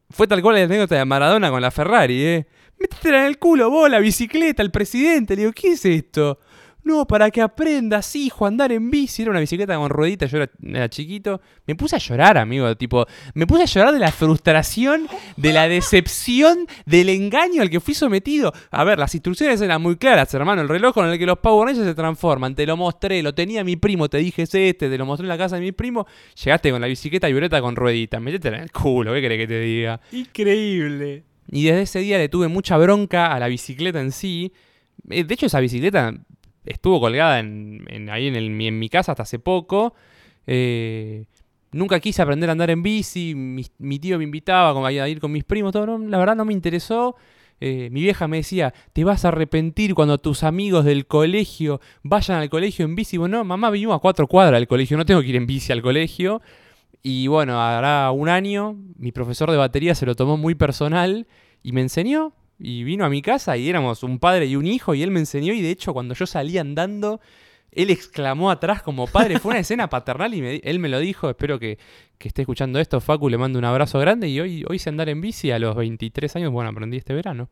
fue 0.09 0.27
tal 0.27 0.41
cual 0.41 0.55
la 0.55 0.63
anécdota 0.63 0.95
de 0.95 1.05
Maradona 1.05 1.51
con 1.51 1.61
la 1.61 1.71
Ferrari, 1.71 2.23
¿eh? 2.23 2.47
Métetela 2.79 3.19
en 3.19 3.25
el 3.25 3.37
culo, 3.37 3.69
vos, 3.69 3.89
la 3.89 3.99
bicicleta, 3.99 4.63
el 4.63 4.71
presidente. 4.71 5.35
Le 5.35 5.41
digo, 5.43 5.53
¿qué 5.53 5.73
es 5.73 5.85
esto? 5.85 6.39
No, 6.83 7.05
para 7.05 7.29
que 7.29 7.41
aprendas, 7.41 8.15
hijo, 8.15 8.45
a 8.45 8.47
andar 8.47 8.71
en 8.71 8.89
bici. 8.89 9.21
Era 9.21 9.31
una 9.31 9.39
bicicleta 9.39 9.75
con 9.75 9.89
rueditas, 9.89 10.31
yo 10.31 10.37
era, 10.37 10.49
era 10.63 10.89
chiquito. 10.89 11.41
Me 11.67 11.75
puse 11.75 11.95
a 11.95 11.99
llorar, 11.99 12.37
amigo, 12.37 12.75
tipo, 12.75 13.05
me 13.33 13.45
puse 13.45 13.63
a 13.63 13.65
llorar 13.65 13.93
de 13.93 13.99
la 13.99 14.11
frustración, 14.11 15.07
de 15.37 15.53
la 15.53 15.67
decepción, 15.67 16.65
del 16.85 17.09
engaño 17.09 17.61
al 17.61 17.69
que 17.69 17.79
fui 17.79 17.93
sometido. 17.93 18.53
A 18.71 18.83
ver, 18.83 18.97
las 18.97 19.13
instrucciones 19.13 19.61
eran 19.61 19.81
muy 19.81 19.97
claras, 19.97 20.33
hermano. 20.33 20.61
El 20.61 20.69
reloj 20.69 20.93
con 20.93 21.07
el 21.07 21.19
que 21.19 21.25
los 21.25 21.39
Power 21.39 21.67
Rangers 21.67 21.87
se 21.87 21.95
transforman, 21.95 22.55
te 22.55 22.65
lo 22.65 22.77
mostré, 22.77 23.21
lo 23.21 23.33
tenía 23.33 23.63
mi 23.63 23.75
primo, 23.75 24.09
te 24.09 24.17
dije 24.17 24.43
es 24.43 24.55
este, 24.55 24.89
te 24.89 24.97
lo 24.97 25.05
mostré 25.05 25.25
en 25.25 25.29
la 25.29 25.37
casa 25.37 25.55
de 25.55 25.61
mi 25.61 25.71
primo. 25.71 26.07
Llegaste 26.43 26.71
con 26.71 26.81
la 26.81 26.87
bicicleta 26.87 27.27
violeta 27.27 27.61
con 27.61 27.75
rueditas, 27.75 28.21
métetela 28.21 28.57
en 28.57 28.63
el 28.63 28.71
culo, 28.71 29.13
¿qué 29.13 29.21
querés 29.21 29.37
que 29.37 29.47
te 29.47 29.59
diga? 29.59 29.99
Increíble. 30.11 31.23
Y 31.51 31.65
desde 31.65 31.81
ese 31.81 31.99
día 31.99 32.17
le 32.17 32.29
tuve 32.29 32.47
mucha 32.47 32.77
bronca 32.77 33.33
a 33.33 33.39
la 33.39 33.47
bicicleta 33.47 33.99
en 33.99 34.11
sí. 34.11 34.53
Eh, 35.09 35.23
De 35.23 35.33
hecho, 35.33 35.47
esa 35.47 35.59
bicicleta 35.59 36.13
estuvo 36.69 36.99
colgada 37.01 37.39
en, 37.39 38.09
ahí 38.09 38.27
en, 38.27 38.57
mi- 38.79 38.89
casa 38.89 39.11
hasta 39.11 39.23
hace 39.23 39.39
poco. 39.39 39.93
Eh, 40.47 41.25
nunca 41.71 41.99
quise 41.99 42.21
aprender 42.21 42.49
a 42.49 42.53
andar 42.53 42.69
en 42.69 42.81
bici. 42.81 43.35
Mi, 43.35 43.65
mi 43.79 43.99
tío 43.99 44.17
me 44.17 44.23
invitaba 44.23 44.87
a 44.87 45.09
ir 45.09 45.19
con 45.19 45.31
mis 45.31 45.43
primos. 45.43 45.73
Todo, 45.73 45.85
no, 45.85 45.97
la 46.07 46.17
verdad 46.17 46.35
no 46.35 46.45
me 46.45 46.53
interesó. 46.53 47.15
Eh, 47.61 47.89
mi 47.91 48.01
vieja 48.01 48.27
me 48.29 48.37
decía, 48.37 48.73
te 48.93 49.03
vas 49.03 49.25
a 49.25 49.29
arrepentir 49.29 49.93
cuando 49.93 50.17
tus 50.17 50.43
amigos 50.43 50.85
del 50.85 51.07
colegio 51.07 51.81
vayan 52.03 52.37
al 52.39 52.49
colegio 52.49 52.85
en 52.85 52.95
bici. 52.95 53.17
Bueno, 53.17 53.39
no, 53.39 53.43
mamá, 53.43 53.69
vivimos 53.69 53.97
a 53.97 53.99
cuatro 53.99 54.27
cuadras 54.27 54.59
del 54.59 54.67
colegio, 54.67 54.95
no 54.95 55.05
tengo 55.05 55.21
que 55.21 55.27
ir 55.27 55.35
en 55.35 55.45
bici 55.45 55.73
al 55.73 55.81
colegio. 55.81 56.41
Y 57.03 57.27
bueno, 57.27 57.61
hará 57.61 58.11
un 58.11 58.29
año, 58.29 58.77
mi 58.97 59.11
profesor 59.11 59.51
de 59.51 59.57
batería 59.57 59.95
se 59.95 60.05
lo 60.05 60.15
tomó 60.15 60.37
muy 60.37 60.55
personal 60.55 61.27
y 61.63 61.71
me 61.73 61.81
enseñó. 61.81 62.33
Y 62.59 62.83
vino 62.83 63.05
a 63.05 63.09
mi 63.09 63.21
casa 63.21 63.55
y 63.57 63.69
éramos 63.69 64.03
un 64.03 64.19
padre 64.19 64.45
y 64.45 64.55
un 64.55 64.67
hijo 64.67 64.93
y 64.93 65.01
él 65.01 65.11
me 65.11 65.19
enseñó 65.19 65.53
y 65.53 65.61
de 65.61 65.71
hecho 65.71 65.93
cuando 65.93 66.13
yo 66.13 66.25
salí 66.25 66.57
andando, 66.57 67.21
él 67.71 67.89
exclamó 67.89 68.51
atrás 68.51 68.81
como 68.81 69.07
padre. 69.07 69.39
Fue 69.39 69.51
una 69.51 69.59
escena 69.61 69.89
paternal 69.89 70.33
y 70.33 70.41
me 70.41 70.55
él 70.57 70.79
me 70.79 70.89
lo 70.89 70.99
dijo. 70.99 71.29
Espero 71.29 71.59
que, 71.59 71.77
que 72.17 72.27
esté 72.27 72.41
escuchando 72.41 72.79
esto. 72.79 72.99
Facu 72.99 73.29
le 73.29 73.37
mando 73.37 73.59
un 73.59 73.65
abrazo 73.65 73.99
grande 73.99 74.27
y 74.27 74.39
hoy, 74.39 74.65
hoy 74.67 74.79
sé 74.79 74.89
andar 74.89 75.09
en 75.09 75.21
bici 75.21 75.51
a 75.51 75.59
los 75.59 75.75
23 75.75 76.35
años. 76.35 76.51
Bueno, 76.51 76.69
aprendí 76.69 76.97
este 76.97 77.13
verano. 77.13 77.49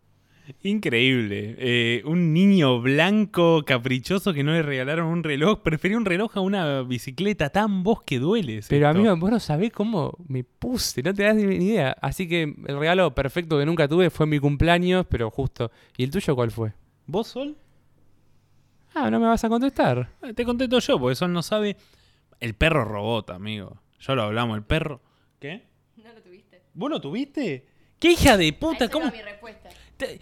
Increíble. 0.64 1.56
Eh, 1.60 2.02
un 2.06 2.34
niño 2.34 2.80
blanco, 2.82 3.64
caprichoso, 3.66 4.34
que 4.34 4.44
no 4.44 4.54
le 4.54 4.62
regalaron 4.62 5.08
un 5.08 5.24
reloj. 5.24 5.62
Prefería 5.62 5.98
un 5.98 6.06
reloj 6.06 6.38
a 6.38 6.42
una 6.42 6.82
bicicleta. 6.84 7.50
Tan 7.50 7.84
vos 7.84 8.04
que 8.04 8.20
dueles. 8.20 8.68
Pero 8.70 8.88
esto. 8.88 9.00
amigo, 9.00 9.16
vos 9.18 9.32
no 9.32 9.40
sabés 9.40 9.72
cómo 9.72 10.14
me 10.28 10.44
puse, 10.44 11.04
no 11.04 11.14
te 11.14 11.24
das 11.24 11.36
ni 11.36 11.44
idea. 11.66 11.96
Así 12.02 12.28
que 12.28 12.44
el 12.44 12.80
regalo 12.80 13.14
perfecto 13.14 13.58
que 13.60 13.66
nunca 13.66 13.88
tuve 13.88 14.10
fue 14.10 14.26
mi 14.26 14.40
cumpleaños, 14.40 15.06
pero 15.10 15.30
justo. 15.30 15.72
¿Y 15.98 16.04
el 16.04 16.12
tuyo 16.12 16.36
cuál 16.36 16.52
fue? 16.52 16.74
¿Vos, 17.06 17.28
Sol? 17.28 17.58
Ah, 18.96 19.12
no 19.12 19.20
me 19.20 19.28
vas 19.28 19.44
a 19.44 19.50
contestar. 19.50 20.10
Eh, 20.24 20.34
Te 20.34 20.44
contesto 20.46 20.80
yo, 20.80 21.00
porque 21.00 21.16
Sol 21.16 21.32
no 21.34 21.42
sabe. 21.44 21.78
El 22.40 22.54
perro 22.54 22.86
robot, 22.86 23.32
amigo. 23.32 23.82
Ya 24.00 24.14
lo 24.16 24.24
hablamos, 24.24 24.58
el 24.58 24.64
perro. 24.64 25.02
¿Qué? 25.40 25.64
No 25.98 26.14
lo 26.14 26.22
tuviste. 26.22 26.62
¿Vos 26.74 26.90
lo 26.90 27.02
tuviste? 27.02 27.66
¿Qué 28.00 28.12
hija 28.12 28.38
de 28.38 28.54
puta? 28.54 28.88
¿Cómo, 28.90 29.08
mi 29.12 29.22
respuesta. 29.22 29.70
te- 29.98 30.20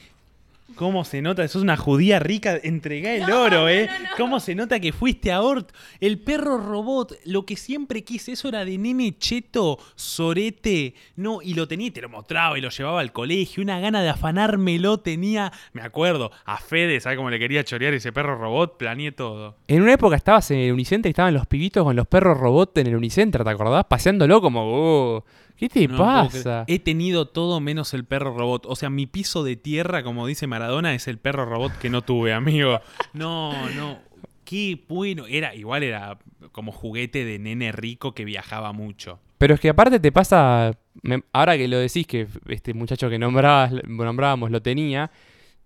¿Cómo 0.74 1.06
se 1.06 1.22
nota? 1.22 1.48
Sos 1.48 1.62
una 1.62 1.78
judía 1.78 2.20
rica. 2.20 2.60
Entregá 2.62 3.14
el 3.14 3.32
oro, 3.32 3.70
¿eh? 3.70 3.88
¿Cómo 4.18 4.40
se 4.40 4.56
nota 4.56 4.80
que 4.80 4.92
fuiste 4.92 5.32
a 5.32 5.42
Ort? 5.42 5.72
El 6.00 6.20
perro 6.20 6.58
robot, 6.58 7.14
lo 7.24 7.46
que 7.46 7.56
siempre 7.56 8.04
quise, 8.04 8.32
eso 8.32 8.50
era 8.50 8.66
de 8.66 8.78
nene 8.78 9.18
cheto, 9.18 9.78
sorete. 9.96 10.96
No, 11.16 11.42
y 11.42 11.54
lo 11.54 11.68
tenía 11.68 11.88
y 11.88 11.92
te 11.92 12.02
lo 12.02 12.10
mostraba 12.10 12.58
y 12.58 12.62
lo 12.62 12.70
llevaba 12.70 13.00
al 13.00 13.14
colegio. 13.14 13.64
Una 13.64 13.80
gana 13.80 14.02
de 14.02 14.10
afanármelo 14.10 15.00
tenía. 15.00 15.54
Me 15.72 15.82
acuerdo, 15.82 16.32
a 16.46 16.58
Fede, 16.58 17.00
¿sabes 17.00 17.18
cómo 17.18 17.30
le 17.30 17.40
quería 17.40 17.64
chorear 17.64 17.94
ese 17.94 18.12
perro 18.12 18.38
robot? 18.38 18.78
Planeé 18.78 19.12
todo. 19.12 19.58
En 19.68 19.84
una 19.84 19.94
época 19.94 20.16
estabas 20.16 20.50
en 20.52 20.60
el 20.60 20.74
Unicenter 20.74 21.10
y 21.10 21.12
estaban 21.12 21.34
los 21.34 21.46
pibitos 21.46 21.84
con 21.84 21.96
los 21.96 22.08
perros 22.08 22.38
robot 22.38 22.78
en 22.80 22.88
el 22.88 22.96
Unicenter, 22.96 23.44
¿te 23.44 23.50
acordás? 23.50 23.86
Paseándolo 23.86 24.42
como, 24.42 24.64
oh, 24.66 25.26
¿qué 25.58 25.70
te 25.70 25.88
No 25.88 25.98
pasa? 25.98 26.64
He 26.68 26.80
tenido 26.80 27.28
todo 27.28 27.60
menos 27.60 27.94
el 27.94 28.06
perro 28.06 28.36
robot. 28.38 28.66
O 28.68 28.76
sea, 28.76 28.90
mi 28.90 29.06
piso 29.08 29.44
de 29.44 29.56
tierra, 29.56 30.04
como 30.04 30.28
dice 30.28 30.48
Maradona, 30.48 30.94
es 30.94 31.08
el 31.08 31.18
perro 31.18 31.46
robot 31.46 31.78
que 31.80 31.90
no 31.90 32.02
tuve, 32.02 32.34
amigo. 32.34 32.80
No, 33.14 33.52
no. 33.72 34.00
Qué 34.44 34.84
bueno. 34.88 35.26
Era, 35.28 35.56
igual 35.56 35.84
era 35.84 36.18
como 36.52 36.72
juguete 36.72 37.26
de 37.26 37.40
nene 37.40 37.72
rico 37.72 38.14
que 38.14 38.26
viajaba 38.26 38.72
mucho. 38.74 39.20
Pero 39.38 39.56
es 39.56 39.60
que 39.60 39.70
aparte 39.70 40.00
te 40.00 40.12
pasa, 40.12 40.72
me- 41.02 41.24
ahora 41.34 41.58
que 41.58 41.68
lo 41.68 41.78
decís 41.80 42.08
que 42.08 42.28
este 42.48 42.74
muchacho 42.74 43.10
que 43.10 43.20
nombrabas, 43.20 43.72
nombrábamos 43.88 44.50
lo 44.52 44.62
tenía, 44.62 45.12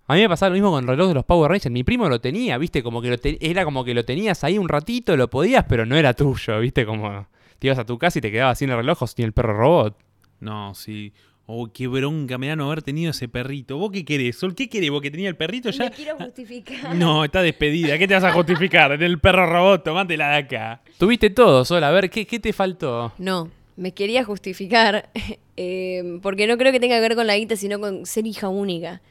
a 0.08 0.16
mí 0.16 0.22
me 0.22 0.30
pasaba 0.30 0.50
lo 0.50 0.54
mismo 0.56 0.72
con 0.72 0.84
el 0.84 0.88
reloj 0.88 1.10
de 1.10 1.14
los 1.14 1.26
Power 1.26 1.52
Rangers. 1.52 1.72
Mi 1.72 1.84
primo 1.84 2.10
lo 2.10 2.20
tenía, 2.20 2.58
viste, 2.58 2.82
como 2.82 3.00
que 3.02 3.10
lo 3.10 3.18
te- 3.20 3.38
era 3.48 3.64
como 3.66 3.84
que 3.86 3.94
lo 3.94 4.04
tenías 4.06 4.44
ahí 4.44 4.58
un 4.58 4.68
ratito, 4.70 5.16
lo 5.16 5.30
podías, 5.30 5.66
pero 5.70 5.86
no 5.86 5.96
era 5.98 6.14
tuyo, 6.16 6.60
viste, 6.60 6.84
como 6.86 7.28
te 7.60 7.68
ibas 7.68 7.80
a 7.80 7.86
tu 7.86 7.98
casa 7.98 8.20
y 8.20 8.22
te 8.22 8.32
quedabas 8.32 8.58
sin 8.58 8.70
el 8.70 8.78
reloj 8.78 9.04
o 9.04 9.08
sin 9.08 9.26
el 9.26 9.34
perro 9.34 9.58
robot. 9.58 9.98
No, 10.40 10.74
sí. 10.74 11.14
Oh, 11.52 11.68
qué 11.74 11.88
bronca 11.88 12.38
me 12.38 12.48
da 12.48 12.56
no 12.56 12.68
haber 12.68 12.84
tenido 12.84 13.12
ese 13.12 13.28
perrito. 13.28 13.78
¿Vos 13.78 13.92
qué 13.92 14.06
querés, 14.06 14.38
Sol? 14.38 14.54
¿Qué 14.54 14.70
querés? 14.70 14.92
¿Vos 14.92 15.02
que 15.02 15.10
tenía 15.10 15.30
el 15.30 15.36
perrito 15.36 15.72
ya? 15.72 15.86
Me 15.86 15.92
quiero 15.92 16.16
justificar. 16.16 16.96
No, 16.96 17.26
está 17.26 17.42
despedida. 17.42 17.98
¿Qué 17.98 18.08
te 18.08 18.14
vas 18.14 18.24
a 18.24 18.32
justificar? 18.32 18.92
En 18.92 19.02
el 19.02 19.20
perro 19.20 19.46
robot, 19.48 19.84
tomátela 19.84 20.30
de 20.30 20.38
acá. 20.38 20.82
Tuviste 21.00 21.32
todo, 21.32 21.66
Sol, 21.66 21.84
a 21.84 21.92
ver, 21.92 22.10
¿qué, 22.10 22.28
qué 22.28 22.40
te 22.40 22.54
faltó? 22.54 23.14
No, 23.18 23.50
me 23.76 23.94
quería 23.94 24.24
justificar 24.24 25.10
eh, 25.58 26.20
porque 26.22 26.46
no 26.46 26.58
creo 26.58 26.72
que 26.72 26.80
tenga 26.80 26.98
que 26.98 27.02
ver 27.02 27.16
con 27.16 27.26
la 27.26 27.36
guita, 27.36 27.56
sino 27.56 27.80
con 27.80 28.06
ser 28.06 28.28
hija 28.28 28.48
única. 28.48 29.02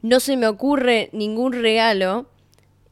No 0.00 0.18
se 0.18 0.36
me 0.36 0.46
ocurre 0.46 1.10
ningún 1.12 1.52
regalo. 1.52 2.26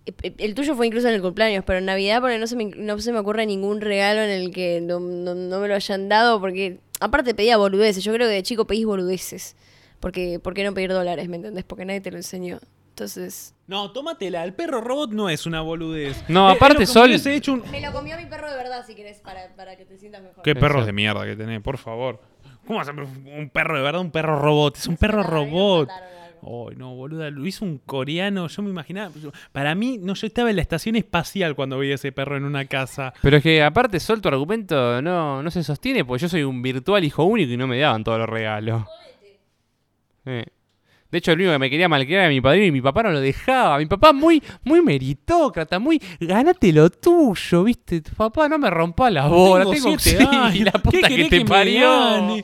Eh, 0.07 0.13
eh, 0.23 0.35
El 0.39 0.55
tuyo 0.55 0.75
fue 0.75 0.87
incluso 0.87 1.09
en 1.09 1.15
el 1.15 1.23
cumpleaños, 1.23 1.65
pero 1.67 1.79
en 1.79 1.85
Navidad 1.87 2.21
porque 2.21 2.39
no 2.39 2.47
se 2.47 2.57
me, 2.57 2.65
no 2.67 2.99
se 3.01 3.13
me 3.13 3.19
ocurre 3.19 3.47
ningún 3.47 3.81
regalo 3.81 4.23
en 4.23 4.31
el 4.31 4.53
que 4.53 4.81
no, 4.81 4.99
no- 5.01 5.35
no 5.35 5.61
me 5.61 5.69
lo 5.69 5.75
hayan 5.75 6.09
dado, 6.09 6.41
porque 6.41 6.79
aparte 7.01 7.35
pedía 7.35 7.57
boludeces. 7.57 8.03
Yo 8.05 8.13
creo 8.13 8.27
que 8.29 8.35
de 8.35 8.43
chico 8.43 8.67
pedís 8.67 8.87
boludeces. 8.87 9.57
Porque, 10.01 10.39
¿Por 10.41 10.55
qué 10.55 10.65
no 10.65 10.73
pedir 10.73 10.91
dólares, 10.91 11.29
me 11.29 11.37
entendés? 11.37 11.65
Porque 11.65 11.85
nadie 11.85 12.01
te 12.01 12.11
lo 12.11 12.17
enseñó. 12.17 12.59
Entonces... 12.91 13.55
No, 13.67 13.93
tómatela. 13.93 14.45
El 14.45 14.55
perro 14.55 14.81
robot 14.81 15.11
no 15.13 15.29
es 15.29 15.45
una 15.47 15.61
boludez. 15.61 16.23
No, 16.29 16.51
Eh, 16.51 16.55
aparte, 16.55 16.83
es 16.85 16.89
como 16.91 17.01
Sol- 17.01 17.09
hubiese 17.11 17.35
hecho 17.35 17.53
un... 17.53 17.71
Me 17.71 17.81
lo 17.83 17.93
comió 17.93 18.17
mi 18.17 18.25
perro 18.27 18.51
de 18.51 18.57
verdad, 18.57 18.85
si 18.87 18.95
querés, 18.95 19.21
para, 19.21 19.55
para 19.57 19.77
que 19.77 19.85
te 19.85 19.97
sientas 19.99 20.23
mejor. 20.23 20.43
Qué 20.43 20.55
perros 20.55 20.87
de 20.87 20.93
mierda 20.93 21.25
que 21.27 21.37
tenés, 21.37 21.61
por 21.63 21.77
favor. 21.79 22.21
¿Cómo 22.67 22.79
vas 22.79 22.89
a 22.89 22.93
un 22.93 23.51
perro 23.53 23.77
de 23.77 23.83
verdad? 23.83 24.01
Un 24.01 24.11
perro 24.11 24.39
robot. 24.39 24.77
Es 24.79 24.87
un 24.87 24.97
perro 24.97 25.23
robot. 25.23 25.89
Ay, 26.43 26.77
no, 26.77 26.95
boluda, 26.95 27.31
lo 27.31 27.47
hizo 27.47 27.65
un 27.65 27.79
coreano. 27.79 28.47
Yo 28.49 28.63
me 28.63 28.71
imaginaba. 28.71 29.13
yo- 29.23 29.33
Para 29.53 29.75
mí, 29.75 29.99
no, 30.01 30.15
yo 30.15 30.27
estaba 30.27 30.51
en 30.51 30.57
la 30.57 30.63
estación 30.63 30.97
espacial 30.97 31.55
cuando 31.55 31.79
veía 31.79 31.95
ese 31.97 32.13
perro 32.13 32.37
en 32.37 32.45
una 32.45 32.65
casa. 32.65 33.13
Pero 33.23 33.37
es 33.39 33.43
que 33.43 33.63
aparte, 33.63 34.01
Sol, 34.01 34.21
tu 34.21 34.29
argumento 34.29 35.01
no, 35.03 35.43
no 35.43 35.51
se 35.51 35.63
sostiene 35.63 36.05
porque 36.05 36.23
yo 36.23 36.29
soy 36.29 36.43
un 36.43 36.63
virtual 36.63 37.05
hijo 37.05 37.25
único 37.25 37.53
y 37.53 37.57
no 37.57 37.67
me 37.67 37.79
daban 37.79 38.05
todos 38.05 38.19
los 38.19 38.29
regalos. 38.29 38.85
Eh. 40.27 40.45
De 41.11 41.19
hecho, 41.19 41.33
el 41.33 41.39
único 41.39 41.53
que 41.53 41.59
me 41.59 41.71
quería 41.71 41.89
malcriar 41.89 42.21
era 42.21 42.29
mi 42.29 42.41
padrino 42.41 42.67
y 42.67 42.71
mi 42.71 42.81
papá 42.81 43.03
no 43.03 43.11
lo 43.11 43.21
dejaba. 43.21 43.79
Mi 43.79 43.87
papá 43.87 44.13
muy, 44.13 44.41
muy 44.63 44.81
meritócrata, 44.81 45.81
muy 45.81 46.01
ganate 46.21 46.73
lo 46.73 46.89
tuyo, 46.89 47.65
¿viste? 47.65 48.01
Tu 48.01 48.13
papá 48.13 48.49
no 48.49 48.59
me 48.59 48.71
rompa 48.71 49.11
la 49.11 49.27
bola. 49.27 49.65
Tengo 49.65 49.75
Tengo, 49.75 49.99
siete 49.99 50.19
sí, 50.31 50.37
años. 50.37 50.61
la 50.67 50.71
¿Qué 50.73 50.79
puta 50.79 51.09
que 51.09 51.25
te 51.29 51.39
me 51.41 51.45
parió. 51.47 52.37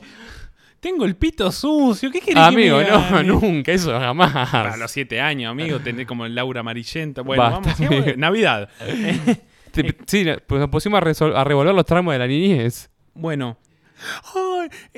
Tengo 0.87 1.03
el 1.03 1.17
pito 1.17 1.51
sucio. 1.51 2.09
¿Qué 2.09 2.21
querés 2.21 2.37
Amigo, 2.37 2.77
que 2.77 2.85
me 2.85 2.91
no, 2.91 3.01
gane? 3.01 3.23
nunca, 3.27 3.73
eso 3.73 3.91
jamás. 3.99 4.31
Para 4.49 4.77
los 4.77 4.89
siete 4.89 5.19
años, 5.19 5.51
amigo, 5.51 5.79
tenés 5.83 6.07
como 6.07 6.25
el 6.25 6.33
Laura 6.33 6.61
Amarillenta. 6.61 7.23
Bueno, 7.23 7.43
Basta, 7.43 7.59
vamos, 7.59 7.77
sigamos. 7.77 8.03
amigo. 8.03 8.17
Navidad. 8.17 8.69
Sí, 10.07 10.25
pues 10.47 10.59
nos 10.59 10.69
pusimos 10.71 10.99
a, 10.99 11.25
a 11.39 11.43
revolver 11.43 11.75
los 11.75 11.85
tramos 11.85 12.11
de 12.13 12.17
la 12.17 12.25
niñez. 12.25 12.89
Bueno. 13.13 13.57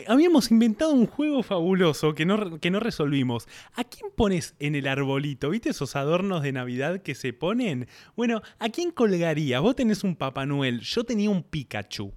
Habíamos 0.07 0.51
inventado 0.51 0.93
un 0.93 1.05
juego 1.05 1.43
fabuloso 1.43 2.13
que 2.13 2.25
no, 2.25 2.59
que 2.59 2.69
no 2.69 2.79
resolvimos. 2.79 3.47
¿A 3.73 3.83
quién 3.83 4.09
pones 4.15 4.55
en 4.59 4.75
el 4.75 4.87
arbolito? 4.87 5.49
¿Viste 5.49 5.71
esos 5.71 5.97
adornos 5.97 6.43
de 6.43 6.53
Navidad 6.53 7.01
que 7.01 7.13
se 7.15 7.33
ponen? 7.33 7.87
Bueno, 8.15 8.41
¿a 8.59 8.69
quién 8.69 8.91
colgarías? 8.91 9.61
Vos 9.61 9.75
tenés 9.75 10.05
un 10.05 10.15
Papá 10.15 10.45
Noel, 10.45 10.79
yo 10.79 11.03
tenía 11.03 11.29
un 11.29 11.43
Pikachu. 11.43 12.13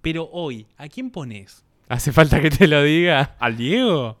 Pero 0.00 0.30
hoy, 0.32 0.68
¿a 0.78 0.88
quién 0.88 1.10
pones? 1.10 1.66
¿Hace 1.90 2.12
falta 2.12 2.40
que 2.40 2.50
te 2.50 2.66
lo 2.68 2.82
diga? 2.82 3.36
¿Al 3.40 3.56
Diego? 3.56 4.18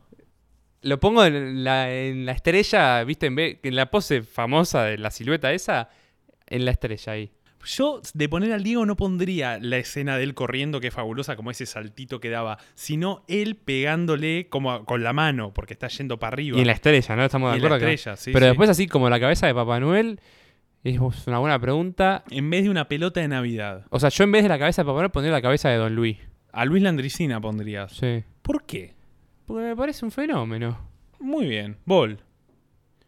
Lo 0.82 0.98
pongo 0.98 1.24
en 1.24 1.62
la, 1.62 1.92
en 1.94 2.26
la 2.26 2.32
estrella, 2.32 3.02
¿viste? 3.04 3.26
En, 3.26 3.36
vez, 3.36 3.58
en 3.62 3.76
la 3.76 3.90
pose 3.90 4.22
famosa 4.22 4.84
de 4.84 4.98
la 4.98 5.10
silueta 5.10 5.52
esa, 5.52 5.88
en 6.48 6.64
la 6.64 6.72
estrella 6.72 7.12
ahí. 7.12 7.30
Yo 7.64 8.00
de 8.14 8.28
poner 8.28 8.52
al 8.54 8.62
Diego 8.64 8.86
no 8.86 8.96
pondría 8.96 9.58
la 9.60 9.76
escena 9.76 10.16
de 10.16 10.24
él 10.24 10.34
corriendo, 10.34 10.80
que 10.80 10.88
es 10.88 10.94
fabulosa, 10.94 11.36
como 11.36 11.50
ese 11.50 11.66
saltito 11.66 12.18
que 12.18 12.30
daba, 12.30 12.56
sino 12.74 13.22
él 13.28 13.54
pegándole 13.56 14.48
como 14.48 14.72
a- 14.72 14.84
con 14.86 15.04
la 15.04 15.12
mano, 15.12 15.52
porque 15.52 15.74
está 15.74 15.88
yendo 15.88 16.18
para 16.18 16.32
arriba. 16.32 16.56
Y 16.56 16.62
en 16.62 16.66
la 16.66 16.72
estrella, 16.72 17.14
¿no? 17.16 17.24
Estamos 17.24 17.50
de 17.52 17.56
Y 17.56 17.58
en 17.58 17.62
la 17.62 17.68
acuerdo. 17.68 17.86
que- 17.86 17.92
estrella, 17.92 18.16
sí, 18.16 18.32
Pero 18.32 18.46
sí. 18.46 18.48
después 18.48 18.70
así 18.70 18.86
como 18.88 19.10
la 19.10 19.20
cabeza 19.20 19.46
de 19.46 19.54
Papá 19.54 19.78
Noel, 19.78 20.20
es 20.82 20.98
una 21.26 21.38
buena 21.38 21.58
pregunta. 21.60 22.24
En 22.30 22.48
vez 22.48 22.64
de 22.64 22.70
una 22.70 22.88
pelota 22.88 23.20
de 23.20 23.28
Navidad. 23.28 23.84
O 23.90 24.00
sea, 24.00 24.08
yo 24.08 24.24
en 24.24 24.32
vez 24.32 24.42
de 24.42 24.48
la 24.48 24.58
cabeza 24.58 24.80
de 24.82 24.86
Papá 24.86 25.00
Noel 25.00 25.10
pondría 25.10 25.32
la 25.32 25.42
cabeza 25.42 25.68
de 25.68 25.76
Don 25.76 25.94
Luis. 25.94 26.16
A 26.52 26.64
Luis 26.64 26.82
Landricina 26.82 27.40
pondrías. 27.40 27.92
Sí. 27.92 28.24
¿Por 28.42 28.64
qué? 28.64 28.94
Porque 29.46 29.64
me 29.64 29.76
parece 29.76 30.04
un 30.04 30.10
fenómeno. 30.10 30.78
Muy 31.18 31.46
bien. 31.46 31.76
Bol. 31.84 32.18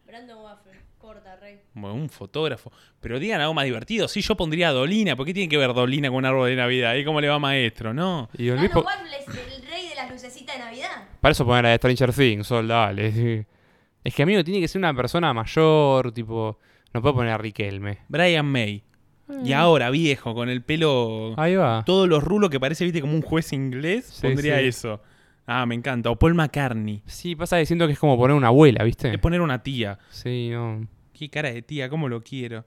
Brandon 0.07 0.38
Waffle. 0.42 0.72
Corta, 0.98 1.37
rey. 1.37 1.59
Bueno, 1.74 1.94
un 1.94 2.09
fotógrafo. 2.09 2.70
Pero 3.00 3.18
digan 3.18 3.40
algo 3.40 3.55
más 3.55 3.64
divertido. 3.64 4.07
Sí, 4.09 4.20
yo 4.20 4.37
pondría 4.37 4.68
a 4.68 4.72
Dolina. 4.72 5.16
¿Por 5.16 5.26
qué 5.26 5.35
tiene 5.35 5.48
que 5.48 5.57
ver 5.57 5.72
Dolina 5.74 6.09
con 6.09 6.18
un 6.18 6.26
árbol 6.26 6.48
de 6.48 6.57
Navidad? 6.57 6.94
¿Y 6.94 7.05
cómo 7.05 7.20
le 7.20 7.28
va 7.28 7.38
maestro? 7.38 7.92
No. 7.94 8.28
Y 8.37 8.46
Don 8.46 8.59
Luis 8.59 8.70
po- 8.70 8.83
Waffles, 8.83 9.26
el 9.28 9.66
rey 9.68 9.88
de 9.88 9.94
las 9.94 10.11
lucecitas 10.11 10.57
de 10.57 10.64
Navidad. 10.64 11.09
Para 11.20 11.33
eso 11.33 11.44
poner 11.46 11.66
a 11.66 11.76
Stranger 11.76 12.12
Things, 12.12 12.46
Sol, 12.46 12.68
dale. 12.68 13.12
sí. 13.12 13.44
Es 14.05 14.12
que, 14.16 14.24
amigo, 14.24 14.42
tiene 14.42 14.61
que 14.61 14.66
ser 14.66 14.81
una 14.81 14.92
persona 14.94 15.33
mayor, 15.33 16.11
tipo... 16.11 16.59
No 16.92 17.00
puedo 17.00 17.14
poner 17.14 17.33
a 17.35 17.38
Riquelme. 17.38 17.98
Brian 18.09 18.44
May. 18.46 18.83
Mm. 19.28 19.46
Y 19.46 19.52
ahora, 19.52 19.90
viejo, 19.90 20.35
con 20.35 20.48
el 20.48 20.62
pelo. 20.62 21.35
Ahí 21.38 21.56
va. 21.56 21.82
Todos 21.85 22.08
los 22.08 22.22
rulos 22.22 22.50
que 22.50 22.61
parece, 22.61 22.85
viste, 22.85 23.00
como 23.00 23.14
un 23.14 23.22
juez 23.22 23.52
inglés. 23.52 24.06
Sí, 24.06 24.26
pondría 24.26 24.58
sí. 24.58 24.66
eso. 24.66 25.00
Ah, 25.46 25.66
me 25.66 25.74
encanta. 25.74 26.11
O 26.11 26.16
Paul 26.16 26.35
McCartney. 26.35 27.02
Sí, 27.06 27.35
pasa 27.35 27.64
siento 27.64 27.87
que 27.87 27.94
es 27.94 27.98
como 27.98 28.16
poner 28.16 28.37
una 28.37 28.48
abuela, 28.48 28.85
¿viste? 28.85 29.12
Es 29.12 29.18
poner 29.18 29.40
una 29.40 29.62
tía. 29.62 29.98
Sí, 30.11 30.50
no. 30.50 30.87
Qué 31.12 31.28
cara 31.28 31.52
de 31.52 31.62
tía, 31.62 31.88
cómo 31.88 32.08
lo 32.08 32.22
quiero. 32.22 32.64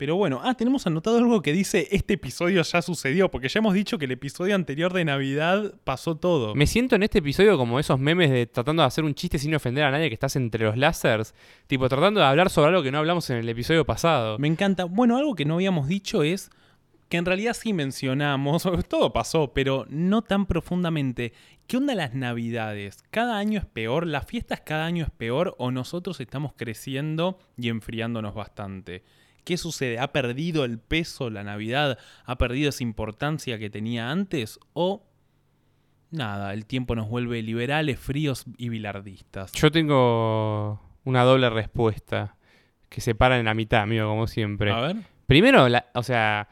Pero 0.00 0.16
bueno, 0.16 0.40
ah, 0.42 0.54
tenemos 0.54 0.86
anotado 0.86 1.18
algo 1.18 1.42
que 1.42 1.52
dice 1.52 1.86
este 1.90 2.14
episodio 2.14 2.62
ya 2.62 2.80
sucedió, 2.80 3.30
porque 3.30 3.50
ya 3.50 3.58
hemos 3.58 3.74
dicho 3.74 3.98
que 3.98 4.06
el 4.06 4.12
episodio 4.12 4.54
anterior 4.54 4.94
de 4.94 5.04
Navidad 5.04 5.74
pasó 5.84 6.16
todo. 6.16 6.54
Me 6.54 6.66
siento 6.66 6.96
en 6.96 7.02
este 7.02 7.18
episodio 7.18 7.58
como 7.58 7.78
esos 7.78 8.00
memes 8.00 8.30
de 8.30 8.46
tratando 8.46 8.80
de 8.82 8.86
hacer 8.86 9.04
un 9.04 9.14
chiste 9.14 9.38
sin 9.38 9.54
ofender 9.54 9.84
a 9.84 9.90
nadie 9.90 10.08
que 10.08 10.14
estás 10.14 10.36
entre 10.36 10.64
los 10.64 10.78
lásers. 10.78 11.34
Tipo, 11.66 11.86
tratando 11.90 12.20
de 12.20 12.24
hablar 12.24 12.48
sobre 12.48 12.70
algo 12.70 12.82
que 12.82 12.90
no 12.90 12.96
hablamos 12.96 13.28
en 13.28 13.36
el 13.36 13.48
episodio 13.50 13.84
pasado. 13.84 14.38
Me 14.38 14.48
encanta. 14.48 14.84
Bueno, 14.84 15.18
algo 15.18 15.34
que 15.34 15.44
no 15.44 15.56
habíamos 15.56 15.86
dicho 15.86 16.22
es 16.22 16.48
que 17.10 17.18
en 17.18 17.26
realidad 17.26 17.52
sí 17.52 17.74
mencionamos, 17.74 18.66
todo 18.88 19.12
pasó, 19.12 19.52
pero 19.52 19.84
no 19.90 20.22
tan 20.22 20.46
profundamente. 20.46 21.34
¿Qué 21.66 21.76
onda 21.76 21.94
las 21.94 22.14
navidades? 22.14 23.04
¿Cada 23.10 23.36
año 23.36 23.58
es 23.58 23.66
peor? 23.66 24.06
¿Las 24.06 24.24
fiestas 24.24 24.62
cada 24.62 24.86
año 24.86 25.04
es 25.04 25.10
peor? 25.10 25.56
¿O 25.58 25.70
nosotros 25.70 26.20
estamos 26.20 26.54
creciendo 26.56 27.38
y 27.58 27.68
enfriándonos 27.68 28.34
bastante? 28.34 29.02
¿Qué 29.44 29.56
sucede? 29.56 29.98
¿Ha 29.98 30.12
perdido 30.12 30.64
el 30.64 30.78
peso 30.78 31.30
la 31.30 31.42
Navidad? 31.44 31.98
¿Ha 32.24 32.38
perdido 32.38 32.68
esa 32.70 32.82
importancia 32.82 33.58
que 33.58 33.70
tenía 33.70 34.10
antes? 34.10 34.58
¿O 34.72 35.04
nada, 36.10 36.52
el 36.52 36.66
tiempo 36.66 36.94
nos 36.94 37.08
vuelve 37.08 37.42
liberales, 37.42 37.98
fríos 37.98 38.44
y 38.58 38.68
bilardistas? 38.68 39.52
Yo 39.52 39.70
tengo 39.70 40.80
una 41.04 41.22
doble 41.24 41.50
respuesta 41.50 42.36
que 42.88 43.00
se 43.00 43.14
para 43.14 43.38
en 43.38 43.44
la 43.46 43.54
mitad, 43.54 43.82
amigo, 43.82 44.08
como 44.08 44.26
siempre. 44.26 44.70
A 44.72 44.80
ver. 44.80 44.96
Primero, 45.26 45.68
la- 45.68 45.86
o 45.94 46.02
sea, 46.02 46.48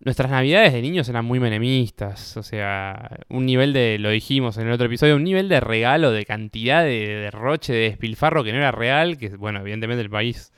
nuestras 0.00 0.30
navidades 0.30 0.72
de 0.72 0.82
niños 0.82 1.08
eran 1.08 1.24
muy 1.24 1.38
menemistas. 1.38 2.36
O 2.36 2.42
sea, 2.42 3.18
un 3.28 3.46
nivel 3.46 3.72
de, 3.72 3.98
lo 4.00 4.10
dijimos 4.10 4.56
en 4.58 4.66
el 4.66 4.72
otro 4.72 4.86
episodio, 4.86 5.14
un 5.14 5.22
nivel 5.24 5.48
de 5.48 5.60
regalo, 5.60 6.10
de 6.10 6.24
cantidad 6.26 6.82
de 6.82 7.06
derroche, 7.06 7.72
de 7.72 7.80
despilfarro 7.90 8.42
que 8.42 8.50
no 8.52 8.58
era 8.58 8.72
real, 8.72 9.16
que 9.16 9.28
bueno, 9.36 9.60
evidentemente 9.60 10.02
el 10.02 10.10
país 10.10 10.52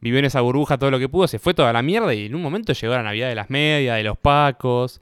vivió 0.00 0.18
en 0.18 0.24
esa 0.24 0.40
burbuja 0.40 0.78
todo 0.78 0.90
lo 0.90 0.98
que 0.98 1.08
pudo, 1.08 1.28
se 1.28 1.38
fue 1.38 1.54
toda 1.54 1.72
la 1.72 1.82
mierda 1.82 2.14
y 2.14 2.26
en 2.26 2.34
un 2.34 2.42
momento 2.42 2.72
llegó 2.72 2.94
la 2.94 3.02
Navidad 3.02 3.28
de 3.28 3.34
las 3.34 3.50
medias, 3.50 3.96
de 3.96 4.04
los 4.04 4.18
pacos. 4.18 5.00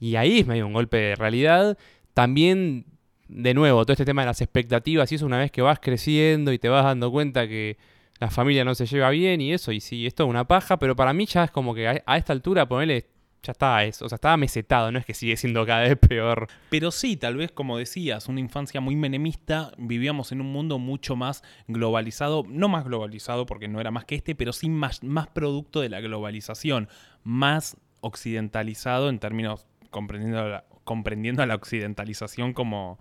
Y 0.00 0.16
ahí 0.16 0.40
es 0.40 0.46
medio 0.46 0.66
un 0.66 0.72
golpe 0.72 0.96
de 0.96 1.14
realidad. 1.16 1.78
También, 2.12 2.86
de 3.28 3.54
nuevo, 3.54 3.84
todo 3.84 3.92
este 3.92 4.04
tema 4.04 4.22
de 4.22 4.26
las 4.26 4.40
expectativas, 4.40 5.10
y 5.12 5.14
eso 5.14 5.26
una 5.26 5.38
vez 5.38 5.50
que 5.50 5.62
vas 5.62 5.78
creciendo 5.80 6.52
y 6.52 6.58
te 6.58 6.68
vas 6.68 6.84
dando 6.84 7.10
cuenta 7.10 7.48
que 7.48 7.76
la 8.20 8.30
familia 8.30 8.64
no 8.64 8.74
se 8.74 8.86
lleva 8.86 9.10
bien 9.10 9.40
y 9.40 9.52
eso, 9.52 9.72
y 9.72 9.80
sí, 9.80 10.06
esto 10.06 10.24
es 10.24 10.30
una 10.30 10.46
paja, 10.46 10.78
pero 10.78 10.94
para 10.94 11.12
mí 11.12 11.26
ya 11.26 11.44
es 11.44 11.50
como 11.50 11.74
que 11.74 11.88
a, 11.88 12.16
esta 12.16 12.32
altura, 12.32 12.66
ponerle, 12.68 13.06
ya 13.44 13.52
está, 13.52 13.84
es, 13.84 14.02
o 14.02 14.08
sea, 14.08 14.16
estaba 14.16 14.36
mesetado, 14.36 14.90
no 14.90 14.98
es 14.98 15.06
que 15.06 15.14
sigue 15.14 15.36
siendo 15.36 15.64
cada 15.64 15.82
vez 15.82 15.96
peor. 15.96 16.48
Pero 16.70 16.90
sí, 16.90 17.16
tal 17.16 17.36
vez 17.36 17.52
como 17.52 17.78
decías, 17.78 18.28
una 18.28 18.40
infancia 18.40 18.80
muy 18.80 18.96
menemista, 18.96 19.72
vivíamos 19.78 20.32
en 20.32 20.40
un 20.40 20.50
mundo 20.50 20.78
mucho 20.78 21.14
más 21.14 21.44
globalizado, 21.68 22.44
no 22.48 22.68
más 22.68 22.84
globalizado 22.84 23.46
porque 23.46 23.68
no 23.68 23.80
era 23.80 23.90
más 23.90 24.04
que 24.04 24.16
este, 24.16 24.34
pero 24.34 24.52
sí 24.52 24.68
más, 24.68 25.02
más 25.04 25.28
producto 25.28 25.80
de 25.80 25.90
la 25.90 26.00
globalización, 26.00 26.88
más 27.22 27.76
occidentalizado 28.00 29.08
en 29.08 29.18
términos 29.18 29.66
comprendiendo 29.90 30.48
la, 30.48 30.64
comprendiendo 30.84 31.44
la 31.46 31.54
occidentalización 31.54 32.52
como 32.52 32.98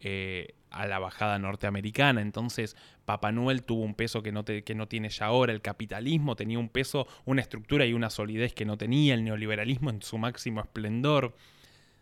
eh, 0.00 0.54
a 0.70 0.86
la 0.86 0.98
bajada 0.98 1.38
norteamericana. 1.38 2.20
Entonces, 2.20 2.76
Papá 3.04 3.32
Noel 3.32 3.62
tuvo 3.62 3.82
un 3.82 3.94
peso 3.94 4.22
que 4.22 4.32
no, 4.32 4.44
que 4.44 4.74
no 4.74 4.88
tiene 4.88 5.08
ya 5.08 5.26
ahora, 5.26 5.52
el 5.52 5.62
capitalismo 5.62 6.36
tenía 6.36 6.58
un 6.58 6.68
peso, 6.68 7.06
una 7.24 7.42
estructura 7.42 7.86
y 7.86 7.92
una 7.92 8.10
solidez 8.10 8.54
que 8.54 8.64
no 8.64 8.76
tenía, 8.76 9.14
el 9.14 9.24
neoliberalismo 9.24 9.90
en 9.90 10.02
su 10.02 10.18
máximo 10.18 10.60
esplendor 10.60 11.34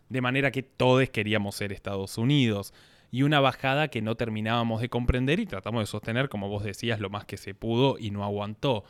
de 0.09 0.21
manera 0.21 0.51
que 0.51 0.63
todos 0.63 1.09
queríamos 1.11 1.55
ser 1.57 1.73
Estados 1.73 2.19
Unidos. 2.19 2.73
Y 3.11 3.23
una 3.23 3.41
bajada 3.41 3.89
que 3.89 4.03
no 4.03 4.17
terminábamos 4.17 4.81
de 4.81 4.91
comprender 4.91 5.41
y 5.41 5.47
tratamos 5.47 5.83
de 5.83 5.87
sostener, 5.87 6.29
como 6.29 6.49
vos 6.49 6.63
decías, 6.63 7.01
lo 7.01 7.09
más 7.09 7.25
que 7.25 7.39
se 7.39 7.55
pudo 7.55 7.99
y 7.99 8.11
no 8.11 8.23
aguantó. 8.23 8.85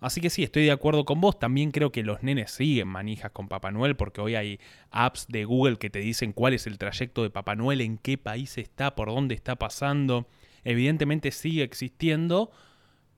Así 0.00 0.20
que 0.20 0.30
sí, 0.30 0.42
estoy 0.42 0.64
de 0.64 0.72
acuerdo 0.72 1.04
con 1.04 1.20
vos. 1.20 1.38
También 1.38 1.70
creo 1.70 1.90
que 1.90 2.02
los 2.02 2.22
nenes 2.22 2.50
siguen 2.50 2.88
manijas 2.88 3.30
con 3.32 3.48
Papá 3.48 3.70
Noel, 3.70 3.96
porque 3.96 4.20
hoy 4.20 4.34
hay 4.34 4.60
apps 4.90 5.26
de 5.28 5.44
Google 5.44 5.78
que 5.78 5.90
te 5.90 6.00
dicen 6.00 6.32
cuál 6.32 6.54
es 6.54 6.66
el 6.66 6.78
trayecto 6.78 7.22
de 7.22 7.30
Papá 7.30 7.54
Noel, 7.54 7.80
en 7.80 7.98
qué 7.98 8.18
país 8.18 8.58
está, 8.58 8.94
por 8.94 9.08
dónde 9.08 9.34
está 9.34 9.56
pasando. 9.56 10.28
Evidentemente 10.64 11.30
sigue 11.30 11.62
existiendo, 11.62 12.50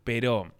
pero 0.04 0.52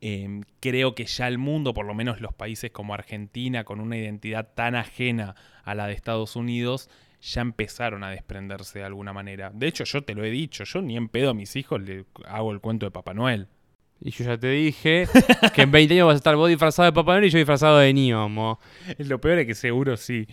eh, 0.00 0.42
creo 0.60 0.94
que 0.94 1.06
ya 1.06 1.28
el 1.28 1.38
mundo, 1.38 1.72
por 1.74 1.86
lo 1.86 1.94
menos 1.94 2.20
los 2.20 2.34
países 2.34 2.70
como 2.70 2.94
Argentina, 2.94 3.64
con 3.64 3.80
una 3.80 3.96
identidad 3.96 4.52
tan 4.54 4.74
ajena 4.74 5.34
a 5.64 5.74
la 5.74 5.86
de 5.86 5.94
Estados 5.94 6.36
Unidos, 6.36 6.90
ya 7.20 7.40
empezaron 7.40 8.04
a 8.04 8.10
desprenderse 8.10 8.80
de 8.80 8.84
alguna 8.84 9.12
manera. 9.12 9.50
De 9.52 9.66
hecho, 9.66 9.84
yo 9.84 10.02
te 10.02 10.14
lo 10.14 10.24
he 10.24 10.30
dicho, 10.30 10.64
yo 10.64 10.82
ni 10.82 10.96
en 10.96 11.08
pedo 11.08 11.30
a 11.30 11.34
mis 11.34 11.56
hijos 11.56 11.80
le 11.80 12.04
hago 12.26 12.52
el 12.52 12.60
cuento 12.60 12.86
de 12.86 12.90
Papá 12.92 13.14
Noel. 13.14 13.48
Y 14.00 14.10
yo 14.10 14.24
ya 14.24 14.38
te 14.38 14.50
dije 14.50 15.08
que 15.54 15.62
en 15.62 15.70
20 15.70 15.94
años 15.94 16.06
vas 16.06 16.14
a 16.14 16.18
estar 16.18 16.36
vos 16.36 16.48
disfrazado 16.48 16.86
de 16.86 16.92
Papá 16.92 17.12
Noel 17.12 17.24
y 17.24 17.30
yo 17.30 17.38
disfrazado 17.38 17.78
de 17.78 17.92
Niomo. 17.92 18.60
Lo 18.98 19.20
peor 19.20 19.38
es 19.38 19.46
que 19.46 19.54
seguro 19.54 19.96
sí. 19.96 20.28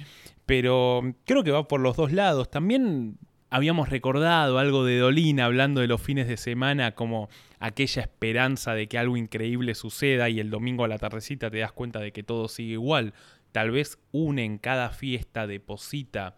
Pero 0.46 1.02
creo 1.26 1.44
que 1.44 1.52
va 1.52 1.68
por 1.68 1.80
los 1.80 1.98
dos 1.98 2.12
lados. 2.12 2.52
También 2.52 3.18
habíamos 3.50 3.90
recordado 3.90 4.60
algo 4.60 4.86
de 4.86 5.00
Dolina 5.00 5.46
hablando 5.46 5.82
de 5.82 5.88
los 5.88 6.02
fines 6.02 6.28
de 6.28 6.38
semana 6.38 6.94
como 6.94 7.30
aquella 7.60 8.04
esperanza 8.04 8.74
de 8.76 8.88
que 8.88 8.98
algo 8.98 9.18
increíble 9.18 9.74
suceda 9.74 10.30
y 10.30 10.40
el 10.40 10.52
domingo 10.52 10.84
a 10.84 10.88
la 10.88 11.00
tardecita 11.00 11.50
te 11.50 11.60
das 11.60 11.72
cuenta 11.72 12.00
de 12.00 12.12
que 12.12 12.22
todo 12.22 12.48
sigue 12.48 12.74
igual. 12.74 13.14
Tal 13.52 13.72
vez 13.72 13.98
une 14.12 14.44
en 14.44 14.58
cada 14.58 14.90
fiesta, 14.90 15.48
deposita 15.48 16.36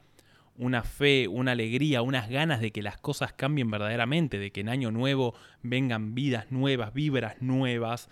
una 0.58 0.84
fe, 0.84 1.28
una 1.28 1.52
alegría, 1.52 2.02
unas 2.02 2.30
ganas 2.30 2.62
de 2.62 2.72
que 2.72 2.82
las 2.82 2.98
cosas 2.98 3.34
cambien 3.34 3.70
verdaderamente, 3.70 4.40
de 4.40 4.52
que 4.52 4.62
en 4.62 4.70
año 4.70 4.92
nuevo 4.92 5.36
vengan 5.62 6.16
vidas 6.16 6.52
nuevas, 6.52 6.94
vibras 6.94 7.42
nuevas 7.42 8.10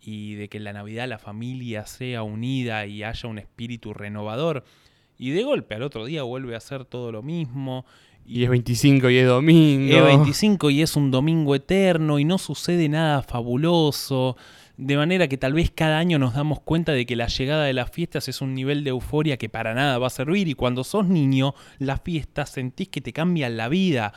y 0.00 0.34
de 0.34 0.48
que 0.48 0.58
en 0.58 0.64
la 0.64 0.72
Navidad 0.72 1.08
la 1.08 1.18
familia 1.18 1.86
sea 1.86 2.22
unida 2.22 2.86
y 2.86 3.02
haya 3.02 3.28
un 3.28 3.38
espíritu 3.38 3.94
renovador. 3.94 4.64
Y 5.18 5.30
de 5.30 5.42
golpe 5.42 5.74
al 5.74 5.82
otro 5.82 6.04
día 6.04 6.22
vuelve 6.22 6.54
a 6.54 6.60
ser 6.60 6.84
todo 6.84 7.10
lo 7.10 7.22
mismo. 7.22 7.84
Y 8.24 8.44
es 8.44 8.50
25 8.50 9.10
y 9.10 9.16
es 9.18 9.26
domingo. 9.26 9.96
Es 9.96 10.04
25 10.04 10.70
y 10.70 10.82
es 10.82 10.94
un 10.94 11.10
domingo 11.10 11.54
eterno 11.54 12.18
y 12.18 12.24
no 12.24 12.38
sucede 12.38 12.88
nada 12.88 13.22
fabuloso. 13.22 14.36
De 14.78 14.96
manera 14.96 15.26
que 15.26 15.36
tal 15.36 15.54
vez 15.54 15.72
cada 15.72 15.98
año 15.98 16.20
nos 16.20 16.34
damos 16.34 16.60
cuenta 16.60 16.92
de 16.92 17.04
que 17.04 17.16
la 17.16 17.26
llegada 17.26 17.64
de 17.64 17.72
las 17.72 17.90
fiestas 17.90 18.28
es 18.28 18.40
un 18.40 18.54
nivel 18.54 18.84
de 18.84 18.90
euforia 18.90 19.36
que 19.36 19.48
para 19.48 19.74
nada 19.74 19.98
va 19.98 20.06
a 20.06 20.10
servir. 20.10 20.46
Y 20.46 20.54
cuando 20.54 20.84
sos 20.84 21.08
niño, 21.08 21.56
las 21.78 22.00
fiestas 22.00 22.50
sentís 22.50 22.88
que 22.88 23.00
te 23.00 23.12
cambian 23.12 23.56
la 23.56 23.68
vida. 23.68 24.12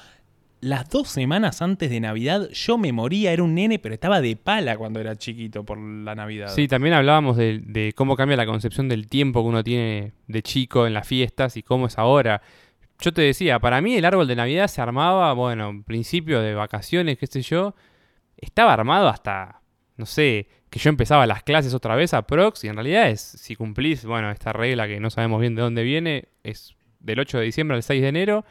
Las 0.60 0.88
dos 0.92 1.10
semanas 1.10 1.64
antes 1.64 1.90
de 1.90 2.00
Navidad 2.00 2.48
yo 2.52 2.78
me 2.78 2.94
moría, 2.94 3.34
era 3.34 3.42
un 3.42 3.56
nene, 3.56 3.80
pero 3.80 3.96
estaba 3.96 4.22
de 4.22 4.36
pala 4.36 4.78
cuando 4.78 5.00
era 5.00 5.16
chiquito 5.16 5.66
por 5.66 5.80
la 5.80 6.14
Navidad. 6.14 6.50
Sí, 6.50 6.68
también 6.68 6.94
hablábamos 6.94 7.38
de, 7.38 7.64
de 7.66 7.94
cómo 7.94 8.16
cambia 8.16 8.38
la 8.38 8.46
concepción 8.46 8.88
del 8.88 9.08
tiempo 9.08 9.42
que 9.42 9.50
uno 9.50 9.64
tiene 9.64 10.14
de 10.28 10.44
chico 10.44 10.86
en 10.86 10.94
las 10.94 11.08
fiestas 11.08 11.58
y 11.58 11.64
cómo 11.64 11.88
es 11.88 11.98
ahora. 11.98 12.44
Yo 13.00 13.12
te 13.12 13.24
decía, 13.24 13.58
para 13.58 13.82
mí 13.82 13.96
el 13.96 14.06
árbol 14.06 14.28
de 14.28 14.36
Navidad 14.36 14.68
se 14.68 14.80
armaba, 14.80 15.34
bueno, 15.34 15.82
principio 15.88 16.40
de 16.40 16.54
vacaciones, 16.54 17.18
qué 17.18 17.26
sé 17.26 17.42
yo. 17.42 17.74
Estaba 18.38 18.74
armado 18.74 19.08
hasta, 19.08 19.61
no 19.98 20.06
sé, 20.06 20.48
que 20.70 20.80
yo 20.80 20.90
empezaba 20.90 21.28
las 21.28 21.44
clases 21.44 21.74
otra 21.74 21.96
vez 21.96 22.14
a 22.14 22.22
Prox 22.22 22.64
y 22.64 22.68
en 22.68 22.76
realidad 22.76 23.10
es, 23.10 23.22
si 23.22 23.56
cumplís, 23.56 24.06
bueno, 24.06 24.32
esta 24.32 24.54
regla 24.54 24.88
que 24.88 25.00
no 25.00 25.10
sabemos 25.10 25.42
bien 25.42 25.56
de 25.56 25.62
dónde 25.62 25.84
viene, 25.84 26.30
es 26.44 26.76
del 27.00 27.20
8 27.20 27.40
de 27.40 27.46
diciembre 27.46 27.76
al 27.76 27.84
6 27.84 28.02
de 28.02 28.08
enero. 28.08 28.46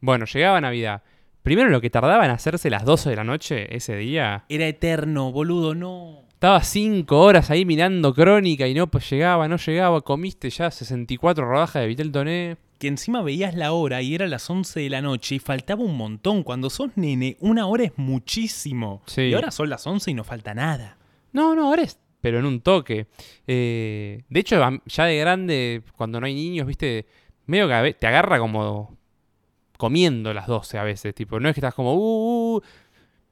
Bueno, 0.00 0.26
llegaba 0.26 0.60
Navidad. 0.60 1.02
Primero 1.42 1.70
lo 1.70 1.80
que 1.80 1.90
tardaba 1.90 2.24
en 2.24 2.30
hacerse 2.30 2.70
las 2.70 2.84
12 2.84 3.10
de 3.10 3.16
la 3.16 3.24
noche 3.24 3.74
ese 3.74 3.96
día, 3.96 4.44
Era 4.48 4.66
eterno, 4.66 5.30
boludo, 5.32 5.74
no. 5.74 6.24
estaba 6.32 6.62
cinco 6.62 7.20
horas 7.20 7.50
ahí 7.50 7.64
mirando 7.64 8.14
crónica 8.14 8.66
y 8.66 8.74
no 8.74 8.90
pues 8.90 9.08
llegaba, 9.10 9.48
no 9.48 9.56
llegaba, 9.56 10.00
comiste 10.02 10.50
ya 10.50 10.70
64 10.70 11.44
rodajas 11.46 11.82
de 11.82 11.88
Vitel 11.88 12.12
Toné. 12.12 12.56
Que 12.78 12.88
encima 12.88 13.22
veías 13.22 13.54
la 13.54 13.72
hora 13.72 14.02
y 14.02 14.14
era 14.14 14.26
las 14.26 14.48
11 14.48 14.80
de 14.80 14.90
la 14.90 15.02
noche 15.02 15.36
y 15.36 15.38
faltaba 15.38 15.82
un 15.82 15.96
montón. 15.96 16.42
Cuando 16.42 16.70
sos 16.70 16.90
nene, 16.96 17.36
una 17.40 17.66
hora 17.66 17.84
es 17.84 17.92
muchísimo. 17.96 19.02
Sí. 19.06 19.22
Y 19.22 19.34
ahora 19.34 19.50
son 19.50 19.70
las 19.70 19.86
11 19.86 20.10
y 20.10 20.14
no 20.14 20.24
falta 20.24 20.54
nada. 20.54 20.96
No, 21.32 21.54
no, 21.54 21.68
ahora 21.68 21.82
es, 21.82 21.98
pero 22.24 22.38
en 22.38 22.46
un 22.46 22.62
toque. 22.62 23.06
Eh, 23.46 24.22
de 24.30 24.40
hecho, 24.40 24.58
ya 24.86 25.04
de 25.04 25.18
grande, 25.18 25.82
cuando 25.94 26.18
no 26.18 26.26
hay 26.26 26.34
niños, 26.34 26.66
viste, 26.66 27.04
medio 27.44 27.68
que 27.68 27.92
te 27.92 28.06
agarra 28.06 28.38
como 28.38 28.96
comiendo 29.76 30.32
las 30.32 30.46
12 30.46 30.78
a 30.78 30.84
veces, 30.84 31.14
tipo, 31.14 31.38
no 31.38 31.50
es 31.50 31.54
que 31.54 31.60
estás 31.60 31.74
como, 31.74 31.92
uh, 31.92 32.56
uh, 32.56 32.62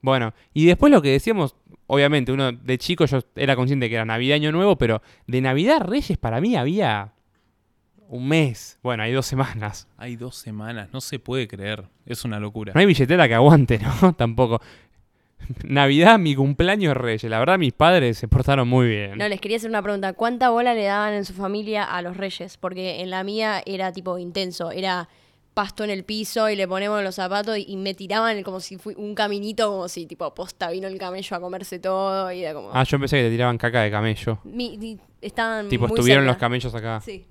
Bueno, 0.03 0.35
y 0.53 0.67
después 0.67 0.93
lo 0.93 1.01
que 1.01 1.09
decíamos, 1.09 1.57
obviamente, 1.87 2.33
uno 2.33 2.53
de 2.53 2.77
chico 2.77 3.07
yo 3.07 3.21
era 3.35 3.57
consciente 3.57 3.89
que 3.89 3.95
era 3.95 4.05
Navidad 4.05 4.35
Año 4.35 4.53
Nuevo, 4.53 4.77
pero 4.77 5.01
de 5.27 5.41
Navidad 5.41 5.81
Reyes 5.81 6.19
para 6.19 6.43
mí 6.43 6.55
había 6.55 7.15
un 8.13 8.29
mes. 8.29 8.79
Bueno, 8.83 9.03
hay 9.03 9.13
dos 9.13 9.27
semanas. 9.27 9.89
Hay 9.97 10.17
dos 10.17 10.37
semanas, 10.37 10.89
no 10.93 11.01
se 11.01 11.19
puede 11.19 11.49
creer. 11.49 11.85
Es 12.07 12.25
una 12.25 12.39
locura. 12.39 12.73
No 12.75 12.81
hay 12.81 12.87
billetera 12.87 13.27
que 13.27 13.35
aguante, 13.35 13.79
¿no? 13.79 14.13
Tampoco. 14.17 14.61
Navidad, 15.65 16.19
mi 16.19 16.35
cumpleaños 16.35 16.97
Reyes. 16.97 17.25
La 17.25 17.39
verdad, 17.39 17.59
mis 17.59 17.73
padres 17.73 18.17
se 18.19 18.29
portaron 18.29 18.69
muy 18.69 18.87
bien. 18.89 19.19
No, 19.19 19.29
les 19.29 19.41
quería 19.41 19.57
hacer 19.57 19.71
una 19.71 19.83
pregunta. 19.83 20.13
¿Cuánta 20.13 20.51
bola 20.51 20.73
le 20.75 20.85
daban 20.85 21.15
en 21.15 21.25
su 21.25 21.33
familia 21.33 21.85
a 21.85 22.01
los 22.03 22.17
reyes? 22.17 22.57
Porque 22.59 23.01
en 23.01 23.11
la 23.11 23.25
mía 23.25 23.63
era 23.67 23.93
tipo 23.93 24.19
intenso. 24.19 24.71
Era 24.71 25.09
pasto 25.55 25.83
en 25.85 25.91
el 25.91 26.05
piso 26.05 26.49
y 26.49 26.57
le 26.57 26.67
ponemos 26.69 27.03
los 27.03 27.15
zapatos 27.17 27.59
y, 27.59 27.65
y 27.69 27.77
me 27.77 27.93
tiraban 27.95 28.43
como 28.43 28.61
si 28.61 28.77
fui 28.79 28.95
un 28.97 29.15
caminito, 29.15 29.69
como 29.71 29.89
si 29.89 30.07
tipo 30.07 30.33
posta 30.35 30.71
vino 30.71 30.87
el 30.87 30.97
camello 30.99 31.37
a 31.37 31.41
comerse 31.41 31.79
todo 31.79 32.31
y 32.33 32.43
era 32.43 32.55
como... 32.55 32.71
Ah, 32.73 32.85
yo 32.85 32.99
pensé 32.99 33.17
que 33.19 33.25
te 33.25 33.31
tiraban 33.31 33.59
caca 33.59 33.83
de 33.83 33.91
camello. 33.91 34.39
Mi- 34.45 34.79
di- 34.79 34.99
estaban 35.21 35.69
Tipo, 35.69 35.89
muy 35.89 35.95
estuvieron 35.99 36.25
los 36.25 36.37
camellos 36.39 36.75
acá. 36.75 37.01
Sí. 37.05 37.27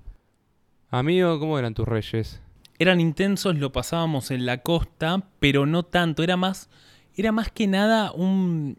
Amigo, 0.94 1.40
¿cómo 1.40 1.58
eran 1.58 1.72
tus 1.72 1.88
reyes? 1.88 2.42
Eran 2.78 3.00
intensos, 3.00 3.56
lo 3.56 3.72
pasábamos 3.72 4.30
en 4.30 4.44
la 4.44 4.58
costa, 4.58 5.22
pero 5.40 5.64
no 5.64 5.84
tanto. 5.84 6.22
Era 6.22 6.36
más, 6.36 6.68
era 7.16 7.32
más 7.32 7.50
que 7.50 7.66
nada 7.66 8.12
un 8.12 8.76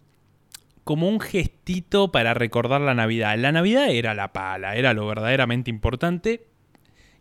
como 0.83 1.09
un 1.09 1.19
gestito 1.19 2.11
para 2.11 2.35
recordar 2.35 2.81
la 2.81 2.93
Navidad. 2.93 3.35
La 3.39 3.51
Navidad 3.51 3.89
era 3.89 4.13
la 4.13 4.31
pala, 4.31 4.75
era 4.75 4.93
lo 4.93 5.07
verdaderamente 5.07 5.71
importante. 5.71 6.45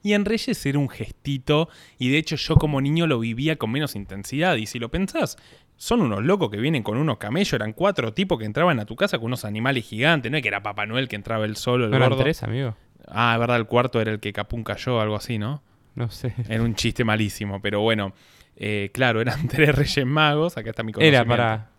Y 0.02 0.12
en 0.12 0.26
Reyes 0.26 0.66
era 0.66 0.78
un 0.78 0.90
gestito, 0.90 1.70
y 1.96 2.10
de 2.10 2.18
hecho 2.18 2.36
yo 2.36 2.56
como 2.56 2.82
niño 2.82 3.06
lo 3.06 3.18
vivía 3.18 3.56
con 3.56 3.70
menos 3.70 3.96
intensidad. 3.96 4.56
Y 4.56 4.66
si 4.66 4.78
lo 4.78 4.90
pensás, 4.90 5.38
son 5.76 6.02
unos 6.02 6.22
locos 6.22 6.50
que 6.50 6.58
vienen 6.58 6.82
con 6.82 6.98
unos 6.98 7.16
camellos, 7.16 7.54
eran 7.54 7.72
cuatro 7.72 8.12
tipos 8.12 8.38
que 8.38 8.44
entraban 8.44 8.78
a 8.78 8.84
tu 8.84 8.96
casa 8.96 9.16
con 9.18 9.28
unos 9.28 9.46
animales 9.46 9.86
gigantes, 9.86 10.30
no 10.30 10.36
es 10.36 10.42
que 10.42 10.48
era 10.48 10.62
Papá 10.62 10.84
Noel 10.84 11.08
que 11.08 11.16
entraba 11.16 11.46
el 11.46 11.56
solo, 11.56 11.86
el 11.86 11.92
¿No 11.92 11.96
eran 11.96 12.10
gordo. 12.10 12.24
tres, 12.24 12.42
amigo? 12.42 12.76
Ah, 13.08 13.34
es 13.34 13.40
verdad, 13.40 13.56
el 13.56 13.66
cuarto 13.66 14.00
era 14.00 14.10
el 14.12 14.20
que 14.20 14.32
Capún 14.32 14.64
cayó, 14.64 15.00
algo 15.00 15.16
así, 15.16 15.38
¿no? 15.38 15.62
No 15.94 16.10
sé. 16.10 16.34
Era 16.48 16.62
un 16.62 16.74
chiste 16.74 17.04
malísimo, 17.04 17.60
pero 17.60 17.80
bueno. 17.80 18.12
eh, 18.56 18.90
claro, 18.94 19.20
eran 19.20 19.46
tres 19.48 19.74
reyes 19.74 20.06
magos. 20.06 20.56
Acá 20.56 20.70
está 20.70 20.82
mi 20.82 20.90
Era 20.92 21.24
conocimiento. 21.24 21.28
para 21.28 21.70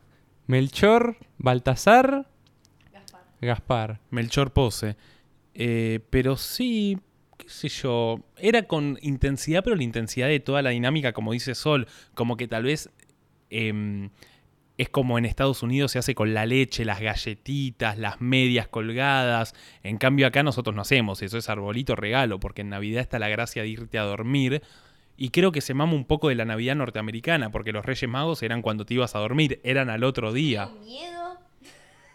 Melchor, 0.47 1.17
Baltasar, 1.38 2.27
Gaspar. 3.41 3.99
Melchor 4.09 4.53
Pose. 4.53 4.95
Eh, 5.53 5.99
pero 6.09 6.38
sí, 6.38 6.97
qué 7.38 7.49
sé 7.49 7.67
yo. 7.69 8.19
Era 8.38 8.63
con 8.63 8.97
intensidad, 9.01 9.63
pero 9.63 9.75
la 9.75 9.83
intensidad 9.83 10.27
de 10.27 10.39
toda 10.39 10.62
la 10.62 10.69
dinámica, 10.69 11.12
como 11.13 11.33
dice 11.33 11.55
Sol. 11.55 11.88
Como 12.13 12.38
que 12.38 12.47
tal 12.47 12.63
vez 12.63 12.89
em, 13.49 14.09
es 14.77 14.89
como 14.89 15.17
en 15.17 15.25
Estados 15.25 15.63
Unidos 15.63 15.91
se 15.91 15.99
hace 15.99 16.15
con 16.15 16.33
la 16.33 16.45
leche, 16.45 16.86
las 16.86 16.99
galletitas, 16.99 17.97
las 17.97 18.21
medias 18.21 18.67
colgadas. 18.67 19.53
En 19.83 19.97
cambio 19.97 20.27
acá 20.27 20.43
nosotros 20.43 20.75
no 20.75 20.81
hacemos 20.81 21.21
eso, 21.21 21.38
es 21.38 21.49
arbolito 21.49 21.95
regalo, 21.95 22.39
porque 22.39 22.62
en 22.62 22.69
Navidad 22.69 23.01
está 23.01 23.19
la 23.19 23.29
gracia 23.29 23.62
de 23.62 23.69
irte 23.69 23.97
a 23.97 24.03
dormir. 24.03 24.63
Y 25.15 25.29
creo 25.29 25.51
que 25.51 25.62
se 25.62 25.75
mama 25.75 25.93
un 25.93 26.05
poco 26.05 26.29
de 26.29 26.36
la 26.36 26.45
Navidad 26.45 26.75
norteamericana, 26.75 27.51
porque 27.51 27.71
los 27.71 27.86
Reyes 27.86 28.09
Magos 28.09 28.41
eran 28.41 28.63
cuando 28.63 28.86
te 28.86 28.95
ibas 28.95 29.15
a 29.15 29.19
dormir, 29.19 29.62
eran 29.63 29.89
al 29.91 30.03
otro 30.03 30.33
día. 30.33 30.69
Miedo. 30.83 31.38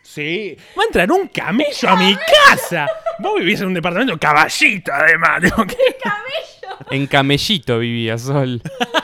Sí, 0.03 0.57
va 0.77 0.83
a 0.83 0.87
entrar 0.87 1.13
un 1.13 1.29
camello 1.29 1.89
a 1.89 1.97
mi 1.97 2.17
casa. 2.17 2.89
Vos 3.19 3.39
vivís 3.39 3.61
en 3.61 3.69
un 3.69 3.75
departamento 3.75 4.19
caballito, 4.19 4.91
además. 4.93 5.43
Digo, 5.43 5.65
¿qué? 5.67 5.77
En 6.91 7.07
Camellito 7.07 7.79
vivía 7.79 8.17
Sol. 8.19 8.63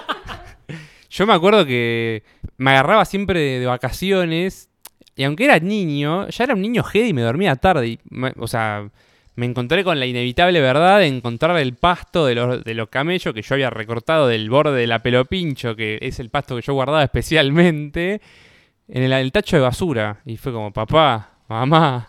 Yo 1.16 1.26
me 1.28 1.32
acuerdo 1.32 1.64
que 1.64 2.24
me 2.56 2.72
agarraba 2.72 3.04
siempre 3.04 3.38
de, 3.38 3.60
de 3.60 3.66
vacaciones. 3.66 4.68
Y 5.16 5.22
aunque 5.22 5.44
era 5.44 5.60
niño, 5.60 6.26
ya 6.28 6.42
era 6.42 6.54
un 6.54 6.60
niño 6.62 6.82
heavy 6.82 7.10
y 7.10 7.12
me 7.12 7.22
dormía 7.22 7.54
tarde. 7.54 7.86
y 7.86 7.98
me- 8.10 8.32
o 8.36 8.48
sea, 8.48 8.88
me 9.36 9.46
encontré 9.46 9.84
con 9.84 10.00
la 10.00 10.06
inevitable 10.06 10.60
verdad 10.60 10.98
de 10.98 11.06
encontrar 11.06 11.56
el 11.58 11.74
pasto 11.74 12.26
de 12.26 12.34
los, 12.34 12.64
de 12.64 12.74
los 12.74 12.88
camellos 12.88 13.32
que 13.32 13.42
yo 13.42 13.54
había 13.54 13.70
recortado 13.70 14.26
del 14.26 14.50
borde 14.50 14.80
de 14.80 14.88
la 14.88 15.02
pelopincho, 15.04 15.76
que 15.76 15.98
es 16.02 16.18
el 16.18 16.30
pasto 16.30 16.56
que 16.56 16.62
yo 16.62 16.72
guardaba 16.72 17.02
especialmente, 17.04 18.20
en 18.88 19.02
el, 19.04 19.12
el 19.12 19.30
tacho 19.30 19.54
de 19.56 19.62
basura. 19.62 20.20
Y 20.26 20.36
fue 20.36 20.52
como, 20.52 20.72
papá, 20.72 21.30
mamá, 21.48 22.08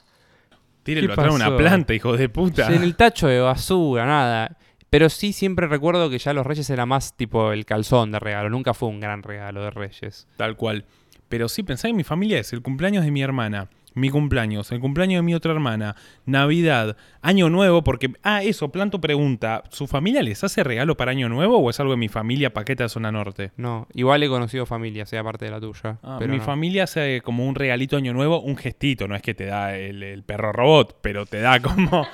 Tírenlo 0.82 1.10
¿Qué 1.10 1.14
atrás 1.14 1.34
de 1.34 1.36
una 1.36 1.58
planta, 1.58 1.94
hijo 1.94 2.16
de 2.18 2.30
puta. 2.30 2.72
En 2.74 2.84
el 2.84 2.96
tacho 2.96 3.28
de 3.28 3.40
basura, 3.40 4.06
nada. 4.06 4.56
Pero 4.90 5.10
sí 5.10 5.34
siempre 5.34 5.68
recuerdo 5.68 6.10
que 6.10 6.20
ya 6.20 6.34
los 6.34 6.46
Reyes 6.46 6.70
era 6.70 6.86
más 6.86 7.18
tipo 7.18 7.52
el 7.52 7.66
calzón 7.66 8.12
de 8.12 8.20
regalo. 8.20 8.50
Nunca 8.50 8.74
fue 8.74 8.90
un 8.90 9.00
gran 9.00 9.24
regalo 9.24 9.64
de 9.64 9.72
Reyes. 9.72 10.28
Tal 10.38 10.56
cual. 10.56 10.86
Pero 11.28 11.50
sí, 11.50 11.64
pensá 11.64 11.88
en 11.88 11.96
mi 11.96 12.04
familia 12.04 12.40
es 12.40 12.54
el 12.54 12.62
cumpleaños 12.62 13.04
de 13.04 13.12
mi 13.12 13.22
hermana, 13.22 13.70
mi 13.96 14.10
cumpleaños, 14.10 14.72
el 14.72 14.80
cumpleaños 14.80 15.20
de 15.20 15.24
mi 15.24 15.34
otra 15.34 15.54
hermana, 15.54 15.96
Navidad, 16.26 16.98
Año 17.22 17.50
Nuevo, 17.50 17.84
porque... 17.84 18.12
Ah, 18.22 18.44
eso, 18.44 18.70
Planto 18.72 19.02
pregunta, 19.02 19.64
¿su 19.70 19.88
familia 19.88 20.22
les 20.22 20.44
hace 20.44 20.64
regalo 20.64 20.96
para 20.98 21.12
Año 21.12 21.30
Nuevo 21.30 21.58
o 21.58 21.70
es 21.70 21.80
algo 21.80 21.94
de 21.94 21.98
mi 21.98 22.10
familia 22.10 22.54
paqueta 22.54 22.84
de 22.84 22.90
zona 22.90 23.12
norte? 23.12 23.52
No, 23.58 23.88
igual 23.94 24.22
he 24.22 24.28
conocido 24.28 24.66
familia, 24.66 25.06
sea 25.06 25.24
parte 25.24 25.46
de 25.46 25.52
la 25.52 25.60
tuya. 25.60 25.98
Ah, 26.04 26.18
pero 26.20 26.32
mi 26.32 26.40
no. 26.40 26.44
familia 26.44 26.84
hace 26.84 27.22
como 27.22 27.48
un 27.48 27.56
regalito 27.56 27.98
Año 27.98 28.14
Nuevo, 28.14 28.42
un 28.42 28.58
gestito, 28.58 29.08
no 29.08 29.16
es 29.16 29.22
que 29.22 29.34
te 29.34 29.46
da 29.46 29.76
el, 29.78 30.04
el 30.04 30.24
perro 30.24 30.52
robot, 30.52 31.00
pero 31.02 31.26
te 31.26 31.40
da 31.40 31.62
como... 31.62 32.06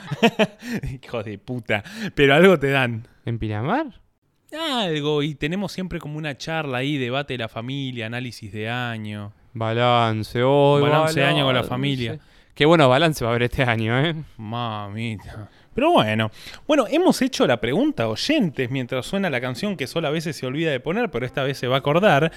Hijo 1.04 1.24
de 1.24 1.38
puta, 1.38 1.84
pero 2.16 2.36
algo 2.36 2.60
te 2.60 2.70
dan. 2.70 3.08
¿En 3.26 3.40
Pinamar? 3.40 4.02
Algo, 4.54 5.24
y 5.24 5.36
tenemos 5.36 5.72
siempre 5.72 6.00
como 6.00 6.18
una 6.18 6.38
charla 6.38 6.80
ahí, 6.80 6.98
debate 6.98 7.36
de 7.36 7.38
la 7.40 7.48
familia, 7.48 8.08
análisis 8.08 8.52
de 8.52 8.70
año. 8.70 9.34
Balance, 9.54 10.42
hoy. 10.44 10.82
Balance 10.82 11.20
de 11.20 11.26
año 11.26 11.46
con 11.46 11.56
la 11.56 11.64
familia. 11.64 12.20
Qué 12.54 12.66
bueno 12.66 12.88
balance 12.90 13.24
va 13.24 13.32
a 13.32 13.34
haber 13.34 13.44
este 13.44 13.64
año, 13.64 13.98
¿eh? 14.00 14.16
Mamita. 14.38 15.50
Pero 15.74 15.92
bueno, 15.92 16.32
bueno, 16.68 16.86
hemos 16.90 17.22
hecho 17.22 17.48
la 17.48 17.62
pregunta 17.62 18.10
oyentes 18.10 18.70
mientras 18.70 19.06
suena 19.06 19.30
la 19.30 19.40
canción 19.40 19.78
que 19.78 19.88
solo 19.88 20.10
a 20.10 20.12
veces 20.12 20.36
se 20.36 20.46
olvida 20.46 20.70
de 20.70 20.82
poner, 20.82 21.10
pero 21.10 21.26
esta 21.26 21.44
vez 21.44 21.58
se 21.58 21.68
va 21.68 21.76
a 21.76 21.80
acordar. 21.80 22.32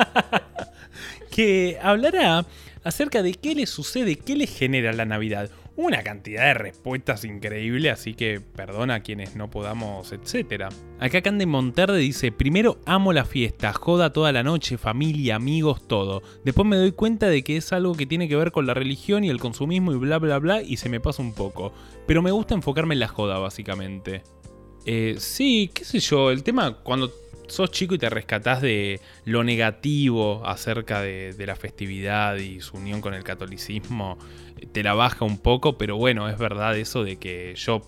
que 1.30 1.78
hablará 1.82 2.46
acerca 2.82 3.22
de 3.22 3.34
qué 3.34 3.54
le 3.54 3.66
sucede, 3.66 4.16
qué 4.16 4.36
le 4.36 4.46
genera 4.46 4.92
la 4.92 5.04
Navidad. 5.04 5.50
Una 5.82 6.02
cantidad 6.02 6.44
de 6.44 6.52
respuestas 6.52 7.24
increíble, 7.24 7.88
así 7.88 8.12
que 8.12 8.38
perdona 8.38 8.96
a 8.96 9.00
quienes 9.00 9.34
no 9.34 9.48
podamos, 9.48 10.12
etcétera. 10.12 10.68
Acá 10.98 11.22
Cande 11.22 11.46
Monterde 11.46 11.96
dice, 11.96 12.32
primero 12.32 12.76
amo 12.84 13.14
la 13.14 13.24
fiesta, 13.24 13.72
joda 13.72 14.12
toda 14.12 14.30
la 14.30 14.42
noche, 14.42 14.76
familia, 14.76 15.36
amigos, 15.36 15.88
todo. 15.88 16.22
Después 16.44 16.68
me 16.68 16.76
doy 16.76 16.92
cuenta 16.92 17.30
de 17.30 17.42
que 17.42 17.56
es 17.56 17.72
algo 17.72 17.94
que 17.94 18.04
tiene 18.04 18.28
que 18.28 18.36
ver 18.36 18.52
con 18.52 18.66
la 18.66 18.74
religión 18.74 19.24
y 19.24 19.30
el 19.30 19.40
consumismo 19.40 19.92
y 19.92 19.96
bla 19.96 20.18
bla 20.18 20.38
bla 20.38 20.60
y 20.60 20.76
se 20.76 20.90
me 20.90 21.00
pasa 21.00 21.22
un 21.22 21.32
poco. 21.32 21.72
Pero 22.06 22.20
me 22.20 22.30
gusta 22.30 22.54
enfocarme 22.54 22.92
en 22.92 23.00
la 23.00 23.08
joda, 23.08 23.38
básicamente. 23.38 24.22
Eh, 24.84 25.14
sí, 25.16 25.70
qué 25.72 25.86
sé 25.86 25.98
yo, 25.98 26.30
el 26.30 26.42
tema 26.42 26.76
cuando 26.82 27.10
sos 27.50 27.70
chico 27.70 27.94
y 27.94 27.98
te 27.98 28.08
rescatás 28.08 28.62
de 28.62 29.00
lo 29.24 29.44
negativo 29.44 30.46
acerca 30.46 31.00
de, 31.00 31.32
de 31.32 31.46
la 31.46 31.56
festividad 31.56 32.36
y 32.36 32.60
su 32.60 32.76
unión 32.76 33.00
con 33.00 33.14
el 33.14 33.24
catolicismo, 33.24 34.18
eh, 34.58 34.66
te 34.66 34.82
la 34.82 34.94
baja 34.94 35.24
un 35.24 35.38
poco, 35.38 35.76
pero 35.76 35.96
bueno, 35.96 36.28
es 36.28 36.38
verdad 36.38 36.76
eso 36.76 37.04
de 37.04 37.16
que 37.16 37.54
yo 37.56 37.82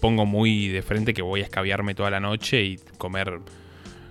pongo 0.00 0.26
muy 0.26 0.68
de 0.68 0.82
frente 0.82 1.14
que 1.14 1.22
voy 1.22 1.40
a 1.40 1.44
escabiarme 1.44 1.94
toda 1.94 2.10
la 2.10 2.20
noche 2.20 2.62
y 2.62 2.78
comer, 2.98 3.40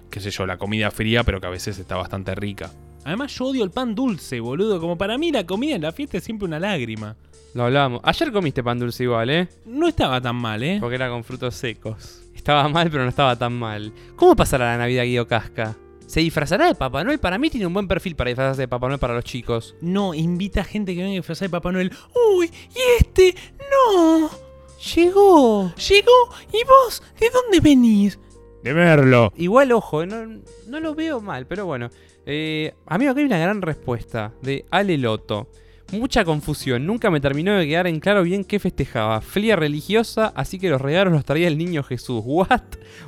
qué 0.10 0.20
sé 0.20 0.32
yo, 0.32 0.46
la 0.46 0.58
comida 0.58 0.90
fría, 0.90 1.24
pero 1.24 1.40
que 1.40 1.48
a 1.48 1.52
veces 1.52 1.78
está 1.78 1.96
bastante 1.96 2.34
rica. 2.34 2.72
Además 3.06 3.36
yo 3.36 3.46
odio 3.46 3.64
el 3.64 3.70
pan 3.70 3.94
dulce, 3.94 4.40
boludo, 4.40 4.80
como 4.80 4.98
para 4.98 5.18
mí 5.18 5.32
la 5.32 5.46
comida 5.46 5.76
en 5.76 5.84
la 5.84 5.92
fiesta 5.92 6.18
es 6.18 6.24
siempre 6.24 6.48
una 6.48 6.60
lágrima. 6.60 7.16
Lo 7.54 7.66
hablábamos. 7.66 8.02
Ayer 8.04 8.32
comiste 8.32 8.64
pan 8.64 8.80
dulce 8.80 9.04
igual, 9.04 9.30
¿eh? 9.30 9.48
No 9.66 9.88
estaba 9.88 10.20
tan 10.20 10.36
mal, 10.36 10.64
¿eh? 10.64 10.78
Porque 10.80 10.96
era 10.96 11.10
con 11.10 11.24
frutos 11.24 11.54
secos. 11.54 12.23
Estaba 12.34 12.68
mal, 12.68 12.90
pero 12.90 13.04
no 13.04 13.10
estaba 13.10 13.36
tan 13.38 13.54
mal. 13.54 13.94
¿Cómo 14.16 14.36
pasará 14.36 14.66
la 14.66 14.78
Navidad 14.78 15.04
Guido 15.04 15.28
Casca? 15.28 15.76
¿Se 16.06 16.20
disfrazará 16.20 16.68
de 16.68 16.76
Papá 16.76 17.04
Noel? 17.04 17.20
Para 17.20 17.38
mí 17.38 17.50
tiene 17.50 17.66
un 17.66 17.74
buen 17.74 17.88
perfil 17.88 18.16
para 18.16 18.30
disfrazarse 18.30 18.62
de 18.62 18.68
Papá 18.68 18.88
Noel 18.88 19.00
para 19.00 19.16
los 19.16 19.24
chicos. 19.24 19.76
No, 19.82 20.14
invita 20.14 20.62
a 20.62 20.64
gente 20.64 20.94
que 20.94 21.02
venga 21.02 21.14
a 21.14 21.16
disfrazar 21.16 21.48
de 21.48 21.52
Papá 21.52 21.72
Noel. 21.72 21.92
¡Uy! 22.38 22.52
¿Y 22.76 23.02
este? 23.02 23.36
¡No! 23.72 24.30
¡Llegó! 24.96 25.74
Llegó. 25.76 26.30
¿Y 26.52 26.64
vos? 26.66 27.02
¿De 27.20 27.30
dónde 27.30 27.60
venís? 27.62 28.20
De 28.64 28.74
verlo. 28.74 29.34
Igual, 29.38 29.72
ojo, 29.72 30.06
no, 30.06 30.42
no 30.68 30.80
lo 30.80 30.94
veo 30.94 31.20
mal, 31.20 31.48
pero 31.48 31.66
bueno. 31.66 31.90
Eh, 32.26 32.74
amigo, 32.86 33.12
acá 33.12 33.20
hay 33.20 33.26
una 33.26 33.40
gran 33.40 33.62
respuesta 33.62 34.34
de 34.42 34.66
Ale 34.72 34.98
Loto. 34.98 35.50
Mucha 35.94 36.26
confusión, 36.26 36.88
nunca 36.88 37.12
me 37.12 37.22
terminó 37.22 37.54
de 37.54 37.68
quedar 37.68 37.86
en 37.86 38.00
claro 38.00 38.24
bien 38.24 38.44
qué 38.44 38.58
festejaba. 38.58 39.22
Flia 39.22 39.56
religiosa, 39.56 40.34
así 40.36 40.58
que 40.58 40.72
los 40.72 40.82
regalos 40.82 41.14
los 41.14 41.24
traía 41.24 41.48
el 41.48 41.56
niño 41.56 41.84
Jesús. 41.84 42.24
¿What? 42.26 42.62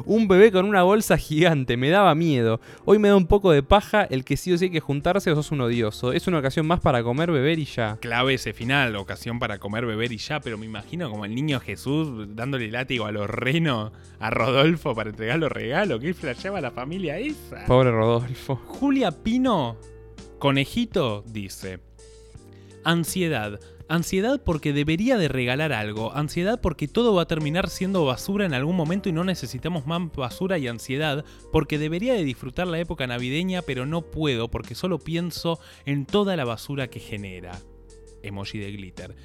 Un 0.05 0.27
bebé 0.27 0.51
con 0.51 0.65
una 0.65 0.83
bolsa 0.83 1.17
gigante, 1.17 1.77
me 1.77 1.89
daba 1.89 2.13
miedo. 2.13 2.61
Hoy 2.85 2.99
me 2.99 3.07
da 3.07 3.15
un 3.15 3.25
poco 3.25 3.51
de 3.51 3.63
paja 3.63 4.03
el 4.03 4.23
que 4.23 4.37
sí 4.37 4.53
o 4.53 4.57
sí 4.59 4.65
hay 4.65 4.71
que 4.71 4.81
juntarse 4.81 5.31
o 5.31 5.35
sos 5.35 5.51
un 5.51 5.61
odioso. 5.61 6.13
Es 6.13 6.27
una 6.27 6.37
ocasión 6.37 6.67
más 6.67 6.79
para 6.79 7.01
comer, 7.01 7.31
beber 7.31 7.57
y 7.57 7.65
ya. 7.65 7.97
Clave 8.01 8.35
ese 8.35 8.53
final, 8.53 8.95
ocasión 8.97 9.39
para 9.39 9.57
comer, 9.57 9.87
beber 9.87 10.11
y 10.11 10.17
ya, 10.17 10.39
pero 10.39 10.59
me 10.59 10.67
imagino 10.67 11.09
como 11.09 11.25
el 11.25 11.33
niño 11.33 11.59
Jesús 11.59 12.35
dándole 12.35 12.69
látigo 12.69 13.07
a 13.07 13.11
los 13.11 13.27
renos 13.27 13.93
a 14.19 14.29
Rodolfo 14.29 14.93
para 14.93 15.09
entregar 15.09 15.39
los 15.39 15.51
regalos. 15.51 15.99
¿Qué 16.01 16.13
flasheaba 16.13 16.61
la 16.61 16.69
familia 16.69 17.17
esa? 17.17 17.65
Pobre 17.65 17.89
Rodolfo. 17.89 18.61
Julia 18.67 19.09
Pino 19.11 19.75
Conejito 20.37 21.23
dice, 21.25 21.79
ansiedad. 22.85 23.59
Ansiedad 23.87 24.41
porque 24.43 24.73
debería 24.73 25.17
de 25.17 25.27
regalar 25.27 25.71
algo. 25.71 26.15
Ansiedad 26.15 26.59
porque 26.59 26.87
todo 26.87 27.13
va 27.13 27.23
a 27.23 27.27
terminar 27.27 27.69
siendo 27.69 28.05
basura 28.05 28.45
en 28.45 28.53
algún 28.53 28.75
momento 28.75 29.09
y 29.09 29.11
no 29.11 29.23
necesitamos 29.23 29.85
más 29.85 30.01
basura 30.15 30.57
y 30.57 30.67
ansiedad. 30.67 31.23
Porque 31.51 31.77
debería 31.77 32.13
de 32.13 32.23
disfrutar 32.23 32.67
la 32.67 32.79
época 32.79 33.05
navideña 33.05 33.61
pero 33.61 33.85
no 33.85 34.01
puedo 34.01 34.49
porque 34.49 34.73
solo 34.73 34.97
pienso 34.99 35.59
en 35.85 36.05
toda 36.05 36.35
la 36.35 36.45
basura 36.45 36.87
que 36.87 36.99
genera. 36.99 37.59
Emoji 38.23 38.57
de 38.57 38.71
glitter. 38.71 39.15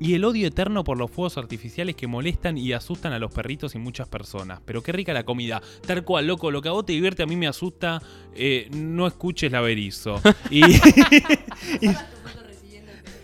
Y 0.00 0.14
el 0.14 0.24
odio 0.24 0.46
eterno 0.46 0.84
por 0.84 0.96
los 0.96 1.10
fuegos 1.10 1.38
artificiales 1.38 1.96
que 1.96 2.06
molestan 2.06 2.56
y 2.56 2.72
asustan 2.72 3.12
a 3.12 3.18
los 3.18 3.32
perritos 3.32 3.74
y 3.74 3.78
muchas 3.78 4.08
personas. 4.08 4.60
Pero 4.64 4.82
qué 4.82 4.92
rica 4.92 5.12
la 5.12 5.24
comida. 5.24 5.60
Tal 5.86 6.04
cual, 6.04 6.26
loco, 6.26 6.52
lo 6.52 6.62
que 6.62 6.68
a 6.68 6.72
vos 6.72 6.86
te 6.86 6.92
divierte 6.92 7.24
a 7.24 7.26
mí 7.26 7.34
me 7.34 7.48
asusta. 7.48 8.00
eh, 8.34 8.68
no 8.70 9.06
escuches 9.08 9.50
la 9.50 9.60
berizo. 9.60 10.20
y, 10.50 10.62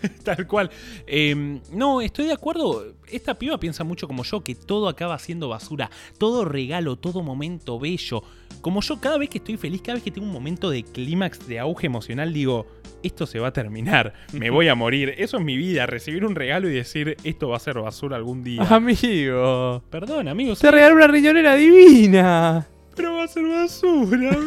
Tal 0.23 0.47
cual. 0.47 0.69
Eh, 1.07 1.59
no, 1.71 2.01
estoy 2.01 2.25
de 2.25 2.33
acuerdo. 2.33 2.93
Esta 3.11 3.35
piba 3.37 3.59
piensa 3.59 3.83
mucho 3.83 4.07
como 4.07 4.23
yo, 4.23 4.41
que 4.43 4.55
todo 4.55 4.87
acaba 4.87 5.17
siendo 5.19 5.49
basura. 5.49 5.89
Todo 6.17 6.45
regalo, 6.45 6.95
todo 6.95 7.21
momento 7.23 7.79
bello. 7.79 8.23
Como 8.61 8.81
yo, 8.81 8.99
cada 8.99 9.17
vez 9.17 9.29
que 9.29 9.37
estoy 9.37 9.57
feliz, 9.57 9.81
cada 9.81 9.95
vez 9.95 10.03
que 10.03 10.11
tengo 10.11 10.25
un 10.25 10.33
momento 10.33 10.69
de 10.69 10.83
clímax, 10.83 11.47
de 11.47 11.59
auge 11.59 11.85
emocional, 11.85 12.33
digo, 12.33 12.65
esto 13.03 13.27
se 13.27 13.39
va 13.39 13.49
a 13.49 13.53
terminar. 13.53 14.13
Me 14.33 14.49
voy 14.49 14.67
a 14.69 14.75
morir. 14.75 15.13
Eso 15.17 15.37
es 15.37 15.43
mi 15.43 15.55
vida, 15.55 15.85
recibir 15.85 16.25
un 16.25 16.33
regalo 16.33 16.67
y 16.69 16.73
decir, 16.73 17.15
esto 17.23 17.49
va 17.49 17.57
a 17.57 17.59
ser 17.59 17.79
basura 17.79 18.15
algún 18.15 18.43
día. 18.43 18.63
Amigo. 18.69 19.83
Perdón, 19.91 20.27
amigos. 20.27 20.59
Te 20.59 20.71
regaló 20.71 20.95
una 20.95 21.07
riñonera 21.07 21.55
divina. 21.55 22.67
Pero 22.95 23.13
va 23.15 23.23
a 23.25 23.27
ser 23.27 23.43
basura. 23.45 24.37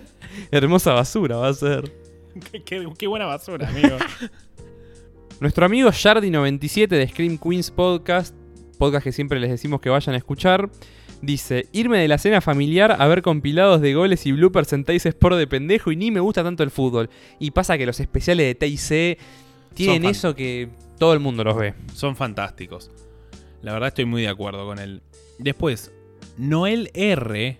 Hermosa 0.50 0.92
basura 0.92 1.36
va 1.36 1.48
a 1.48 1.54
ser. 1.54 1.92
qué, 2.52 2.62
qué- 2.62 2.88
qué 2.98 3.06
buena 3.06 3.26
basura, 3.26 3.68
amigo. 3.68 3.96
Nuestro 5.40 5.66
amigo 5.66 5.90
Shardy97 5.90 6.88
de 6.88 7.08
Scream 7.08 7.38
Queens 7.38 7.70
Podcast, 7.70 8.34
podcast 8.78 9.04
que 9.04 9.12
siempre 9.12 9.38
les 9.38 9.50
decimos 9.50 9.80
que 9.80 9.90
vayan 9.90 10.14
a 10.14 10.18
escuchar, 10.18 10.70
dice: 11.20 11.66
Irme 11.72 11.98
de 11.98 12.08
la 12.08 12.18
cena 12.18 12.40
familiar 12.40 12.96
a 12.98 13.06
ver 13.06 13.20
compilados 13.22 13.80
de 13.82 13.92
goles 13.94 14.24
y 14.26 14.32
bloopers 14.32 14.72
en 14.72 14.84
Teis 14.84 15.04
Sport 15.04 15.36
de 15.36 15.46
pendejo 15.46 15.92
y 15.92 15.96
ni 15.96 16.10
me 16.10 16.20
gusta 16.20 16.42
tanto 16.42 16.62
el 16.62 16.70
fútbol. 16.70 17.10
Y 17.38 17.50
pasa 17.50 17.76
que 17.76 17.84
los 17.86 18.00
especiales 18.00 18.46
de 18.46 18.54
TIC 18.54 19.18
tienen 19.74 20.04
eso 20.06 20.34
que 20.34 20.70
todo 20.98 21.12
el 21.12 21.20
mundo 21.20 21.44
los 21.44 21.56
ve. 21.56 21.74
Son 21.94 22.16
fantásticos. 22.16 22.90
La 23.60 23.72
verdad 23.74 23.88
estoy 23.88 24.06
muy 24.06 24.22
de 24.22 24.28
acuerdo 24.28 24.64
con 24.64 24.78
él. 24.78 25.02
Después, 25.38 25.92
Noel 26.38 26.90
R, 26.94 27.58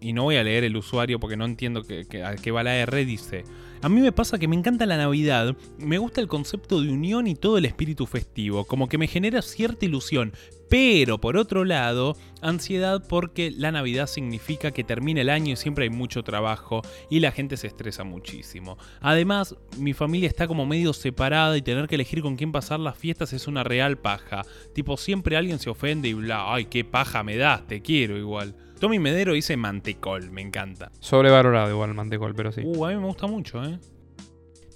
y 0.00 0.12
no 0.12 0.22
voy 0.24 0.36
a 0.36 0.44
leer 0.44 0.62
el 0.62 0.76
usuario 0.76 1.18
porque 1.18 1.36
no 1.36 1.46
entiendo 1.46 1.82
que, 1.82 2.06
que- 2.06 2.22
a 2.22 2.36
qué 2.36 2.52
va 2.52 2.62
la 2.62 2.76
R, 2.76 3.04
dice, 3.04 3.42
a 3.82 3.88
mí 3.88 4.00
me 4.00 4.12
pasa 4.12 4.38
que 4.38 4.48
me 4.48 4.56
encanta 4.56 4.86
la 4.86 4.96
Navidad, 4.96 5.56
me 5.78 5.98
gusta 5.98 6.20
el 6.20 6.28
concepto 6.28 6.80
de 6.80 6.90
unión 6.90 7.26
y 7.26 7.34
todo 7.34 7.58
el 7.58 7.64
espíritu 7.64 8.06
festivo, 8.06 8.64
como 8.64 8.88
que 8.88 8.98
me 8.98 9.06
genera 9.06 9.42
cierta 9.42 9.84
ilusión, 9.84 10.32
pero 10.68 11.18
por 11.18 11.36
otro 11.36 11.64
lado, 11.64 12.16
ansiedad 12.42 13.02
porque 13.08 13.50
la 13.50 13.72
Navidad 13.72 14.06
significa 14.06 14.70
que 14.70 14.84
termina 14.84 15.20
el 15.20 15.30
año 15.30 15.52
y 15.52 15.56
siempre 15.56 15.84
hay 15.84 15.90
mucho 15.90 16.22
trabajo 16.22 16.82
y 17.08 17.20
la 17.20 17.32
gente 17.32 17.56
se 17.56 17.68
estresa 17.68 18.04
muchísimo. 18.04 18.76
Además, 19.00 19.56
mi 19.78 19.94
familia 19.94 20.28
está 20.28 20.46
como 20.46 20.66
medio 20.66 20.92
separada 20.92 21.56
y 21.56 21.62
tener 21.62 21.88
que 21.88 21.94
elegir 21.94 22.20
con 22.20 22.36
quién 22.36 22.52
pasar 22.52 22.80
las 22.80 22.98
fiestas 22.98 23.32
es 23.32 23.46
una 23.46 23.64
real 23.64 23.96
paja. 23.98 24.42
Tipo, 24.74 24.96
siempre 24.96 25.36
alguien 25.36 25.58
se 25.58 25.70
ofende 25.70 26.08
y 26.08 26.14
bla, 26.14 26.52
ay, 26.52 26.66
qué 26.66 26.84
paja 26.84 27.22
me 27.22 27.36
das, 27.36 27.66
te 27.66 27.80
quiero 27.80 28.18
igual. 28.18 28.54
Tommy 28.78 28.98
Medero 28.98 29.32
dice 29.32 29.56
mantecol, 29.56 30.30
me 30.30 30.40
encanta. 30.42 30.90
Sobrevalorado 31.00 31.70
igual 31.70 31.90
el 31.90 31.96
mantecol, 31.96 32.34
pero 32.34 32.52
sí. 32.52 32.62
Uh, 32.64 32.84
a 32.86 32.88
mí 32.90 32.96
me 32.96 33.06
gusta 33.06 33.26
mucho, 33.26 33.62
¿eh? 33.64 33.78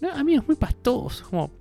No, 0.00 0.11
a 0.12 0.24
mí 0.24 0.34
es 0.34 0.46
muy 0.46 0.57
pastoso. 0.57 1.24
Como, 1.30 1.53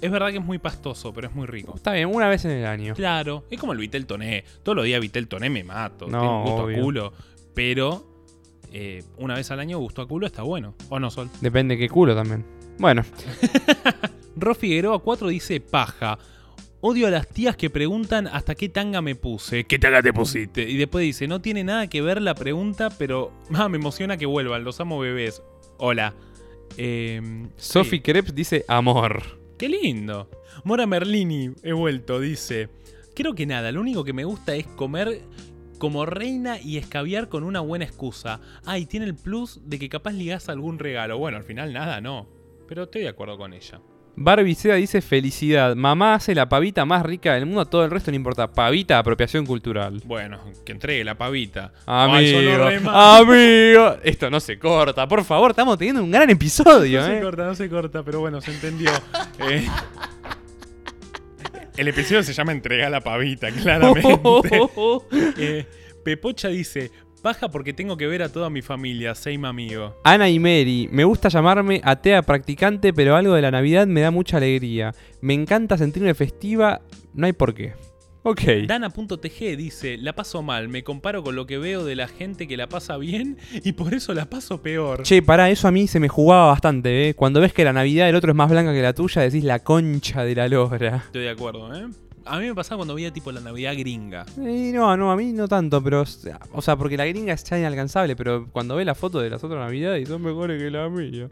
Es 0.00 0.10
verdad 0.10 0.30
que 0.30 0.38
es 0.38 0.44
muy 0.44 0.58
pastoso, 0.58 1.12
pero 1.12 1.28
es 1.28 1.34
muy 1.34 1.46
rico. 1.46 1.74
está 1.74 1.92
bien, 1.92 2.14
una 2.14 2.28
vez 2.28 2.44
en 2.44 2.52
el 2.52 2.66
año. 2.66 2.94
Claro, 2.94 3.44
es 3.50 3.58
como 3.58 3.72
el 3.72 3.78
Vitel 3.78 4.06
Toné. 4.06 4.44
Todos 4.62 4.76
los 4.76 4.84
días 4.84 5.00
Vitel 5.00 5.26
Toné 5.26 5.50
me 5.50 5.64
mato. 5.64 6.06
No, 6.06 6.38
un 6.38 6.44
gusto 6.44 6.62
obvio. 6.64 6.78
a 6.78 6.80
culo. 6.82 7.12
Pero 7.54 8.06
eh, 8.72 9.02
una 9.18 9.34
vez 9.34 9.50
al 9.50 9.60
año 9.60 9.78
gusto 9.78 10.02
a 10.02 10.06
culo 10.06 10.26
está 10.26 10.42
bueno. 10.42 10.74
¿O 10.88 11.00
no, 11.00 11.10
Sol? 11.10 11.28
Depende 11.40 11.76
qué 11.76 11.88
culo 11.88 12.14
también. 12.14 12.44
Bueno, 12.78 13.02
Ro 14.36 14.54
Figueroa 14.54 15.00
4 15.00 15.28
dice 15.28 15.60
paja. 15.60 16.18
Odio 16.86 17.06
a 17.06 17.10
las 17.10 17.26
tías 17.26 17.56
que 17.56 17.70
preguntan 17.70 18.26
hasta 18.26 18.54
qué 18.54 18.68
tanga 18.68 19.00
me 19.00 19.14
puse. 19.14 19.64
¿Qué 19.64 19.78
tanga 19.78 20.02
te 20.02 20.12
pusiste? 20.12 20.68
Y 20.68 20.76
después 20.76 21.02
dice, 21.02 21.26
no 21.26 21.40
tiene 21.40 21.64
nada 21.64 21.86
que 21.86 22.02
ver 22.02 22.20
la 22.20 22.34
pregunta, 22.34 22.90
pero 22.98 23.32
ah, 23.54 23.70
me 23.70 23.78
emociona 23.78 24.18
que 24.18 24.26
vuelvan. 24.26 24.64
Los 24.64 24.80
amo 24.80 24.98
bebés. 24.98 25.42
Hola. 25.78 26.12
Eh, 26.76 27.22
Sophie 27.56 28.00
sí. 28.00 28.02
Krebs 28.02 28.34
dice 28.34 28.66
amor. 28.68 29.22
Qué 29.56 29.70
lindo. 29.70 30.28
Mora 30.64 30.86
Merlini, 30.86 31.52
he 31.62 31.72
vuelto, 31.72 32.20
dice. 32.20 32.68
Creo 33.14 33.34
que 33.34 33.46
nada, 33.46 33.72
lo 33.72 33.80
único 33.80 34.04
que 34.04 34.12
me 34.12 34.26
gusta 34.26 34.54
es 34.54 34.66
comer 34.66 35.22
como 35.78 36.04
reina 36.04 36.60
y 36.60 36.76
escabiar 36.76 37.30
con 37.30 37.44
una 37.44 37.60
buena 37.60 37.86
excusa. 37.86 38.42
Ah, 38.66 38.78
y 38.78 38.84
tiene 38.84 39.06
el 39.06 39.14
plus 39.14 39.58
de 39.64 39.78
que 39.78 39.88
capaz 39.88 40.12
ligas 40.12 40.50
algún 40.50 40.78
regalo. 40.78 41.16
Bueno, 41.16 41.38
al 41.38 41.44
final 41.44 41.72
nada, 41.72 42.02
no. 42.02 42.28
Pero 42.68 42.82
estoy 42.82 43.00
de 43.00 43.08
acuerdo 43.08 43.38
con 43.38 43.54
ella. 43.54 43.80
Barbie 44.16 44.54
Seda 44.54 44.74
dice 44.74 45.00
felicidad. 45.02 45.74
Mamá 45.74 46.14
hace 46.14 46.34
la 46.34 46.48
pavita 46.48 46.84
más 46.84 47.04
rica 47.04 47.34
del 47.34 47.46
mundo, 47.46 47.66
todo 47.66 47.84
el 47.84 47.90
resto 47.90 48.10
no 48.10 48.16
importa. 48.16 48.50
Pavita, 48.50 48.98
apropiación 48.98 49.44
cultural. 49.44 50.00
Bueno, 50.04 50.40
que 50.64 50.72
entregue 50.72 51.04
la 51.04 51.16
pavita. 51.16 51.72
Amigo, 51.86 52.38
Ay, 52.38 52.80
amigo. 52.84 53.96
Esto 54.04 54.30
no 54.30 54.40
se 54.40 54.58
corta, 54.58 55.08
por 55.08 55.24
favor, 55.24 55.50
estamos 55.50 55.76
teniendo 55.78 56.02
un 56.02 56.10
gran 56.10 56.30
episodio, 56.30 57.00
No 57.00 57.06
se 57.06 57.18
¿eh? 57.18 57.20
corta, 57.22 57.44
no 57.44 57.54
se 57.54 57.68
corta, 57.68 58.02
pero 58.02 58.20
bueno, 58.20 58.40
se 58.40 58.52
entendió. 58.52 58.90
Eh, 59.40 59.66
el 61.76 61.88
episodio 61.88 62.22
se 62.22 62.32
llama 62.32 62.52
Entrega 62.52 62.88
la 62.88 63.00
pavita, 63.00 63.50
claramente. 63.50 64.08
Eh, 65.38 65.66
Pepocha 66.04 66.48
dice, 66.48 66.90
baja 67.24 67.48
porque 67.48 67.72
tengo 67.72 67.96
que 67.96 68.06
ver 68.06 68.22
a 68.22 68.28
toda 68.28 68.50
mi 68.50 68.60
familia, 68.60 69.14
Seima 69.14 69.48
amigo. 69.48 69.96
Ana 70.04 70.28
y 70.28 70.38
Mary, 70.38 70.88
me 70.92 71.04
gusta 71.04 71.30
llamarme 71.30 71.80
atea 71.82 72.22
practicante, 72.22 72.92
pero 72.92 73.16
algo 73.16 73.34
de 73.34 73.40
la 73.40 73.50
Navidad 73.50 73.86
me 73.86 74.02
da 74.02 74.10
mucha 74.10 74.36
alegría. 74.36 74.94
Me 75.22 75.32
encanta 75.32 75.78
sentirme 75.78 76.14
festiva, 76.14 76.82
no 77.14 77.24
hay 77.26 77.32
por 77.32 77.54
qué. 77.54 77.72
Ok. 78.24 78.42
Dana.tg 78.66 79.56
dice, 79.56 79.96
la 79.96 80.14
paso 80.14 80.42
mal, 80.42 80.68
me 80.68 80.84
comparo 80.84 81.22
con 81.22 81.34
lo 81.34 81.46
que 81.46 81.56
veo 81.56 81.84
de 81.84 81.96
la 81.96 82.08
gente 82.08 82.46
que 82.46 82.58
la 82.58 82.68
pasa 82.68 82.98
bien 82.98 83.38
y 83.52 83.72
por 83.72 83.94
eso 83.94 84.12
la 84.12 84.28
paso 84.28 84.62
peor. 84.62 85.02
Che, 85.02 85.22
pará, 85.22 85.48
eso 85.48 85.66
a 85.66 85.70
mí 85.70 85.86
se 85.86 86.00
me 86.00 86.08
jugaba 86.08 86.48
bastante, 86.48 87.08
¿eh? 87.08 87.14
Cuando 87.14 87.40
ves 87.40 87.54
que 87.54 87.64
la 87.64 87.72
Navidad 87.72 88.06
del 88.06 88.16
otro 88.16 88.32
es 88.32 88.36
más 88.36 88.50
blanca 88.50 88.72
que 88.74 88.82
la 88.82 88.92
tuya, 88.92 89.22
decís 89.22 89.44
la 89.44 89.60
concha 89.60 90.24
de 90.24 90.34
la 90.34 90.48
lora. 90.48 91.04
Estoy 91.06 91.22
de 91.22 91.30
acuerdo, 91.30 91.74
¿eh? 91.74 91.86
A 92.26 92.38
mí 92.38 92.46
me 92.46 92.54
pasaba 92.54 92.78
cuando 92.78 92.94
veía 92.94 93.12
tipo 93.12 93.30
la 93.32 93.40
Navidad 93.40 93.74
gringa. 93.76 94.24
Y 94.36 94.72
no, 94.72 94.96
no, 94.96 95.12
a 95.12 95.16
mí 95.16 95.32
no 95.32 95.46
tanto, 95.48 95.82
pero. 95.82 96.04
O 96.52 96.62
sea, 96.62 96.76
porque 96.76 96.96
la 96.96 97.06
gringa 97.06 97.32
es 97.34 97.44
ya 97.44 97.58
inalcanzable, 97.58 98.16
pero 98.16 98.46
cuando 98.50 98.76
ve 98.76 98.84
la 98.84 98.94
foto 98.94 99.20
de 99.20 99.30
las 99.30 99.44
otras 99.44 99.60
navidades 99.60 100.08
son 100.08 100.22
mejores 100.22 100.62
que 100.62 100.70
la 100.70 100.88
mía. 100.88 101.28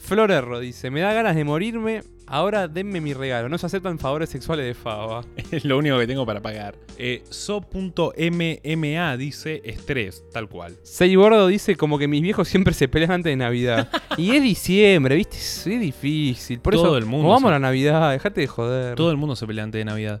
Florerro 0.00 0.58
dice: 0.60 0.90
Me 0.90 1.00
da 1.00 1.12
ganas 1.12 1.36
de 1.36 1.44
morirme, 1.44 2.02
ahora 2.26 2.66
denme 2.68 3.00
mi 3.00 3.12
regalo. 3.14 3.48
No 3.48 3.58
se 3.58 3.66
aceptan 3.66 3.98
favores 3.98 4.30
sexuales 4.30 4.66
de 4.66 4.74
Fava. 4.74 5.24
Es 5.52 5.64
lo 5.64 5.78
único 5.78 5.98
que 5.98 6.06
tengo 6.06 6.24
para 6.26 6.40
pagar. 6.40 6.74
Eh, 6.98 7.22
So.mma 7.30 9.16
dice 9.16 9.60
estrés, 9.64 10.24
tal 10.32 10.48
cual. 10.48 10.76
Sei 10.82 11.14
Gordo 11.14 11.46
dice: 11.46 11.76
Como 11.76 11.98
que 11.98 12.08
mis 12.08 12.22
viejos 12.22 12.48
siempre 12.48 12.74
se 12.74 12.88
pelean 12.88 13.12
antes 13.12 13.30
de 13.30 13.36
Navidad. 13.36 13.88
y 14.16 14.30
es 14.36 14.42
diciembre, 14.42 15.14
¿viste? 15.16 15.36
Es 15.36 15.64
difícil. 15.66 16.60
Por 16.60 16.74
Todo 16.74 16.86
eso, 16.88 16.96
el 16.98 17.06
mundo 17.06 17.28
vamos 17.28 17.42
se- 17.42 17.48
a 17.48 17.50
la 17.52 17.58
Navidad, 17.58 18.10
dejate 18.12 18.40
de 18.42 18.46
joder. 18.46 18.94
Todo 18.96 19.10
el 19.10 19.16
mundo 19.16 19.36
se 19.36 19.46
pelea 19.46 19.64
antes 19.64 19.78
de 19.78 19.84
Navidad. 19.84 20.20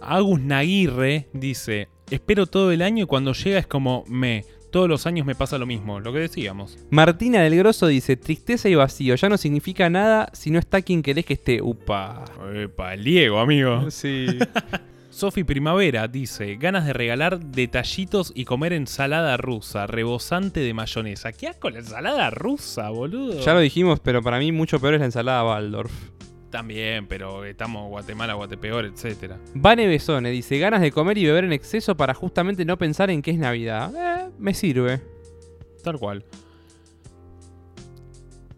Agus 0.00 0.40
Naguirre 0.40 1.28
dice, 1.32 1.88
espero 2.10 2.46
todo 2.46 2.70
el 2.72 2.82
año 2.82 3.04
y 3.04 3.06
cuando 3.06 3.32
llega 3.32 3.58
es 3.58 3.66
como 3.66 4.04
me. 4.08 4.44
Todos 4.70 4.88
los 4.88 5.06
años 5.06 5.26
me 5.26 5.34
pasa 5.34 5.58
lo 5.58 5.66
mismo, 5.66 6.00
lo 6.00 6.12
que 6.12 6.18
decíamos. 6.20 6.78
Martina 6.90 7.42
del 7.42 7.56
Grosso 7.56 7.86
dice: 7.86 8.16
Tristeza 8.16 8.68
y 8.68 8.74
vacío. 8.74 9.14
Ya 9.14 9.28
no 9.28 9.36
significa 9.36 9.88
nada 9.88 10.30
si 10.32 10.50
no 10.50 10.58
está 10.58 10.82
quien 10.82 11.02
querés 11.02 11.24
que 11.24 11.34
esté. 11.34 11.62
Upa. 11.62 12.24
Epa, 12.54 12.94
el 12.94 13.04
Diego, 13.04 13.38
amigo. 13.40 13.90
Sí. 13.98 14.26
Sofi 15.10 15.42
Primavera 15.42 16.06
dice, 16.06 16.54
ganas 16.56 16.86
de 16.86 16.92
regalar 16.92 17.40
detallitos 17.40 18.30
y 18.36 18.44
comer 18.44 18.72
ensalada 18.72 19.36
rusa, 19.36 19.88
rebosante 19.88 20.60
de 20.60 20.74
mayonesa. 20.74 21.32
¿Qué 21.32 21.48
asco 21.48 21.70
la 21.70 21.80
ensalada 21.80 22.30
rusa, 22.30 22.90
boludo? 22.90 23.40
Ya 23.40 23.54
lo 23.54 23.58
dijimos, 23.58 23.98
pero 23.98 24.22
para 24.22 24.38
mí 24.38 24.52
mucho 24.52 24.78
peor 24.78 24.94
es 24.94 25.00
la 25.00 25.06
ensalada 25.06 25.44
Waldorf. 25.44 25.90
También, 26.50 27.06
pero 27.06 27.44
estamos 27.44 27.88
Guatemala, 27.88 28.34
Guatepeor, 28.34 28.86
etc. 28.86 29.34
Vane 29.54 29.86
Besone 29.86 30.30
dice, 30.30 30.58
ganas 30.58 30.80
de 30.80 30.90
comer 30.90 31.18
y 31.18 31.26
beber 31.26 31.44
en 31.44 31.52
exceso 31.52 31.96
para 31.96 32.14
justamente 32.14 32.64
no 32.64 32.78
pensar 32.78 33.10
en 33.10 33.20
que 33.20 33.32
es 33.32 33.38
Navidad. 33.38 33.92
Eh, 33.94 34.30
me 34.38 34.54
sirve. 34.54 35.02
Tal 35.82 35.98
cual. 35.98 36.24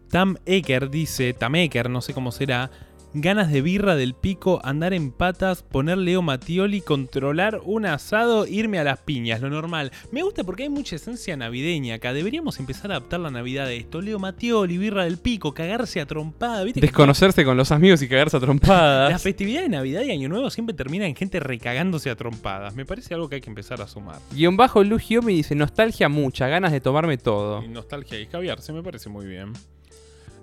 Tam 0.09 0.36
Eker 0.47 0.91
dice, 0.91 1.32
Tam 1.34 1.55
Eker, 1.57 1.91
no 1.91 2.01
sé 2.01 2.14
cómo 2.14 2.32
será, 2.32 2.70
ganas 3.15 3.51
de 3.51 3.63
birra 3.63 3.97
del 3.97 4.15
pico, 4.15 4.61
andar 4.65 4.95
en 4.95 5.11
patas, 5.11 5.63
poner 5.63 5.99
Leo 5.99 6.23
Matioli, 6.23 6.81
controlar 6.81 7.61
un 7.65 7.87
asado, 7.87 8.47
irme 8.47 8.79
a 8.79 8.85
las 8.85 9.01
piñas, 9.01 9.41
lo 9.41 9.51
normal. 9.51 9.91
Me 10.13 10.23
gusta 10.23 10.45
porque 10.45 10.65
hay 10.65 10.69
mucha 10.69 10.97
esencia 10.97 11.37
navideña 11.37 11.97
acá. 11.97 12.13
Deberíamos 12.13 12.59
empezar 12.61 12.93
a 12.93 12.97
adaptar 12.97 13.21
la 13.21 13.31
Navidad 13.31 13.67
a 13.67 13.73
esto. 13.73 14.01
Leo 14.01 14.19
Matioli, 14.19 14.79
birra 14.79 15.05
del 15.05 15.19
pico, 15.19 15.55
cagarse 15.55 16.01
a 16.01 16.07
trompada. 16.07 16.63
¿viste 16.65 16.81
que 16.81 16.87
Desconocerse 16.87 17.45
con 17.45 17.57
los 17.57 17.73
amigos 17.73 18.03
y 18.03 18.09
cagarse 18.09 18.37
a 18.37 18.41
la 18.41 18.47
trompadas. 18.47 19.23
festividad 19.23 19.63
de 19.63 19.69
Navidad 19.69 20.03
y 20.03 20.11
Año 20.11 20.29
Nuevo 20.29 20.51
siempre 20.51 20.75
termina 20.75 21.07
en 21.07 21.15
gente 21.15 21.41
recagándose 21.41 22.11
a 22.11 22.17
trompadas. 22.17 22.75
Me 22.75 22.85
parece 22.85 23.15
algo 23.15 23.29
que 23.29 23.37
hay 23.37 23.41
que 23.41 23.51
empezar 23.51 23.81
a 23.81 23.87
sumar. 23.87 24.19
Guión 24.33 24.57
bajo 24.57 24.83
Lu 24.85 24.99
me 25.23 25.33
dice, 25.33 25.55
nostalgia 25.55 26.09
mucha, 26.09 26.47
ganas 26.49 26.73
de 26.73 26.81
tomarme 26.81 27.19
todo. 27.19 27.63
Y 27.63 27.69
nostalgia 27.69 28.19
y 28.19 28.23
escabiarse 28.23 28.73
me 28.73 28.83
parece 28.83 29.09
muy 29.09 29.27
bien. 29.27 29.53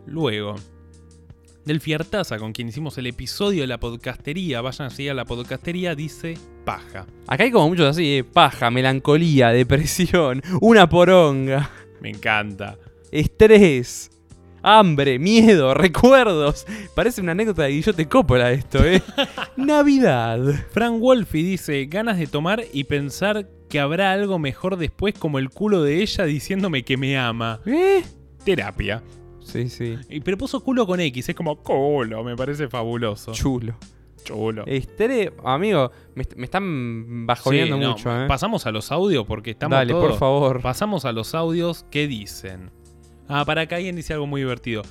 Luego, 0.05 0.55
del 1.67 1.81
Fiertaza, 1.81 2.37
con 2.39 2.53
quien 2.53 2.69
hicimos 2.69 2.97
el 2.97 3.07
episodio 3.07 3.61
de 3.61 3.67
la 3.67 3.79
podcastería, 3.79 4.61
vayan 4.61 4.87
a 4.87 4.89
seguir 4.89 5.11
a 5.11 5.13
la 5.13 5.25
podcastería, 5.25 5.93
dice 5.95 6.35
paja. 6.65 7.05
Acá 7.27 7.43
hay 7.43 7.51
como 7.51 7.69
muchos 7.69 7.85
así, 7.87 8.17
eh, 8.17 8.23
paja, 8.23 8.71
melancolía, 8.71 9.49
depresión, 9.51 10.41
una 10.61 10.87
poronga, 10.89 11.69
Me 12.01 12.09
encanta. 12.09 12.77
estrés, 13.11 14.09
hambre, 14.63 15.19
miedo, 15.19 15.73
recuerdos. 15.73 16.65
Parece 16.95 17.21
una 17.21 17.33
anécdota 17.33 17.63
de 17.63 17.69
Guillote 17.71 18.07
Coppola 18.07 18.51
esto, 18.51 18.83
¿eh? 18.85 19.01
Navidad. 19.57 20.39
Frank 20.71 20.99
Wolfi 20.99 21.43
dice, 21.43 21.85
ganas 21.85 22.17
de 22.17 22.27
tomar 22.27 22.63
y 22.73 22.85
pensar 22.85 23.47
que 23.69 23.79
habrá 23.79 24.13
algo 24.13 24.39
mejor 24.39 24.77
después 24.77 25.13
como 25.13 25.39
el 25.39 25.49
culo 25.49 25.83
de 25.83 26.01
ella 26.01 26.23
diciéndome 26.25 26.83
que 26.83 26.95
me 26.97 27.17
ama. 27.17 27.59
¿Eh? 27.65 28.03
Terapia. 28.45 29.03
Sí, 29.47 29.69
sí. 29.69 29.97
Y- 30.09 30.19
Pero 30.21 30.37
puso 30.37 30.59
culo 30.61 30.85
con 30.85 30.99
X, 30.99 31.29
es 31.29 31.35
como 31.35 31.55
culo, 31.63 32.23
me 32.23 32.35
parece 32.35 32.67
fabuloso. 32.67 33.31
Chulo. 33.33 33.75
Chulo. 34.23 34.63
Estrés, 34.67 35.31
amigo, 35.45 35.89
me, 36.15 36.23
est- 36.23 36.35
me 36.35 36.43
están 36.45 37.25
bajoneando 37.25 37.75
Sí, 37.77 37.81
no, 37.81 37.89
mucho, 37.91 38.23
¿eh? 38.23 38.27
Pasamos 38.27 38.65
a 38.65 38.71
los 38.71 38.91
audios 38.91 39.25
porque 39.25 39.51
estamos 39.51 39.77
Dale, 39.77 39.93
todos- 39.93 40.09
por 40.09 40.17
favor. 40.19 40.61
Pasamos 40.61 41.05
a 41.05 41.13
los 41.13 41.33
audios 41.33 41.85
que 41.89 42.07
dicen. 42.07 42.71
Ah, 43.29 43.45
para 43.45 43.61
acá 43.61 43.77
alguien 43.77 43.95
dice 43.95 44.13
algo 44.13 44.27
muy 44.27 44.41
divertido. 44.41 44.81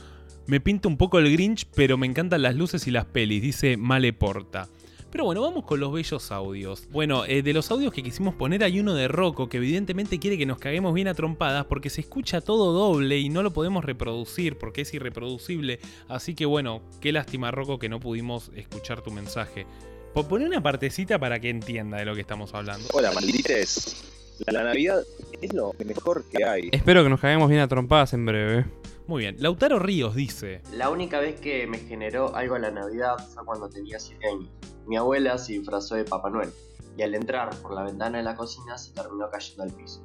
Me 0.47 0.61
pinta 0.61 0.89
un 0.89 0.97
poco 0.97 1.19
el 1.19 1.31
Grinch, 1.33 1.67
pero 1.75 1.99
me 1.99 2.07
encantan 2.07 2.41
las 2.43 2.55
luces 2.55 2.87
y 2.87 2.91
las 2.93 3.05
pelis, 3.05 3.43
dice 3.43 3.77
Male 3.77 4.13
Porta. 4.13 4.69
Pero 5.11 5.25
bueno, 5.25 5.41
vamos 5.41 5.65
con 5.65 5.81
los 5.81 5.93
bellos 5.93 6.31
audios. 6.33 6.89
Bueno, 6.91 7.25
eh, 7.25 7.43
de 7.43 7.53
los 7.53 7.71
audios 7.71 7.93
que 7.93 8.03
quisimos 8.03 8.35
poner 8.35 8.63
hay 8.65 8.81
uno 8.81 8.93
de 8.95 9.09
Rocco 9.09 9.49
que 9.49 9.57
evidentemente 9.57 10.19
quiere 10.19 10.37
que 10.37 10.47
nos 10.47 10.59
caguemos 10.59 10.93
bien 10.95 11.09
a 11.09 11.15
trompadas 11.15 11.65
porque 11.67 11.89
se 11.91 12.01
escucha 12.03 12.41
todo 12.41 12.73
doble 12.73 13.19
y 13.19 13.29
no 13.29 13.43
lo 13.43 13.53
podemos 13.53 13.85
reproducir 13.85 14.59
porque 14.59 14.83
es 14.83 14.93
irreproducible. 14.93 15.79
Así 16.09 16.35
que 16.35 16.45
bueno, 16.45 16.83
qué 17.01 17.13
lástima 17.13 17.51
Rocco 17.51 17.79
que 17.79 17.89
no 17.89 18.01
pudimos 18.01 18.51
escuchar 18.57 19.01
tu 19.03 19.11
mensaje. 19.11 19.67
Po- 20.13 20.27
Poné 20.29 20.45
una 20.47 20.63
partecita 20.63 21.19
para 21.19 21.39
que 21.41 21.51
entienda 21.51 21.99
de 21.99 22.05
lo 22.05 22.15
que 22.15 22.21
estamos 22.23 22.53
hablando. 22.53 22.87
Hola, 22.93 23.13
maldites. 23.13 24.13
La 24.49 24.65
Navidad 24.65 25.03
es 25.41 25.55
lo 25.55 25.73
mejor 25.83 26.25
que 26.31 26.45
hay. 26.45 26.69
Espero 26.73 27.03
que 27.03 27.09
nos 27.09 27.21
caguemos 27.21 27.49
bien 27.49 27.63
a 27.63 27.69
trompadas 27.69 28.13
en 28.13 28.27
breve. 28.27 28.67
Muy 29.07 29.23
bien, 29.23 29.37
Lautaro 29.39 29.79
Ríos 29.79 30.15
dice, 30.17 30.61
La 30.75 30.91
única 30.91 31.21
vez 31.21 31.41
que 31.41 31.67
me 31.69 31.79
generó 31.79 32.35
algo 32.35 32.57
a 32.57 32.59
la 32.59 32.71
Navidad 32.73 33.15
fue 33.33 33.45
cuando 33.47 33.69
tenía 33.71 33.99
7 34.01 34.27
años. 34.27 34.51
Mi 34.87 34.97
abuela 34.97 35.37
se 35.37 35.55
disfrazó 35.55 35.97
de 35.97 36.05
Papá 36.05 36.31
Noel 36.31 36.53
y 36.97 37.03
al 37.03 37.15
entrar 37.15 37.55
por 37.61 37.75
la 37.75 37.83
ventana 37.83 38.19
de 38.19 38.25
la 38.25 38.37
cocina 38.37 38.79
se 38.79 38.93
terminó 38.93 39.29
cayendo 39.31 39.65
al 39.65 39.73
piso. 39.73 40.03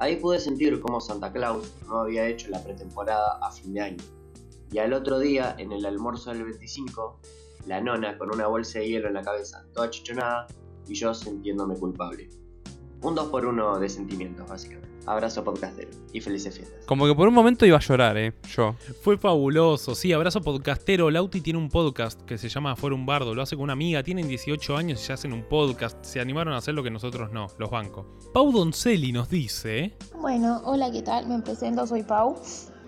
Ahí 0.00 0.16
pude 0.16 0.40
sentir 0.40 0.80
cómo 0.80 1.00
Santa 1.00 1.32
Claus 1.32 1.72
no 1.86 2.00
había 2.00 2.26
hecho 2.26 2.48
la 2.48 2.62
pretemporada 2.62 3.38
a 3.40 3.52
fin 3.52 3.74
de 3.74 3.80
año. 3.80 4.04
Y 4.72 4.78
al 4.78 4.92
otro 4.92 5.18
día, 5.18 5.54
en 5.58 5.72
el 5.72 5.84
almuerzo 5.84 6.30
del 6.30 6.44
25, 6.44 7.20
la 7.66 7.80
nona 7.80 8.16
con 8.16 8.32
una 8.34 8.46
bolsa 8.46 8.78
de 8.78 8.88
hielo 8.88 9.08
en 9.08 9.14
la 9.14 9.22
cabeza, 9.22 9.66
toda 9.74 9.90
chichonada, 9.90 10.46
y 10.88 10.94
yo 10.94 11.12
sintiéndome 11.14 11.76
culpable. 11.76 12.28
Un 13.02 13.14
2 13.14 13.28
por 13.28 13.46
1 13.46 13.78
de 13.78 13.88
sentimientos, 13.88 14.48
básicamente. 14.48 14.90
Abrazo 15.06 15.42
podcastero 15.42 15.90
y 16.12 16.20
felices 16.20 16.54
fiestas. 16.54 16.84
Como 16.84 17.06
que 17.06 17.14
por 17.14 17.26
un 17.26 17.34
momento 17.34 17.64
iba 17.64 17.78
a 17.78 17.80
llorar, 17.80 18.18
¿eh? 18.18 18.34
Yo. 18.54 18.74
Fue 19.02 19.16
fabuloso, 19.16 19.94
sí, 19.94 20.12
abrazo 20.12 20.42
podcastero. 20.42 21.10
Lauti 21.10 21.40
tiene 21.40 21.58
un 21.58 21.70
podcast 21.70 22.20
que 22.22 22.36
se 22.36 22.50
llama 22.50 22.76
Forum 22.76 23.06
Bardo, 23.06 23.34
lo 23.34 23.40
hace 23.40 23.56
con 23.56 23.64
una 23.64 23.72
amiga, 23.72 24.02
tienen 24.02 24.28
18 24.28 24.76
años 24.76 25.02
y 25.02 25.08
ya 25.08 25.14
hacen 25.14 25.32
un 25.32 25.44
podcast. 25.44 26.04
Se 26.04 26.20
animaron 26.20 26.52
a 26.52 26.58
hacer 26.58 26.74
lo 26.74 26.82
que 26.82 26.90
nosotros 26.90 27.32
no, 27.32 27.46
los 27.58 27.70
bancos. 27.70 28.06
Pau 28.34 28.52
Doncelli 28.52 29.12
nos 29.12 29.30
dice, 29.30 29.96
Bueno, 30.20 30.60
hola, 30.64 30.90
¿qué 30.90 31.00
tal? 31.00 31.26
Me 31.26 31.40
presento, 31.40 31.86
soy 31.86 32.02
Pau. 32.02 32.36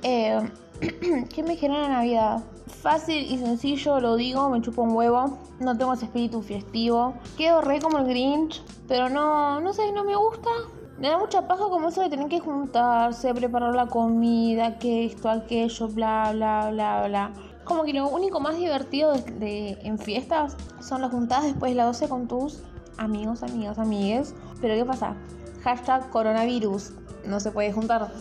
Eh, 0.02 0.38
¿Qué 1.34 1.42
me 1.42 1.56
genera 1.56 1.88
Navidad? 1.88 2.44
Fácil 2.66 3.30
y 3.30 3.38
sencillo, 3.38 4.00
lo 4.00 4.16
digo, 4.16 4.48
me 4.48 4.60
chupo 4.60 4.82
un 4.82 4.94
huevo. 4.94 5.38
No 5.60 5.76
tengo 5.76 5.92
ese 5.94 6.06
espíritu 6.06 6.42
festivo. 6.42 7.14
Quedo 7.36 7.60
re 7.60 7.80
como 7.80 7.98
el 7.98 8.06
Grinch, 8.06 8.62
pero 8.88 9.08
no, 9.08 9.60
no 9.60 9.72
sé, 9.72 9.90
no 9.92 10.04
me 10.04 10.16
gusta. 10.16 10.50
Me 10.98 11.08
da 11.08 11.18
mucha 11.18 11.48
paja 11.48 11.64
como 11.64 11.88
eso 11.88 12.00
de 12.02 12.10
tener 12.10 12.28
que 12.28 12.40
juntarse, 12.40 13.34
preparar 13.34 13.74
la 13.74 13.86
comida, 13.86 14.78
que 14.78 15.06
esto, 15.06 15.28
aquello, 15.28 15.88
bla, 15.88 16.30
bla, 16.32 16.70
bla, 16.70 17.06
bla. 17.08 17.32
Como 17.64 17.84
que 17.84 17.92
lo 17.92 18.08
único 18.08 18.40
más 18.40 18.56
divertido 18.56 19.12
de, 19.12 19.78
en 19.82 19.98
fiestas 19.98 20.56
son 20.80 21.00
las 21.00 21.10
juntadas 21.10 21.44
después 21.44 21.72
de 21.72 21.76
las 21.76 21.86
12 21.86 22.08
con 22.08 22.28
tus 22.28 22.60
amigos, 22.98 23.42
amigas, 23.42 23.78
amigues. 23.78 24.34
Pero 24.60 24.74
¿qué 24.74 24.84
pasa? 24.84 25.16
Hashtag 25.62 26.08
coronavirus. 26.10 26.92
No 27.26 27.40
se 27.40 27.50
puede 27.50 27.72
juntar. 27.72 28.12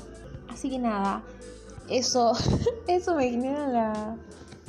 Así 0.50 0.70
que 0.70 0.80
nada, 0.80 1.24
eso, 1.90 2.34
eso 2.88 3.16
me 3.16 3.30
genera 3.30 3.68
la, 3.68 4.16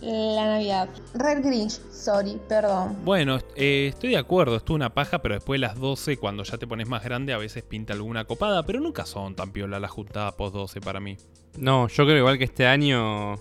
la 0.03 0.47
Navidad. 0.47 0.89
Red 1.15 1.45
Grinch, 1.45 1.81
sorry, 1.91 2.39
perdón. 2.49 2.97
bueno, 3.05 3.39
eh, 3.55 3.89
estoy 3.93 4.11
de 4.11 4.19
acuerdo, 4.19 4.57
estuvo 4.57 4.75
una 4.75 4.93
paja, 4.93 5.21
pero 5.21 5.35
después 5.35 5.61
de 5.61 5.67
las 5.67 5.79
12, 5.79 6.17
cuando 6.17 6.43
ya 6.43 6.59
te 6.59 6.67
pones 6.67 6.89
más 6.89 7.05
grande, 7.05 7.33
a 7.33 7.39
veces 7.39 7.63
pinta 7.63 7.93
alguna 7.93 8.25
copada, 8.25 8.65
pero 8.65 8.81
nunca 8.81 9.07
son 9.07 9.35
tan 9.35 9.53
piola 9.53 9.79
las 9.79 9.91
juntadas 9.91 10.35
post 10.35 10.55
12 10.55 10.81
para 10.81 11.01
mí. 11.01 11.17
No, 11.57 11.89
yo 11.89 12.05
creo 12.05 12.19
igual 12.19 12.39
que 12.39 12.45
este 12.45 12.67
año, 12.67 13.39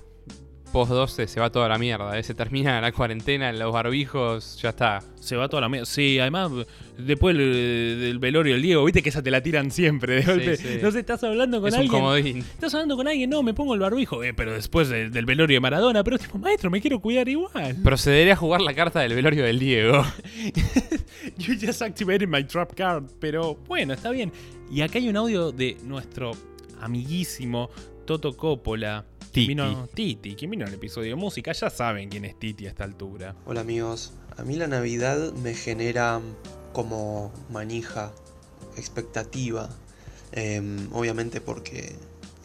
post 0.71 0.91
12, 0.91 1.27
se 1.27 1.39
va 1.39 1.51
toda 1.51 1.67
la 1.69 1.77
mierda. 1.77 2.17
¿eh? 2.17 2.23
Se 2.23 2.33
termina 2.33 2.79
la 2.81 2.91
cuarentena, 2.91 3.51
los 3.51 3.71
barbijos, 3.73 4.57
ya 4.61 4.69
está. 4.69 4.99
Se 5.19 5.35
va 5.35 5.47
toda 5.49 5.61
la 5.61 5.69
mierda. 5.69 5.85
Sí, 5.85 6.17
además, 6.19 6.51
después 6.97 7.37
del, 7.37 7.99
del 7.99 8.19
velorio 8.19 8.53
del 8.53 8.61
Diego, 8.61 8.83
viste 8.85 9.01
que 9.03 9.09
esa 9.09 9.21
te 9.21 9.29
la 9.31 9.41
tiran 9.43 9.69
siempre 9.71 10.15
de 10.15 10.21
golpe. 10.23 10.57
sí. 10.57 10.79
No 10.81 10.91
sé, 10.91 10.99
estás 10.99 11.23
hablando 11.23 11.59
con 11.59 11.67
es 11.69 11.73
un 11.75 11.81
alguien. 11.81 11.99
comodín. 12.01 12.37
Estás 12.39 12.73
hablando 12.73 12.95
con 12.95 13.07
alguien, 13.07 13.29
no, 13.29 13.43
me 13.43 13.53
pongo 13.53 13.73
el 13.73 13.79
barbijo, 13.79 14.23
eh, 14.23 14.33
pero 14.33 14.53
después 14.53 14.89
de- 14.89 15.09
del 15.09 15.25
velorio 15.25 15.55
de 15.55 15.59
Maradona, 15.59 16.03
pero 16.03 16.17
tipo, 16.17 16.37
maestro, 16.37 16.69
me 16.71 16.81
quiero 16.81 16.99
cuidar 16.99 17.27
igual. 17.29 17.75
Procederé 17.83 18.31
a 18.31 18.35
jugar 18.35 18.61
la 18.61 18.73
carta 18.73 19.01
del 19.01 19.13
velorio 19.13 19.43
del 19.43 19.59
Diego. 19.59 20.03
You 21.37 21.55
just 21.59 21.81
activated 21.81 22.27
my 22.27 22.43
trap 22.43 22.73
card, 22.75 23.03
pero 23.19 23.55
bueno, 23.67 23.93
está 23.93 24.09
bien. 24.11 24.31
Y 24.71 24.81
acá 24.81 24.97
hay 24.99 25.07
un 25.09 25.17
audio 25.17 25.51
de 25.51 25.77
nuestro 25.83 26.31
amiguísimo 26.79 27.69
Toto 28.05 28.35
Coppola. 28.35 29.05
Titi. 29.31 29.47
Vino, 29.47 29.87
Titi, 29.93 30.35
quien 30.35 30.51
vino 30.51 30.65
al 30.65 30.73
episodio 30.73 31.11
de 31.11 31.15
música, 31.15 31.51
ya 31.53 31.69
saben 31.69 32.09
quién 32.09 32.25
es 32.25 32.37
Titi 32.37 32.67
a 32.67 32.69
esta 32.69 32.83
altura. 32.83 33.35
Hola 33.45 33.61
amigos, 33.61 34.13
a 34.37 34.43
mí 34.43 34.55
la 34.55 34.67
Navidad 34.67 35.31
me 35.33 35.53
genera 35.53 36.19
como 36.73 37.31
manija, 37.49 38.11
expectativa, 38.77 39.69
Em, 40.31 40.87
obviamente 40.93 41.41
porque 41.41 41.93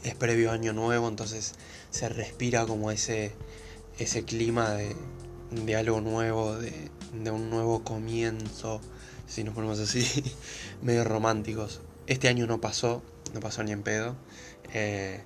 es 0.03 0.15
previo 0.15 0.51
Año 0.51 0.73
Nuevo, 0.73 1.09
entonces 1.09 1.55
se 1.91 2.09
respira 2.09 2.67
como 2.67 2.91
ese, 2.91 3.33
ese 3.99 4.25
clima 4.25 4.71
de, 4.71 4.97
de 5.65 5.77
algo 5.77 6.01
nuevo, 6.01 6.57
de, 6.57 6.73
de 7.13 7.31
un 7.31 7.49
nuevo 7.49 7.85
comienzo, 7.85 8.81
si 9.29 9.45
nos 9.45 9.55
ponemos 9.55 9.79
así, 9.79 10.05
medio 10.83 11.05
románticos. 11.05 11.81
Este 12.09 12.29
año 12.29 12.47
no 12.47 12.61
pasó, 12.61 13.03
no 13.35 13.41
pasó 13.41 13.63
ni 13.63 13.73
en 13.73 13.83
pedo, 13.83 14.17
eh, 14.73 15.23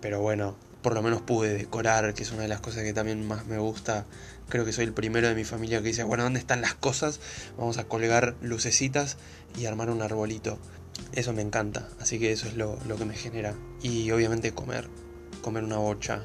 pero 0.00 0.20
bueno, 0.20 0.56
por 0.82 0.94
lo 0.94 1.02
menos 1.02 1.22
pude 1.22 1.54
decorar, 1.54 2.14
que 2.14 2.22
es 2.22 2.32
una 2.32 2.42
de 2.42 2.48
las 2.48 2.60
cosas 2.60 2.82
que 2.82 2.92
también 2.92 3.26
más 3.26 3.46
me 3.46 3.58
gusta 3.58 4.06
creo 4.52 4.66
que 4.66 4.72
soy 4.74 4.84
el 4.84 4.92
primero 4.92 5.28
de 5.28 5.34
mi 5.34 5.44
familia 5.44 5.80
que 5.80 5.88
dice, 5.88 6.04
bueno, 6.04 6.24
¿dónde 6.24 6.38
están 6.38 6.60
las 6.60 6.74
cosas? 6.74 7.20
Vamos 7.56 7.78
a 7.78 7.84
colgar 7.84 8.34
lucecitas 8.42 9.16
y 9.58 9.64
armar 9.64 9.88
un 9.88 10.02
arbolito. 10.02 10.58
Eso 11.14 11.32
me 11.32 11.40
encanta, 11.40 11.88
así 12.00 12.18
que 12.18 12.32
eso 12.32 12.48
es 12.48 12.54
lo, 12.54 12.78
lo 12.86 12.96
que 12.96 13.06
me 13.06 13.14
genera. 13.14 13.54
Y 13.82 14.10
obviamente 14.10 14.52
comer, 14.52 14.88
comer 15.40 15.64
una 15.64 15.78
bocha. 15.78 16.22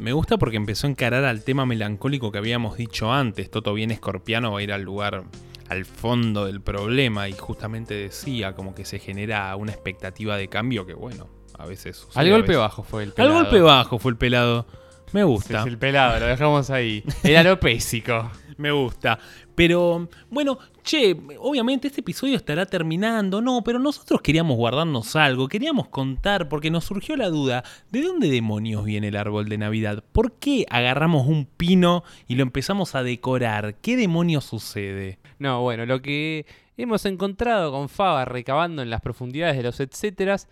Me 0.00 0.12
gusta 0.12 0.38
porque 0.38 0.56
empezó 0.56 0.88
a 0.88 0.90
encarar 0.90 1.24
al 1.24 1.44
tema 1.44 1.66
melancólico 1.66 2.32
que 2.32 2.38
habíamos 2.38 2.76
dicho 2.76 3.12
antes. 3.12 3.48
Toto 3.48 3.74
bien 3.74 3.92
escorpiano 3.92 4.50
va 4.50 4.58
a 4.58 4.62
ir 4.62 4.72
al 4.72 4.82
lugar, 4.82 5.22
al 5.68 5.84
fondo 5.84 6.46
del 6.46 6.60
problema 6.60 7.28
y 7.28 7.32
justamente 7.34 7.94
decía 7.94 8.54
como 8.54 8.74
que 8.74 8.84
se 8.84 8.98
genera 8.98 9.54
una 9.54 9.70
expectativa 9.70 10.36
de 10.36 10.48
cambio 10.48 10.84
que 10.84 10.94
bueno, 10.94 11.28
a 11.60 11.66
veces... 11.66 11.96
sucede, 11.96 12.20
Al 12.20 12.30
golpe 12.30 12.48
veces- 12.48 12.58
bajo 12.58 12.82
fue 12.82 13.02
el 13.04 13.08
Al 13.10 13.14
pelado. 13.14 13.34
golpe 13.34 13.60
bajo 13.60 13.98
fue 13.98 14.10
el 14.12 14.16
pelado. 14.18 14.66
Me 15.12 15.24
gusta. 15.24 15.60
es 15.60 15.66
el 15.66 15.76
pelado, 15.78 16.20
lo 16.20 16.26
dejamos 16.26 16.70
ahí. 16.70 17.02
El 17.24 17.36
alopésico. 17.36 18.30
Me 18.58 18.70
gusta. 18.70 19.18
Pero, 19.56 20.08
bueno, 20.30 20.56
che, 20.84 21.16
obviamente 21.38 21.88
este 21.88 22.00
episodio 22.00 22.36
estará 22.36 22.64
terminando, 22.64 23.40
no, 23.40 23.62
pero 23.64 23.78
nosotros 23.80 24.20
queríamos 24.20 24.56
guardarnos 24.56 25.16
algo, 25.16 25.48
queríamos 25.48 25.88
contar, 25.88 26.48
porque 26.48 26.70
nos 26.70 26.84
surgió 26.84 27.16
la 27.16 27.28
duda, 27.28 27.64
¿de 27.90 28.02
dónde 28.02 28.30
demonios 28.30 28.84
viene 28.84 29.08
el 29.08 29.16
árbol 29.16 29.48
de 29.48 29.58
Navidad? 29.58 30.04
¿Por 30.12 30.32
qué 30.34 30.64
agarramos 30.70 31.26
un 31.26 31.44
pino 31.46 32.04
y 32.28 32.36
lo 32.36 32.42
empezamos 32.42 32.94
a 32.94 33.02
decorar? 33.02 33.74
¿Qué 33.82 33.96
demonios 33.96 34.44
sucede? 34.44 35.18
No, 35.40 35.60
bueno, 35.62 35.86
lo 35.86 36.00
que 36.02 36.46
hemos 36.76 37.04
encontrado 37.04 37.72
con 37.72 37.88
Fava 37.88 38.24
recabando 38.26 38.80
en 38.82 38.90
las 38.90 39.00
profundidades 39.00 39.56
de 39.56 39.64
los 39.64 39.80
etcéteras 39.80 40.48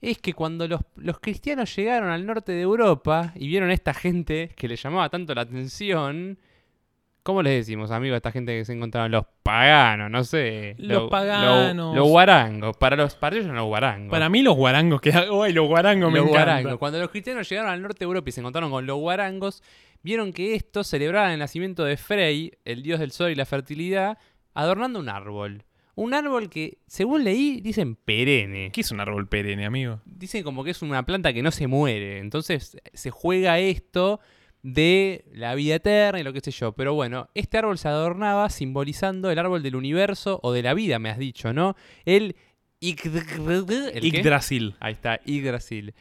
es 0.00 0.18
que 0.18 0.32
cuando 0.34 0.68
los, 0.68 0.80
los 0.96 1.18
cristianos 1.20 1.74
llegaron 1.74 2.10
al 2.10 2.24
norte 2.26 2.52
de 2.52 2.60
Europa 2.62 3.32
y 3.34 3.48
vieron 3.48 3.70
a 3.70 3.74
esta 3.74 3.92
gente 3.94 4.50
que 4.56 4.68
les 4.68 4.82
llamaba 4.82 5.08
tanto 5.08 5.34
la 5.34 5.42
atención, 5.42 6.38
¿cómo 7.22 7.42
les 7.42 7.54
decimos, 7.54 7.90
amigo, 7.90 8.14
a 8.14 8.18
esta 8.18 8.30
gente 8.32 8.56
que 8.56 8.64
se 8.64 8.72
encontraron? 8.72 9.10
Los 9.10 9.24
paganos, 9.42 10.10
no 10.10 10.24
sé. 10.24 10.76
Los 10.78 11.02
lo- 11.04 11.08
paganos. 11.10 11.74
lo- 11.74 11.94
Los 11.94 12.08
guarangos. 12.08 12.76
Para, 12.76 12.96
los, 12.96 13.14
para 13.16 13.36
ellos 13.36 13.52
los 13.52 13.66
guarangos. 13.66 14.10
Para 14.10 14.28
mí 14.28 14.42
los 14.42 14.54
guarangos 14.56 15.00
que... 15.00 15.10
¡Ay, 15.42 15.52
los 15.52 15.66
guarangos 15.66 16.12
me 16.12 16.18
los 16.20 16.28
guarangos. 16.28 16.78
Cuando 16.78 16.98
los 17.00 17.10
cristianos 17.10 17.48
llegaron 17.48 17.70
al 17.70 17.82
norte 17.82 17.98
de 18.00 18.04
Europa 18.04 18.28
y 18.28 18.32
se 18.32 18.40
encontraron 18.40 18.70
con 18.70 18.86
los 18.86 18.98
guarangos, 18.98 19.62
vieron 20.02 20.32
que 20.32 20.54
estos 20.54 20.86
celebraban 20.86 21.32
el 21.32 21.38
nacimiento 21.40 21.84
de 21.84 21.96
Frey, 21.96 22.52
el 22.64 22.82
dios 22.82 23.00
del 23.00 23.10
sol 23.10 23.30
y 23.30 23.34
la 23.34 23.44
fertilidad, 23.46 24.16
adornando 24.54 25.00
un 25.00 25.08
árbol. 25.08 25.64
Un 25.98 26.14
árbol 26.14 26.48
que, 26.48 26.78
según 26.86 27.24
leí, 27.24 27.60
dicen 27.60 27.96
perenne. 27.96 28.70
¿Qué 28.72 28.82
es 28.82 28.92
un 28.92 29.00
árbol 29.00 29.28
perenne, 29.28 29.66
amigo? 29.66 30.00
Dicen 30.04 30.44
como 30.44 30.62
que 30.62 30.70
es 30.70 30.80
una 30.80 31.04
planta 31.04 31.32
que 31.32 31.42
no 31.42 31.50
se 31.50 31.66
muere. 31.66 32.20
Entonces 32.20 32.78
se 32.94 33.10
juega 33.10 33.58
esto 33.58 34.20
de 34.62 35.24
la 35.32 35.56
vida 35.56 35.74
eterna 35.74 36.20
y 36.20 36.22
lo 36.22 36.32
que 36.32 36.38
sé 36.38 36.52
yo. 36.52 36.70
Pero 36.70 36.94
bueno, 36.94 37.30
este 37.34 37.58
árbol 37.58 37.78
se 37.78 37.88
adornaba 37.88 38.48
simbolizando 38.48 39.28
el 39.32 39.40
árbol 39.40 39.64
del 39.64 39.74
universo 39.74 40.38
o 40.44 40.52
de 40.52 40.62
la 40.62 40.72
vida, 40.72 41.00
me 41.00 41.10
has 41.10 41.18
dicho, 41.18 41.52
¿no? 41.52 41.74
El... 42.04 42.36
Yggdrasil. 42.80 44.76
Ahí 44.78 44.92
está, 44.92 45.18
Yggdrasil. 45.24 45.94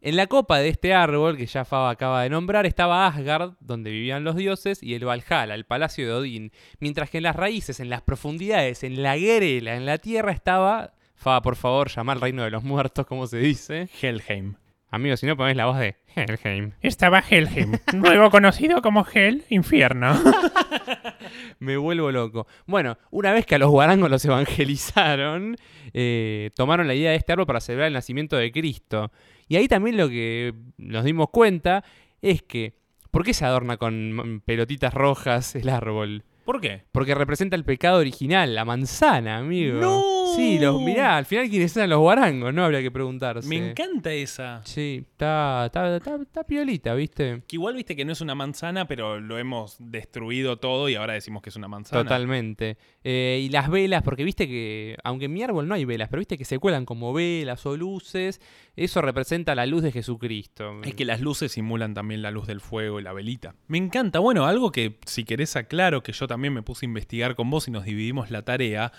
En 0.00 0.16
la 0.16 0.28
copa 0.28 0.58
de 0.58 0.68
este 0.68 0.94
árbol, 0.94 1.36
que 1.36 1.46
ya 1.46 1.64
Faba 1.64 1.90
acaba 1.90 2.22
de 2.22 2.30
nombrar, 2.30 2.66
estaba 2.66 3.06
Asgard, 3.06 3.54
donde 3.58 3.90
vivían 3.90 4.22
los 4.22 4.36
dioses, 4.36 4.80
y 4.80 4.94
el 4.94 5.04
Valhalla, 5.04 5.54
el 5.54 5.64
palacio 5.64 6.06
de 6.06 6.12
Odín. 6.12 6.52
Mientras 6.78 7.10
que 7.10 7.18
en 7.18 7.24
las 7.24 7.34
raíces, 7.34 7.80
en 7.80 7.90
las 7.90 8.02
profundidades, 8.02 8.84
en 8.84 9.02
la 9.02 9.16
grela, 9.16 9.74
en 9.74 9.86
la 9.86 9.98
tierra, 9.98 10.30
estaba. 10.30 10.92
Faba, 11.16 11.42
por 11.42 11.56
favor, 11.56 11.88
llama 11.88 12.12
al 12.12 12.20
reino 12.20 12.44
de 12.44 12.50
los 12.50 12.62
muertos, 12.62 13.06
como 13.06 13.26
se 13.26 13.38
dice. 13.38 13.88
Helheim. 14.00 14.54
Amigo, 14.90 15.16
si 15.16 15.26
no 15.26 15.36
ponés 15.36 15.56
la 15.56 15.66
voz 15.66 15.78
de 15.78 15.96
Helheim. 16.14 16.72
Estaba 16.80 17.22
Helheim, 17.28 17.72
nuevo 17.92 18.30
conocido 18.30 18.80
como 18.80 19.04
Hel, 19.12 19.44
infierno. 19.50 20.18
Me 21.58 21.76
vuelvo 21.76 22.10
loco. 22.10 22.46
Bueno, 22.66 22.96
una 23.10 23.32
vez 23.32 23.44
que 23.44 23.56
a 23.56 23.58
los 23.58 23.68
guarangos 23.68 24.08
los 24.10 24.24
evangelizaron, 24.24 25.56
eh, 25.92 26.50
tomaron 26.54 26.86
la 26.86 26.94
idea 26.94 27.10
de 27.10 27.16
este 27.16 27.32
árbol 27.32 27.46
para 27.46 27.60
celebrar 27.60 27.88
el 27.88 27.94
nacimiento 27.94 28.36
de 28.36 28.50
Cristo. 28.50 29.10
Y 29.48 29.56
ahí 29.56 29.68
también 29.68 29.96
lo 29.96 30.08
que 30.08 30.54
nos 30.76 31.04
dimos 31.04 31.30
cuenta 31.30 31.84
es 32.22 32.42
que, 32.42 32.74
¿por 33.10 33.24
qué 33.24 33.32
se 33.34 33.44
adorna 33.44 33.76
con 33.76 34.42
pelotitas 34.44 34.92
rojas 34.92 35.54
el 35.54 35.68
árbol? 35.68 36.24
¿Por 36.48 36.62
qué? 36.62 36.84
Porque 36.92 37.14
representa 37.14 37.56
el 37.56 37.64
pecado 37.64 37.98
original, 37.98 38.54
la 38.54 38.64
manzana, 38.64 39.36
amigo. 39.36 39.80
¡No! 39.80 40.34
Sí, 40.34 40.58
los, 40.58 40.80
mirá, 40.80 41.18
al 41.18 41.26
final 41.26 41.50
quiénes 41.50 41.76
eran 41.76 41.90
los 41.90 41.98
guarangos, 41.98 42.54
¿no? 42.54 42.64
Habría 42.64 42.80
que 42.80 42.90
preguntarse. 42.90 43.46
Me 43.46 43.70
encanta 43.70 44.14
esa. 44.14 44.62
Sí, 44.64 45.04
está, 45.10 45.66
está, 45.66 45.96
está, 45.96 46.16
está 46.16 46.44
piolita, 46.44 46.94
¿viste? 46.94 47.42
Que 47.46 47.56
igual 47.56 47.74
viste 47.74 47.94
que 47.94 48.06
no 48.06 48.12
es 48.12 48.22
una 48.22 48.34
manzana, 48.34 48.88
pero 48.88 49.20
lo 49.20 49.36
hemos 49.36 49.76
destruido 49.78 50.58
todo 50.58 50.88
y 50.88 50.94
ahora 50.94 51.12
decimos 51.12 51.42
que 51.42 51.50
es 51.50 51.56
una 51.56 51.68
manzana. 51.68 52.02
Totalmente. 52.02 52.78
Eh, 53.04 53.42
y 53.44 53.50
las 53.50 53.68
velas, 53.68 54.02
porque 54.02 54.24
viste 54.24 54.48
que, 54.48 54.96
aunque 55.04 55.26
en 55.26 55.34
mi 55.34 55.42
árbol 55.42 55.68
no 55.68 55.74
hay 55.74 55.84
velas, 55.84 56.08
pero 56.08 56.20
viste 56.20 56.38
que 56.38 56.46
se 56.46 56.58
cuelan 56.58 56.86
como 56.86 57.12
velas 57.12 57.66
o 57.66 57.76
luces, 57.76 58.40
eso 58.74 59.02
representa 59.02 59.54
la 59.54 59.66
luz 59.66 59.82
de 59.82 59.92
Jesucristo. 59.92 60.80
Es 60.82 60.94
que 60.94 61.04
las 61.04 61.20
luces 61.20 61.52
simulan 61.52 61.92
también 61.92 62.22
la 62.22 62.30
luz 62.30 62.46
del 62.46 62.60
fuego 62.60 63.00
y 63.00 63.02
la 63.02 63.12
velita. 63.12 63.54
Me 63.66 63.76
encanta. 63.76 64.18
Bueno, 64.18 64.46
algo 64.46 64.72
que 64.72 64.98
si 65.04 65.24
querés 65.24 65.54
aclaro, 65.56 66.02
que 66.02 66.12
yo 66.12 66.26
también 66.26 66.37
me 66.38 66.62
puse 66.62 66.86
a 66.86 66.88
investigar 66.88 67.34
con 67.34 67.50
vos 67.50 67.68
y 67.68 67.70
nos 67.70 67.84
dividimos 67.84 68.30
la 68.30 68.42
tarea, 68.42 68.92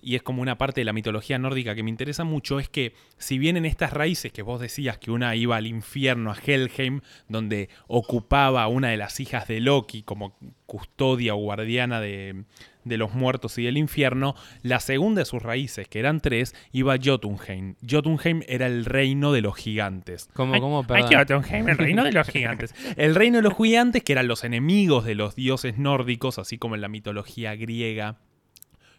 y 0.00 0.14
es 0.14 0.22
como 0.22 0.42
una 0.42 0.58
parte 0.58 0.80
de 0.80 0.84
la 0.84 0.92
mitología 0.92 1.38
nórdica 1.38 1.74
que 1.74 1.82
me 1.82 1.90
interesa 1.90 2.24
mucho, 2.24 2.60
es 2.60 2.68
que 2.68 2.94
si 3.18 3.38
bien 3.38 3.56
en 3.56 3.64
estas 3.64 3.92
raíces 3.92 4.32
que 4.32 4.42
vos 4.42 4.60
decías 4.60 4.98
que 4.98 5.10
una 5.10 5.34
iba 5.34 5.56
al 5.56 5.66
infierno, 5.66 6.30
a 6.30 6.36
Helheim, 6.36 7.00
donde 7.28 7.68
ocupaba 7.86 8.62
a 8.62 8.68
una 8.68 8.88
de 8.88 8.96
las 8.96 9.18
hijas 9.20 9.48
de 9.48 9.60
Loki 9.60 10.02
como 10.02 10.36
custodia 10.66 11.34
o 11.34 11.38
guardiana 11.38 12.00
de, 12.00 12.44
de 12.84 12.96
los 12.96 13.14
muertos 13.14 13.58
y 13.58 13.64
del 13.64 13.76
infierno, 13.76 14.34
la 14.62 14.80
segunda 14.80 15.20
de 15.20 15.24
sus 15.26 15.42
raíces, 15.42 15.88
que 15.88 15.98
eran 15.98 16.20
tres, 16.20 16.54
iba 16.72 16.94
a 16.94 16.98
Jotunheim. 17.02 17.74
Jotunheim 17.88 18.42
era 18.48 18.66
el 18.66 18.84
reino 18.84 19.32
de 19.32 19.40
los 19.40 19.56
gigantes. 19.56 20.28
¿Cómo, 20.34 20.54
Ay, 20.54 20.60
cómo, 20.60 20.84
ay? 20.88 21.04
Jotunheim, 21.10 21.68
el 21.68 21.78
reino 21.78 22.04
de 22.04 22.12
los 22.12 22.28
gigantes. 22.30 22.74
El 22.96 23.14
reino 23.14 23.38
de 23.38 23.42
los 23.42 23.56
gigantes, 23.56 24.02
que 24.02 24.12
eran 24.12 24.28
los 24.28 24.44
enemigos 24.44 25.04
de 25.04 25.14
los 25.14 25.34
dioses 25.34 25.78
nórdicos, 25.78 26.38
así 26.38 26.58
como 26.58 26.74
en 26.74 26.80
la 26.80 26.88
mitología 26.88 27.54
griega, 27.54 28.18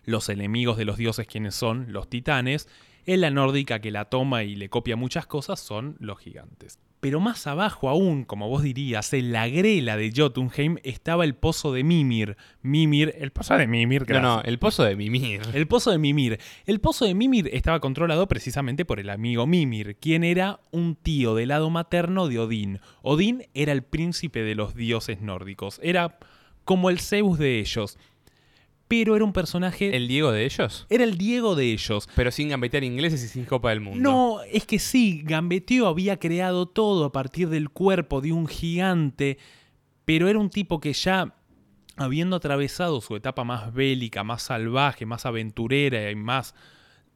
los 0.03 0.29
enemigos 0.29 0.77
de 0.77 0.85
los 0.85 0.97
dioses 0.97 1.27
quienes 1.27 1.55
son 1.55 1.91
los 1.91 2.09
titanes, 2.09 2.67
en 3.05 3.21
la 3.21 3.31
nórdica 3.31 3.79
que 3.79 3.91
la 3.91 4.05
toma 4.05 4.43
y 4.43 4.55
le 4.55 4.69
copia 4.69 4.95
muchas 4.95 5.25
cosas 5.25 5.59
son 5.59 5.95
los 5.99 6.19
gigantes. 6.19 6.79
Pero 6.99 7.21
más 7.21 7.47
abajo 7.47 7.87
aún, 7.87 8.25
como 8.25 8.49
vos 8.49 8.61
dirías, 8.61 9.13
en 9.13 9.31
la 9.31 9.47
grela 9.47 9.95
de 9.95 10.11
Jotunheim 10.13 10.77
estaba 10.83 11.23
el 11.23 11.33
pozo 11.33 11.71
de 11.71 11.85
Mimir. 11.85 12.35
Mimir, 12.61 13.15
el 13.17 13.31
pozo 13.31 13.55
de 13.55 13.67
Mimir, 13.67 14.05
No, 14.09 14.21
no, 14.21 14.41
el 14.41 14.59
pozo 14.59 14.83
de 14.83 14.97
Mimir. 14.97 15.41
El 15.53 15.65
pozo 15.65 15.91
de 15.91 15.97
Mimir. 15.97 16.39
El 16.65 16.81
pozo 16.81 17.05
de 17.05 17.15
Mimir 17.15 17.49
estaba 17.53 17.79
controlado 17.79 18.27
precisamente 18.27 18.83
por 18.83 18.99
el 18.99 19.09
amigo 19.09 19.47
Mimir, 19.47 19.95
quien 19.95 20.25
era 20.25 20.59
un 20.71 20.95
tío 20.95 21.35
del 21.35 21.49
lado 21.49 21.69
materno 21.69 22.27
de 22.27 22.39
Odín. 22.39 22.81
Odín 23.01 23.45
era 23.53 23.71
el 23.71 23.83
príncipe 23.83 24.41
de 24.41 24.55
los 24.55 24.75
dioses 24.75 25.21
nórdicos. 25.21 25.79
Era 25.81 26.19
como 26.65 26.89
el 26.89 26.99
Zeus 26.99 27.39
de 27.39 27.59
ellos. 27.59 27.97
Pero 28.89 29.15
era 29.15 29.23
un 29.23 29.31
personaje... 29.33 29.95
¿El 29.95 30.07
Diego 30.09 30.31
de 30.33 30.43
ellos? 30.45 30.85
Era 30.89 31.03
el 31.05 31.17
Diego 31.17 31.55
de 31.55 31.71
ellos. 31.71 32.09
Pero 32.15 32.31
sin 32.31 32.49
gambetear 32.49 32.83
ingleses 32.83 33.23
y 33.23 33.27
sin 33.27 33.45
Copa 33.45 33.69
del 33.69 33.79
Mundo. 33.81 34.01
No, 34.01 34.41
es 34.51 34.65
que 34.65 34.79
sí, 34.79 35.21
Gambeteo 35.23 35.87
había 35.87 36.17
creado 36.17 36.65
todo 36.67 37.05
a 37.05 37.11
partir 37.11 37.49
del 37.49 37.69
cuerpo 37.69 38.19
de 38.19 38.33
un 38.33 38.47
gigante, 38.47 39.37
pero 40.05 40.27
era 40.27 40.39
un 40.39 40.49
tipo 40.49 40.79
que 40.79 40.91
ya, 40.93 41.35
habiendo 41.97 42.35
atravesado 42.35 42.99
su 42.99 43.15
etapa 43.15 43.43
más 43.43 43.71
bélica, 43.73 44.23
más 44.23 44.41
salvaje, 44.41 45.05
más 45.05 45.25
aventurera 45.27 46.09
y 46.09 46.15
más 46.15 46.55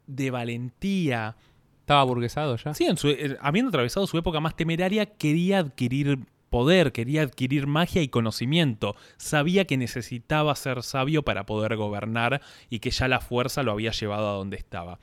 de 0.05 0.29
valentía, 0.29 1.35
¿Estaba 1.79 2.03
burguesado 2.03 2.55
ya? 2.55 2.73
sí, 2.75 2.85
en 2.85 2.97
su- 2.97 3.09
eh, 3.09 3.35
habiendo 3.41 3.69
atravesado 3.69 4.05
su 4.07 4.17
época 4.17 4.39
más 4.39 4.55
temeraria, 4.55 5.05
quería 5.05 5.57
adquirir 5.59 6.19
poder, 6.53 6.91
quería 6.91 7.23
adquirir 7.23 7.65
magia 7.65 8.03
y 8.03 8.09
conocimiento. 8.09 8.95
Sabía 9.17 9.65
que 9.65 9.75
necesitaba 9.75 10.55
ser 10.55 10.83
sabio 10.83 11.23
para 11.23 11.47
poder 11.47 11.75
gobernar 11.77 12.41
y 12.69 12.77
que 12.77 12.91
ya 12.91 13.07
la 13.07 13.21
fuerza 13.21 13.63
lo 13.63 13.71
había 13.71 13.89
llevado 13.89 14.29
a 14.29 14.33
donde 14.33 14.57
estaba. 14.57 14.99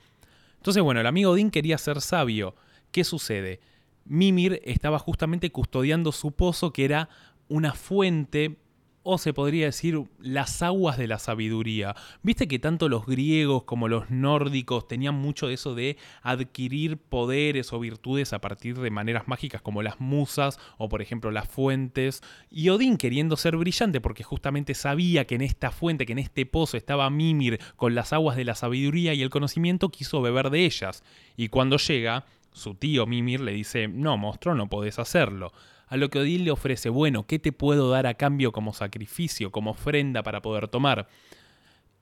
Entonces, 0.55 0.81
bueno, 0.81 1.01
el 1.01 1.07
amigo 1.07 1.31
Odín 1.31 1.51
quería 1.51 1.77
ser 1.77 1.99
sabio. 1.99 2.55
¿Qué 2.93 3.03
sucede? 3.03 3.59
Mimir 4.05 4.61
estaba 4.63 4.97
justamente 4.97 5.51
custodiando 5.51 6.13
su 6.13 6.31
pozo, 6.31 6.71
que 6.71 6.85
era 6.85 7.09
una 7.49 7.73
fuente, 7.73 8.55
o 9.03 9.17
se 9.17 9.33
podría 9.33 9.65
decir, 9.65 10.01
las 10.19 10.61
aguas 10.61 10.97
de 10.97 11.07
la 11.07 11.19
sabiduría. 11.19 11.95
Viste 12.21 12.47
que 12.47 12.59
tanto 12.59 12.87
los 12.87 13.05
griegos 13.05 13.63
como 13.63 13.87
los 13.87 14.09
nórdicos 14.11 14.87
tenían 14.87 15.15
mucho 15.15 15.47
de 15.47 15.55
eso 15.55 15.73
de 15.73 15.97
adquirir 16.21 16.97
poderes 16.97 17.73
o 17.73 17.79
virtudes 17.79 18.33
a 18.33 18.39
partir 18.39 18.79
de 18.79 18.91
maneras 18.91 19.27
mágicas 19.27 19.61
como 19.61 19.81
las 19.81 19.99
musas 19.99 20.59
o 20.77 20.87
por 20.89 21.01
ejemplo 21.01 21.31
las 21.31 21.47
fuentes. 21.47 22.21
Y 22.49 22.69
Odín 22.69 22.97
queriendo 22.97 23.37
ser 23.37 23.57
brillante 23.57 24.01
porque 24.01 24.23
justamente 24.23 24.75
sabía 24.75 25.25
que 25.25 25.35
en 25.35 25.41
esta 25.41 25.71
fuente, 25.71 26.05
que 26.05 26.13
en 26.13 26.19
este 26.19 26.45
pozo 26.45 26.77
estaba 26.77 27.09
Mimir 27.09 27.59
con 27.75 27.95
las 27.95 28.13
aguas 28.13 28.37
de 28.37 28.45
la 28.45 28.55
sabiduría 28.55 29.13
y 29.13 29.21
el 29.21 29.29
conocimiento, 29.29 29.89
quiso 29.89 30.21
beber 30.21 30.49
de 30.49 30.65
ellas. 30.65 31.03
Y 31.35 31.49
cuando 31.49 31.77
llega, 31.77 32.25
su 32.51 32.75
tío 32.75 33.05
Mimir 33.05 33.41
le 33.41 33.53
dice, 33.53 33.87
no, 33.87 34.17
monstruo, 34.17 34.55
no 34.55 34.67
podés 34.67 34.99
hacerlo. 34.99 35.51
A 35.91 35.97
lo 35.97 36.09
que 36.09 36.19
Odín 36.19 36.45
le 36.45 36.51
ofrece, 36.51 36.87
bueno, 36.87 37.27
¿qué 37.27 37.37
te 37.37 37.51
puedo 37.51 37.89
dar 37.89 38.07
a 38.07 38.13
cambio 38.13 38.53
como 38.53 38.71
sacrificio, 38.71 39.51
como 39.51 39.71
ofrenda 39.71 40.23
para 40.23 40.41
poder 40.41 40.69
tomar? 40.69 41.09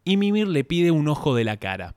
Y 0.05 0.15
Mimir 0.15 0.47
le 0.47 0.63
pide 0.63 0.91
un 0.91 1.07
ojo 1.07 1.33
de 1.33 1.43
la 1.43 1.57
cara. 1.57 1.95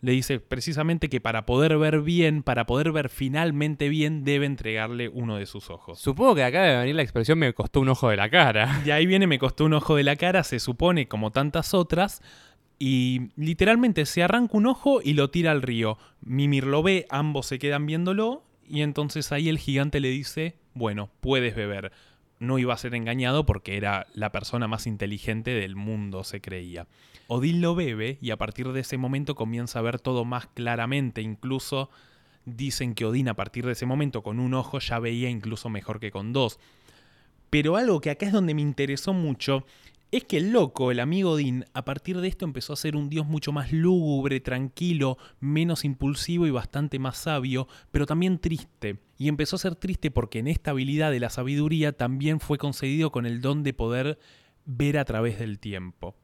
Le 0.00 0.10
dice 0.10 0.40
precisamente 0.40 1.08
que 1.08 1.20
para 1.20 1.46
poder 1.46 1.78
ver 1.78 2.00
bien, 2.00 2.42
para 2.42 2.66
poder 2.66 2.90
ver 2.90 3.10
finalmente 3.10 3.88
bien, 3.88 4.24
debe 4.24 4.44
entregarle 4.44 5.08
uno 5.08 5.36
de 5.36 5.46
sus 5.46 5.70
ojos. 5.70 6.00
Supongo 6.00 6.34
que 6.34 6.42
acá 6.42 6.62
debe 6.62 6.80
venir 6.80 6.96
la 6.96 7.02
expresión 7.02 7.38
me 7.38 7.54
costó 7.54 7.78
un 7.78 7.90
ojo 7.90 8.08
de 8.08 8.16
la 8.16 8.28
cara. 8.28 8.80
De 8.84 8.92
ahí 8.92 9.06
viene, 9.06 9.28
me 9.28 9.38
costó 9.38 9.66
un 9.66 9.74
ojo 9.74 9.94
de 9.94 10.02
la 10.02 10.16
cara, 10.16 10.42
se 10.42 10.58
supone, 10.58 11.06
como 11.06 11.30
tantas 11.30 11.74
otras. 11.74 12.22
Y 12.76 13.28
literalmente 13.36 14.04
se 14.04 14.24
arranca 14.24 14.56
un 14.56 14.66
ojo 14.66 15.00
y 15.00 15.12
lo 15.12 15.30
tira 15.30 15.52
al 15.52 15.62
río. 15.62 15.96
Mimir 16.22 16.64
lo 16.64 16.82
ve, 16.82 17.06
ambos 17.08 17.46
se 17.46 17.60
quedan 17.60 17.86
viéndolo. 17.86 18.42
Y 18.70 18.82
entonces 18.82 19.32
ahí 19.32 19.48
el 19.48 19.58
gigante 19.58 19.98
le 19.98 20.10
dice, 20.10 20.54
bueno, 20.74 21.10
puedes 21.20 21.56
beber. 21.56 21.90
no 22.38 22.58
iba 22.58 22.72
a 22.72 22.78
ser 22.78 22.94
engañado 22.94 23.44
porque 23.44 23.76
era 23.76 24.06
la 24.14 24.30
persona 24.30 24.68
más 24.68 24.86
inteligente 24.86 25.50
del 25.50 25.74
mundo, 25.74 26.22
se 26.22 26.40
creía. 26.40 26.86
Odín 27.26 27.60
lo 27.60 27.74
bebe 27.74 28.16
y 28.22 28.30
a 28.30 28.38
partir 28.38 28.68
de 28.72 28.80
ese 28.80 28.96
momento 28.96 29.34
comienza 29.34 29.80
a 29.80 29.82
ver 29.82 29.98
todo 29.98 30.24
más 30.24 30.46
claramente, 30.46 31.20
incluso 31.20 31.90
dicen 32.46 32.94
que 32.94 33.04
Odín 33.04 33.28
a 33.28 33.34
partir 33.34 33.66
de 33.66 33.72
ese 33.72 33.86
momento 33.86 34.22
con 34.22 34.38
un 34.38 34.54
ojo 34.54 34.78
ya 34.78 35.00
veía 35.00 35.28
incluso 35.28 35.68
mejor 35.68 35.98
que 35.98 36.12
con 36.12 36.32
dos. 36.32 36.60
Pero 37.50 37.76
algo 37.76 38.00
que 38.00 38.10
acá 38.10 38.26
es 38.26 38.32
donde 38.32 38.54
me 38.54 38.62
interesó 38.62 39.12
mucho 39.12 39.66
es 40.12 40.24
que 40.24 40.38
el 40.38 40.50
loco, 40.52 40.90
el 40.90 40.98
amigo 41.00 41.32
Odín, 41.32 41.64
a 41.72 41.84
partir 41.84 42.20
de 42.20 42.26
esto 42.26 42.44
empezó 42.44 42.72
a 42.72 42.76
ser 42.76 42.96
un 42.96 43.08
dios 43.08 43.26
mucho 43.26 43.52
más 43.52 43.72
lúgubre, 43.72 44.40
tranquilo, 44.40 45.18
menos 45.38 45.84
impulsivo 45.84 46.46
y 46.46 46.50
bastante 46.50 46.98
más 46.98 47.16
sabio, 47.16 47.68
pero 47.92 48.06
también 48.06 48.38
triste. 48.38 48.98
Y 49.18 49.28
empezó 49.28 49.56
a 49.56 49.60
ser 49.60 49.76
triste 49.76 50.10
porque 50.10 50.40
en 50.40 50.48
esta 50.48 50.72
habilidad 50.72 51.10
de 51.12 51.20
la 51.20 51.30
sabiduría 51.30 51.92
también 51.92 52.40
fue 52.40 52.58
concedido 52.58 53.12
con 53.12 53.24
el 53.24 53.40
don 53.40 53.62
de 53.62 53.72
poder 53.72 54.18
ver 54.64 54.98
a 54.98 55.04
través 55.04 55.38
del 55.38 55.58
tiempo. 55.58 56.16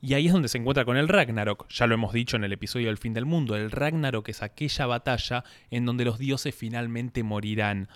Y 0.00 0.14
ahí 0.14 0.26
es 0.26 0.32
donde 0.32 0.46
se 0.46 0.58
encuentra 0.58 0.84
con 0.84 0.96
el 0.96 1.08
Ragnarok, 1.08 1.66
ya 1.70 1.88
lo 1.88 1.94
hemos 1.94 2.12
dicho 2.12 2.36
en 2.36 2.44
el 2.44 2.52
episodio 2.52 2.86
del 2.86 2.98
fin 2.98 3.14
del 3.14 3.26
mundo, 3.26 3.56
el 3.56 3.72
Ragnarok 3.72 4.28
es 4.28 4.42
aquella 4.42 4.86
batalla 4.86 5.42
en 5.72 5.84
donde 5.86 6.04
los 6.04 6.20
dioses 6.20 6.54
finalmente 6.54 7.24
morirán. 7.24 7.88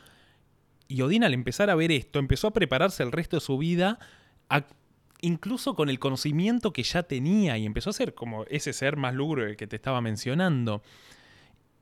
Y 0.88 1.00
Odín 1.02 1.22
al 1.22 1.32
empezar 1.32 1.70
a 1.70 1.76
ver 1.76 1.92
esto, 1.92 2.18
empezó 2.18 2.48
a 2.48 2.52
prepararse 2.52 3.04
el 3.04 3.12
resto 3.12 3.36
de 3.36 3.40
su 3.40 3.56
vida, 3.56 4.00
a- 4.48 4.66
incluso 5.22 5.74
con 5.74 5.88
el 5.88 5.98
conocimiento 5.98 6.72
que 6.74 6.82
ya 6.82 7.04
tenía, 7.04 7.56
y 7.56 7.64
empezó 7.64 7.88
a 7.90 7.94
ser 7.94 8.14
como 8.14 8.44
ese 8.50 8.74
ser 8.74 8.96
más 8.98 9.14
lúgubre 9.14 9.56
que 9.56 9.66
te 9.66 9.76
estaba 9.76 10.00
mencionando. 10.02 10.82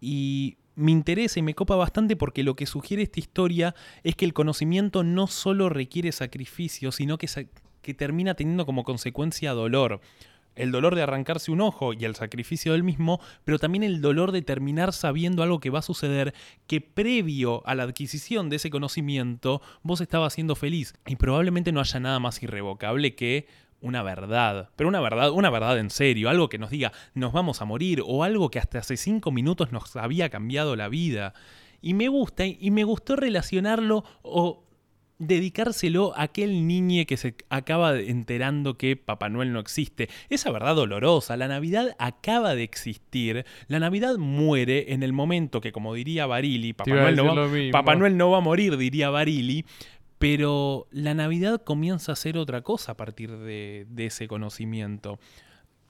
Y 0.01 0.57
me 0.77 0.93
interesa 0.93 1.39
y 1.41 1.43
me 1.43 1.55
copa 1.55 1.75
bastante 1.77 2.17
porque 2.17 2.43
lo 2.43 2.55
que 2.55 2.67
sugiere 2.67 3.03
esta 3.03 3.21
historia 3.21 3.75
es 4.05 4.15
que 4.15 4.25
el 4.25 4.33
conocimiento 4.33 5.03
no 5.03 5.27
solo 5.27 5.69
requiere 5.69 6.13
sacrificio, 6.13 6.93
sino 6.93 7.19
que, 7.19 7.27
sa- 7.29 7.45
que 7.83 7.95
termina 7.95 8.35
teniendo 8.35 8.65
como 8.65 8.85
consecuencia 8.85 9.53
dolor. 9.53 10.01
El 10.61 10.73
dolor 10.73 10.95
de 10.95 11.01
arrancarse 11.01 11.51
un 11.51 11.63
ojo 11.63 11.95
y 11.95 12.05
el 12.05 12.15
sacrificio 12.15 12.73
del 12.73 12.83
mismo, 12.83 13.19
pero 13.45 13.59
también 13.59 13.83
el 13.83 14.03
dolor 14.03 14.31
de 14.31 14.43
terminar 14.43 14.93
sabiendo 14.93 15.43
algo 15.43 15.59
que 15.59 15.71
va 15.71 15.79
a 15.79 15.83
suceder 15.83 16.35
que 16.67 16.83
previo 16.83 17.67
a 17.67 17.75
la 17.75 17.85
adquisición 17.85 18.51
de 18.51 18.57
ese 18.57 18.69
conocimiento 18.69 19.63
vos 19.83 20.03
estabas 20.03 20.35
siendo 20.35 20.55
feliz. 20.55 20.93
Y 21.07 21.17
probablemente 21.17 21.73
no 21.73 21.81
haya 21.81 21.99
nada 21.99 22.19
más 22.19 22.43
irrevocable 22.43 23.15
que 23.15 23.47
una 23.81 24.03
verdad, 24.03 24.69
pero 24.77 24.89
una 24.89 25.01
verdad, 25.01 25.31
una 25.31 25.49
verdad 25.49 25.79
en 25.79 25.89
serio, 25.89 26.29
algo 26.29 26.51
que 26.51 26.59
nos 26.59 26.69
diga 26.69 26.93
nos 27.15 27.33
vamos 27.33 27.63
a 27.63 27.65
morir 27.65 28.03
o 28.07 28.23
algo 28.23 28.51
que 28.51 28.59
hasta 28.59 28.81
hace 28.81 28.99
cinco 28.99 29.33
minutos 29.33 29.73
nos 29.73 29.97
había 29.97 30.29
cambiado 30.29 30.77
la 30.77 30.89
vida. 30.89 31.33
Y 31.81 31.95
me 31.95 32.09
gusta, 32.09 32.45
y 32.45 32.71
me 32.71 32.85
gustó 32.85 33.17
relacionarlo 33.17 34.05
o 34.21 34.63
dedicárselo 35.21 36.17
a 36.17 36.23
aquel 36.23 36.67
niño 36.67 37.05
que 37.07 37.17
se 37.17 37.37
acaba 37.51 37.97
enterando 37.99 38.77
que 38.77 38.97
Papá 38.97 39.29
Noel 39.29 39.53
no 39.53 39.61
existe. 39.61 40.09
Esa 40.31 40.51
verdad 40.51 40.75
dolorosa, 40.75 41.37
la 41.37 41.47
Navidad 41.47 41.95
acaba 41.99 42.55
de 42.55 42.65
existir, 42.65 43.45
la 43.69 43.79
Navidad 43.79 44.17
muere 44.17 44.93
en 44.93 45.03
el 45.03 45.13
momento 45.13 45.61
que, 45.61 45.73
como 45.73 45.95
diría 45.95 46.27
Barili, 46.27 46.73
Papá, 46.73 46.91
Noel 46.91 47.17
no, 47.17 47.37
va. 47.37 47.49
Papá 47.71 47.95
Noel 47.95 48.17
no 48.17 48.31
va 48.31 48.39
a 48.39 48.41
morir, 48.41 48.77
diría 48.79 49.11
Barili, 49.11 49.67
pero 50.19 50.89
la 50.91 51.15
Navidad 51.15 51.63
comienza 51.63 52.13
a 52.13 52.17
ser 52.17 52.39
otra 52.39 52.63
cosa 52.63 52.93
a 52.93 52.97
partir 52.97 53.37
de, 53.37 53.87
de 53.91 54.07
ese 54.07 54.27
conocimiento. 54.27 55.21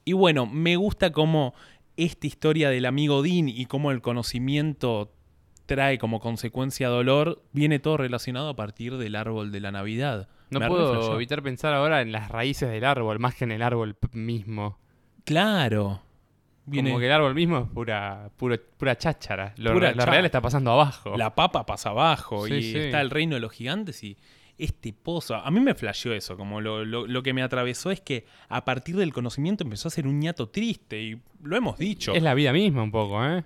Y 0.03 0.13
bueno, 0.13 0.45
me 0.45 0.75
gusta 0.75 1.13
cómo 1.13 1.53
esta 1.95 2.27
historia 2.27 2.69
del 2.69 2.85
amigo 2.85 3.21
Dean 3.21 3.47
y 3.47 3.65
cómo 3.65 3.91
el 3.91 4.01
conocimiento 4.01 5.13
trae 5.75 5.97
como 5.97 6.19
consecuencia 6.19 6.87
dolor, 6.89 7.41
viene 7.53 7.79
todo 7.79 7.97
relacionado 7.97 8.49
a 8.49 8.55
partir 8.55 8.97
del 8.97 9.15
árbol 9.15 9.51
de 9.51 9.59
la 9.59 9.71
Navidad. 9.71 10.27
No 10.49 10.59
Me 10.59 10.67
puedo 10.67 11.15
evitar 11.15 11.41
pensar 11.41 11.73
ahora 11.73 12.01
en 12.01 12.11
las 12.11 12.29
raíces 12.29 12.69
del 12.69 12.83
árbol, 12.85 13.19
más 13.19 13.35
que 13.35 13.45
en 13.45 13.51
el 13.51 13.61
árbol 13.61 13.95
mismo. 14.11 14.77
Claro. 15.25 16.01
Viene 16.65 16.89
Como 16.91 16.99
que 16.99 17.07
el 17.07 17.11
árbol 17.11 17.33
mismo 17.35 17.57
es 17.59 17.69
pura, 17.69 18.29
pura, 18.37 18.57
pura 18.77 18.95
cháchara. 18.97 19.53
Lo, 19.57 19.73
Pura 19.73 19.89
lo 19.89 19.93
cháchara. 19.95 20.11
real 20.11 20.25
está 20.25 20.41
pasando 20.41 20.71
abajo. 20.71 21.17
la 21.17 21.33
papa 21.33 21.65
pasa 21.65 21.89
abajo 21.89 22.45
Sí, 22.47 22.53
y 22.53 22.61
sí. 22.63 22.77
está 22.77 23.01
el 23.01 23.09
reino 23.09 23.35
de 23.35 23.41
los 23.41 23.51
gigantes 23.51 24.03
y 24.03 24.17
este 24.57 24.93
pozo. 24.93 25.35
A 25.35 25.49
mí 25.49 25.59
me 25.59 25.73
flasheó 25.73 26.13
eso, 26.13 26.37
como 26.37 26.61
lo, 26.61 26.85
lo- 26.85 27.07
lo 27.07 27.23
que 27.23 27.33
me 27.33 27.41
atravesó 27.41 27.89
es 27.89 27.99
que 27.99 28.25
a 28.47 28.63
partir 28.63 28.95
del 28.95 29.11
conocimiento 29.11 29.63
empezó 29.63 29.87
a 29.87 29.91
ser 29.91 30.05
un 30.07 30.19
ñato 30.19 30.49
triste 30.49 31.01
y 31.01 31.21
lo 31.41 31.55
hemos 31.57 31.77
dicho. 31.79 32.13
Es 32.13 32.21
la 32.21 32.35
vida 32.35 32.53
misma 32.53 32.83
un 32.83 32.91
poco, 32.91 33.25
¿eh? 33.25 33.43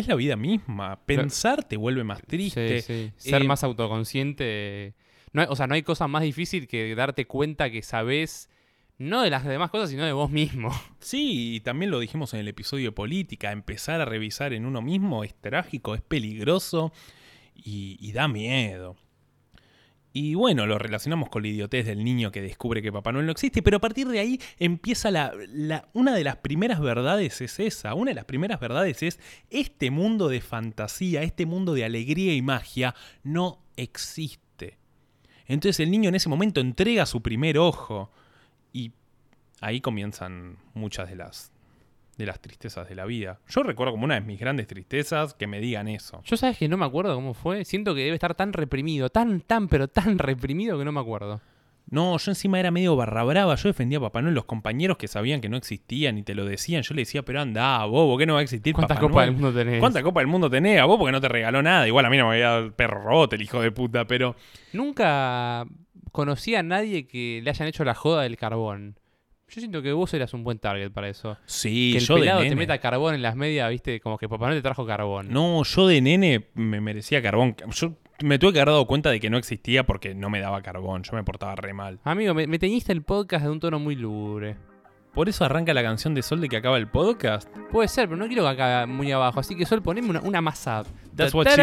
Es 0.00 0.08
la 0.08 0.14
vida 0.14 0.36
misma. 0.36 1.00
Pensar 1.06 1.64
te 1.64 1.76
vuelve 1.76 2.04
más 2.04 2.22
triste. 2.22 2.80
Sí, 2.82 3.12
sí. 3.16 3.30
Ser 3.30 3.42
Eh, 3.42 3.44
más 3.46 3.64
autoconsciente. 3.64 4.94
No 5.32 5.42
hay- 5.42 5.48
o 5.50 5.56
sea, 5.56 5.66
no 5.66 5.74
hay 5.74 5.82
cosa 5.82 6.08
más 6.08 6.22
difícil 6.22 6.66
que 6.66 6.94
darte 6.94 7.26
cuenta 7.26 7.70
que 7.70 7.82
sabes 7.82 8.48
no 8.98 9.22
de 9.22 9.28
las 9.30 9.44
demás 9.44 9.70
cosas, 9.70 9.90
sino 9.90 10.04
de 10.04 10.12
vos 10.12 10.30
mismo. 10.30 10.70
Sí, 11.00 11.56
y 11.56 11.60
también 11.60 11.90
lo 11.90 12.00
dijimos 12.00 12.32
en 12.34 12.40
el 12.40 12.48
episodio 12.48 12.86
de 12.86 12.92
política, 12.92 13.52
empezar 13.52 14.00
a 14.00 14.04
revisar 14.06 14.52
en 14.52 14.64
uno 14.66 14.80
mismo 14.82 15.22
es 15.22 15.34
trágico, 15.34 15.94
es 15.94 16.00
peligroso 16.00 16.92
y, 17.54 17.96
y 18.00 18.12
da 18.12 18.26
miedo. 18.28 18.96
Y 20.18 20.34
bueno, 20.34 20.64
lo 20.64 20.78
relacionamos 20.78 21.28
con 21.28 21.42
la 21.42 21.48
idiotez 21.48 21.84
del 21.84 22.02
niño 22.02 22.32
que 22.32 22.40
descubre 22.40 22.80
que 22.80 22.90
Papá 22.90 23.12
Noel 23.12 23.26
no 23.26 23.32
existe, 23.32 23.60
pero 23.62 23.76
a 23.76 23.80
partir 23.80 24.08
de 24.08 24.18
ahí 24.18 24.40
empieza 24.58 25.10
la, 25.10 25.30
la- 25.48 25.90
una 25.92 26.14
de 26.14 26.24
las 26.24 26.36
primeras 26.36 26.80
verdades 26.80 27.38
es 27.42 27.60
esa, 27.60 27.92
una 27.92 28.12
de 28.12 28.14
las 28.14 28.24
primeras 28.24 28.58
verdades 28.58 29.02
es 29.02 29.20
este 29.50 29.90
mundo 29.90 30.28
de 30.28 30.40
fantasía, 30.40 31.22
este 31.22 31.44
mundo 31.44 31.74
de 31.74 31.84
alegría 31.84 32.32
y 32.34 32.40
magia 32.40 32.94
no 33.24 33.58
existe. 33.76 34.78
Entonces 35.46 35.80
el 35.80 35.90
niño 35.90 36.08
en 36.08 36.14
ese 36.14 36.30
momento 36.30 36.62
entrega 36.62 37.04
su 37.04 37.20
primer 37.20 37.58
ojo 37.58 38.10
y 38.72 38.92
ahí 39.60 39.82
comienzan 39.82 40.56
muchas 40.72 41.10
de 41.10 41.16
las 41.16 41.52
de 42.16 42.26
las 42.26 42.40
tristezas 42.40 42.88
de 42.88 42.94
la 42.94 43.04
vida. 43.04 43.40
Yo 43.48 43.62
recuerdo 43.62 43.92
como 43.92 44.04
una 44.04 44.14
de 44.14 44.20
mis 44.22 44.40
grandes 44.40 44.66
tristezas 44.66 45.34
que 45.34 45.46
me 45.46 45.60
digan 45.60 45.88
eso. 45.88 46.22
Yo 46.24 46.36
sabes 46.36 46.58
que 46.58 46.68
no 46.68 46.76
me 46.76 46.84
acuerdo 46.86 47.14
cómo 47.14 47.34
fue. 47.34 47.64
Siento 47.64 47.94
que 47.94 48.02
debe 48.02 48.14
estar 48.14 48.34
tan 48.34 48.52
reprimido, 48.52 49.10
tan, 49.10 49.40
tan, 49.40 49.68
pero 49.68 49.88
tan 49.88 50.18
reprimido 50.18 50.78
que 50.78 50.84
no 50.84 50.92
me 50.92 51.00
acuerdo. 51.00 51.40
No, 51.88 52.18
yo 52.18 52.32
encima 52.32 52.58
era 52.58 52.72
medio 52.72 52.96
barra 52.96 53.22
brava, 53.22 53.54
yo 53.54 53.68
defendía 53.68 53.98
a 53.98 54.00
Papá 54.00 54.20
Noel, 54.20 54.34
los 54.34 54.44
compañeros 54.44 54.96
que 54.96 55.06
sabían 55.06 55.40
que 55.40 55.48
no 55.48 55.56
existían 55.56 56.18
y 56.18 56.24
te 56.24 56.34
lo 56.34 56.44
decían, 56.44 56.82
yo 56.82 56.94
le 56.94 57.02
decía, 57.02 57.22
pero 57.22 57.40
anda, 57.40 57.84
bobo, 57.84 58.18
que 58.18 58.26
no 58.26 58.34
va 58.34 58.40
a 58.40 58.42
existir 58.42 58.74
¿Cuántas 58.74 58.96
Papá 58.96 59.06
copas 59.08 59.26
Noel? 59.26 59.28
del 59.28 59.40
mundo 59.40 59.58
tenés? 59.58 59.78
¿Cuánta 59.78 60.02
copa 60.02 60.20
del 60.20 60.26
mundo 60.26 60.50
tenés? 60.50 60.80
A 60.80 60.84
vos 60.86 60.98
porque 60.98 61.12
no 61.12 61.20
te 61.20 61.28
regaló 61.28 61.62
nada. 61.62 61.86
Igual 61.86 62.04
a 62.06 62.10
mí 62.10 62.16
no 62.16 62.24
me 62.24 62.34
había 62.34 62.48
dado 62.48 62.64
el 62.64 62.72
perro 62.72 63.02
robot, 63.02 63.32
el 63.34 63.42
hijo 63.42 63.60
de 63.60 63.70
puta, 63.70 64.04
pero... 64.04 64.34
Nunca 64.72 65.64
conocí 66.10 66.56
a 66.56 66.64
nadie 66.64 67.06
que 67.06 67.40
le 67.44 67.50
hayan 67.50 67.68
hecho 67.68 67.84
la 67.84 67.94
joda 67.94 68.22
del 68.22 68.36
carbón. 68.36 68.98
Yo 69.48 69.60
siento 69.60 69.80
que 69.80 69.92
vos 69.92 70.12
eras 70.12 70.34
un 70.34 70.42
buen 70.42 70.58
target 70.58 70.90
para 70.90 71.08
eso. 71.08 71.36
Sí, 71.46 71.92
que 71.92 71.98
el 71.98 72.04
yo 72.04 72.14
de 72.16 72.20
pelado 72.20 72.38
te 72.40 72.44
nene. 72.46 72.56
meta 72.56 72.78
carbón 72.78 73.14
en 73.14 73.22
las 73.22 73.36
medias, 73.36 73.70
viste, 73.70 74.00
como 74.00 74.18
que 74.18 74.28
Papá 74.28 74.46
Noel 74.46 74.58
te 74.58 74.62
trajo 74.62 74.84
carbón. 74.84 75.28
No, 75.30 75.62
yo 75.62 75.86
de 75.86 76.00
nene 76.00 76.48
me 76.54 76.80
merecía 76.80 77.22
carbón. 77.22 77.54
Yo 77.72 77.92
me 78.22 78.38
tuve 78.40 78.52
que 78.54 78.58
haber 78.60 78.72
dado 78.72 78.86
cuenta 78.86 79.10
de 79.10 79.20
que 79.20 79.30
no 79.30 79.38
existía 79.38 79.86
porque 79.86 80.14
no 80.14 80.30
me 80.30 80.40
daba 80.40 80.62
carbón. 80.62 81.04
Yo 81.04 81.12
me 81.14 81.22
portaba 81.22 81.54
re 81.54 81.72
mal. 81.72 82.00
Amigo, 82.02 82.34
me, 82.34 82.46
me 82.48 82.58
teñiste 82.58 82.92
el 82.92 83.02
podcast 83.02 83.44
de 83.44 83.50
un 83.50 83.60
tono 83.60 83.78
muy 83.78 83.94
lúgubre. 83.94 84.56
Por 85.14 85.28
eso 85.30 85.44
arranca 85.44 85.72
la 85.72 85.82
canción 85.82 86.12
de 86.14 86.22
Sol 86.22 86.40
de 86.40 86.48
que 86.48 86.56
acaba 86.58 86.76
el 86.76 86.88
podcast. 86.88 87.48
Puede 87.70 87.88
ser, 87.88 88.06
pero 88.08 88.18
no 88.18 88.26
quiero 88.26 88.42
que 88.42 88.48
acabe 88.50 88.86
muy 88.86 89.10
abajo. 89.12 89.40
Así 89.40 89.56
que 89.56 89.64
Sol, 89.64 89.80
poneme 89.80 90.10
una, 90.10 90.20
una 90.20 90.40
más 90.42 90.66
up. 90.66 90.86
That's 91.14 91.32
what 91.32 91.46
she. 91.46 91.62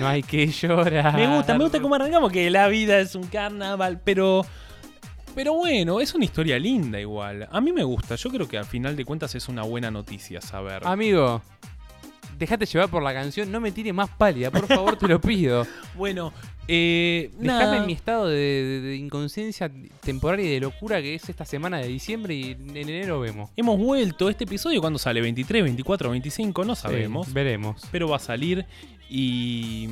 No 0.00 0.08
hay 0.08 0.22
que 0.22 0.46
llorar. 0.62 1.14
Me 1.14 1.36
gusta, 1.36 1.52
me 1.56 1.62
gusta 1.62 1.80
cómo 1.80 1.94
arrancamos, 1.94 2.32
que 2.32 2.50
la 2.50 2.66
vida 2.68 2.98
es 2.98 3.14
un 3.14 3.26
carnaval, 3.28 4.00
pero. 4.02 4.44
Pero 5.34 5.54
bueno, 5.54 6.00
es 6.00 6.14
una 6.14 6.24
historia 6.24 6.58
linda 6.58 7.00
igual. 7.00 7.48
A 7.50 7.60
mí 7.60 7.72
me 7.72 7.82
gusta, 7.82 8.14
yo 8.14 8.30
creo 8.30 8.46
que 8.46 8.56
al 8.56 8.64
final 8.64 8.94
de 8.94 9.04
cuentas 9.04 9.34
es 9.34 9.48
una 9.48 9.62
buena 9.62 9.90
noticia 9.90 10.40
saber. 10.40 10.86
Amigo, 10.86 11.42
dejate 12.38 12.66
llevar 12.66 12.88
por 12.88 13.02
la 13.02 13.12
canción. 13.12 13.50
No 13.50 13.60
me 13.60 13.72
tire 13.72 13.92
más 13.92 14.10
pálida, 14.10 14.50
por 14.50 14.66
favor, 14.66 14.96
te 14.96 15.08
lo 15.08 15.20
pido. 15.20 15.66
Bueno, 15.96 16.32
eh. 16.68 17.30
Dejame 17.38 17.64
nada. 17.64 17.76
en 17.78 17.86
mi 17.86 17.92
estado 17.92 18.28
de, 18.28 18.36
de- 18.36 18.80
de 18.80 18.96
inconsciencia 18.96 19.70
temporaria 20.00 20.46
y 20.46 20.50
de 20.50 20.60
locura 20.60 21.00
que 21.02 21.14
es 21.14 21.28
esta 21.28 21.44
semana 21.44 21.78
de 21.78 21.88
diciembre 21.88 22.34
y 22.34 22.52
en 22.52 22.76
enero 22.76 23.20
vemos. 23.20 23.50
Hemos 23.56 23.78
vuelto. 23.78 24.28
Este 24.28 24.44
episodio, 24.44 24.80
cuando 24.80 24.98
sale? 24.98 25.22
¿23, 25.22 25.62
24, 25.62 26.10
25? 26.10 26.64
No 26.64 26.74
sabemos. 26.74 27.26
Sí, 27.26 27.32
veremos. 27.32 27.82
pero 27.90 28.08
va 28.08 28.16
a 28.16 28.20
salir 28.20 28.64
y, 29.10 29.90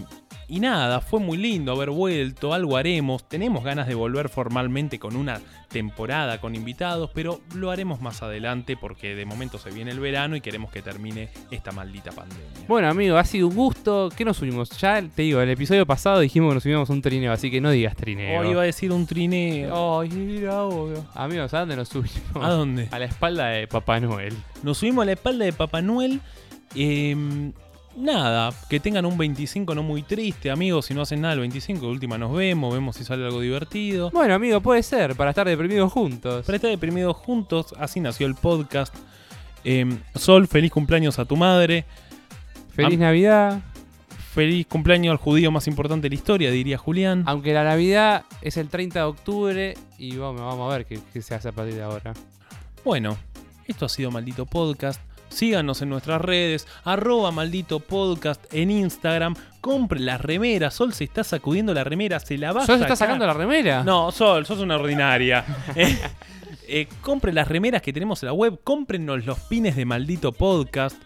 y 0.48 0.60
nada, 0.60 1.00
fue 1.00 1.20
muy 1.20 1.36
lindo 1.36 1.72
haber 1.72 1.90
vuelto, 1.90 2.54
algo 2.54 2.76
haremos, 2.76 3.28
tenemos 3.28 3.62
ganas 3.62 3.86
de 3.86 3.94
volver 3.94 4.28
formalmente 4.30 4.98
con 4.98 5.16
una 5.16 5.40
temporada 5.68 6.40
con 6.40 6.54
invitados, 6.54 7.10
pero 7.14 7.40
lo 7.54 7.70
haremos 7.70 8.00
más 8.00 8.22
adelante 8.22 8.76
porque 8.76 9.14
de 9.14 9.24
momento 9.24 9.58
se 9.58 9.70
viene 9.70 9.90
el 9.90 10.00
verano 10.00 10.34
y 10.36 10.40
queremos 10.40 10.70
que 10.70 10.82
termine 10.82 11.28
esta 11.50 11.72
maldita 11.72 12.10
pandemia. 12.12 12.44
Bueno, 12.68 12.88
amigo, 12.88 13.16
ha 13.16 13.24
sido 13.24 13.48
un 13.48 13.54
gusto. 13.54 14.10
¿Qué 14.14 14.24
nos 14.24 14.36
subimos? 14.38 14.70
Ya 14.78 15.00
te 15.02 15.22
digo, 15.22 15.40
el 15.40 15.48
episodio 15.50 15.86
pasado 15.86 16.20
dijimos 16.20 16.50
que 16.50 16.54
nos 16.54 16.61
subíamos 16.62 16.88
a 16.88 16.92
un 16.92 17.02
trineo, 17.02 17.32
así 17.32 17.50
que 17.50 17.60
no 17.60 17.70
digas 17.70 17.94
trineo. 17.96 18.40
Hoy 18.40 18.48
iba 18.50 18.62
a 18.62 18.64
decir 18.64 18.92
un 18.92 19.06
trineo. 19.06 20.00
Ay, 20.00 20.08
mira, 20.10 20.62
obvio. 20.62 21.04
Amigos, 21.14 21.52
¿a 21.54 21.60
dónde 21.60 21.76
nos 21.76 21.88
subimos? 21.88 22.14
¿A 22.36 22.48
dónde? 22.50 22.88
A 22.90 22.98
la 22.98 23.04
espalda 23.06 23.48
de 23.48 23.66
Papá 23.66 24.00
Noel. 24.00 24.34
Nos 24.62 24.78
subimos 24.78 25.02
a 25.02 25.06
la 25.06 25.12
espalda 25.12 25.44
de 25.44 25.52
Papá 25.52 25.82
Noel. 25.82 26.20
eh, 26.74 27.14
nada, 27.96 28.50
que 28.70 28.80
tengan 28.80 29.04
un 29.04 29.18
25 29.18 29.74
no 29.74 29.82
muy 29.82 30.02
triste, 30.02 30.50
amigos. 30.50 30.86
Si 30.86 30.94
no 30.94 31.02
hacen 31.02 31.20
nada 31.20 31.34
el 31.34 31.40
25, 31.40 31.80
de 31.84 31.92
última 31.92 32.16
nos 32.16 32.32
vemos, 32.34 32.72
vemos 32.72 32.96
si 32.96 33.04
sale 33.04 33.24
algo 33.26 33.40
divertido. 33.40 34.10
Bueno, 34.10 34.32
amigo, 34.34 34.60
puede 34.62 34.82
ser, 34.82 35.14
para 35.14 35.30
estar 35.30 35.46
deprimidos 35.46 35.92
juntos. 35.92 36.46
Para 36.46 36.56
estar 36.56 36.70
deprimidos 36.70 37.16
juntos, 37.16 37.74
así 37.78 38.00
nació 38.00 38.26
el 38.26 38.34
podcast. 38.34 38.94
Em, 39.64 39.98
Sol, 40.14 40.48
feliz 40.48 40.70
cumpleaños 40.72 41.18
a 41.18 41.24
tu 41.26 41.36
madre. 41.36 41.84
Feliz 42.74 42.94
Am- 42.94 43.00
Navidad. 43.00 43.60
Feliz 44.34 44.66
cumpleaños 44.66 45.12
al 45.12 45.18
judío 45.18 45.50
más 45.50 45.66
importante 45.68 46.04
de 46.04 46.08
la 46.10 46.14
historia, 46.14 46.50
diría 46.50 46.78
Julián. 46.78 47.22
Aunque 47.26 47.52
la 47.52 47.64
Navidad 47.64 48.24
es 48.40 48.56
el 48.56 48.68
30 48.68 49.00
de 49.00 49.04
octubre 49.04 49.74
y 49.98 50.16
vamos, 50.16 50.40
vamos 50.40 50.72
a 50.72 50.76
ver 50.76 50.86
qué, 50.86 50.98
qué 51.12 51.20
se 51.20 51.34
hace 51.34 51.48
a 51.48 51.52
partir 51.52 51.74
de 51.74 51.82
ahora. 51.82 52.14
Bueno, 52.84 53.18
esto 53.66 53.84
ha 53.84 53.88
sido 53.90 54.10
Maldito 54.10 54.46
Podcast. 54.46 55.00
Síganos 55.28 55.80
en 55.82 55.88
nuestras 55.88 56.20
redes, 56.20 56.66
arroba 56.84 57.30
maldito 57.30 57.80
podcast 57.80 58.44
en 58.52 58.70
Instagram. 58.70 59.34
Compre 59.62 59.98
las 60.00 60.20
remeras. 60.20 60.74
Sol 60.74 60.92
se 60.92 61.04
está 61.04 61.24
sacudiendo 61.24 61.72
la 61.72 61.84
remera, 61.84 62.20
se 62.20 62.36
la 62.36 62.52
va 62.52 62.62
a 62.62 62.66
¿Sos 62.66 62.76
está 62.76 62.88
sacar. 62.88 62.96
sacando 62.98 63.26
la 63.26 63.32
remera? 63.32 63.82
No, 63.82 64.10
Sol, 64.12 64.44
sos 64.46 64.58
una 64.60 64.76
ordinaria. 64.76 65.44
Eh, 65.74 65.98
eh, 66.68 66.88
compre 67.00 67.32
las 67.32 67.48
remeras 67.48 67.82
que 67.82 67.92
tenemos 67.92 68.22
en 68.22 68.28
la 68.28 68.32
web, 68.32 68.60
cómprenos 68.62 69.26
los 69.26 69.38
pines 69.40 69.74
de 69.76 69.84
Maldito 69.84 70.32
Podcast. 70.32 70.96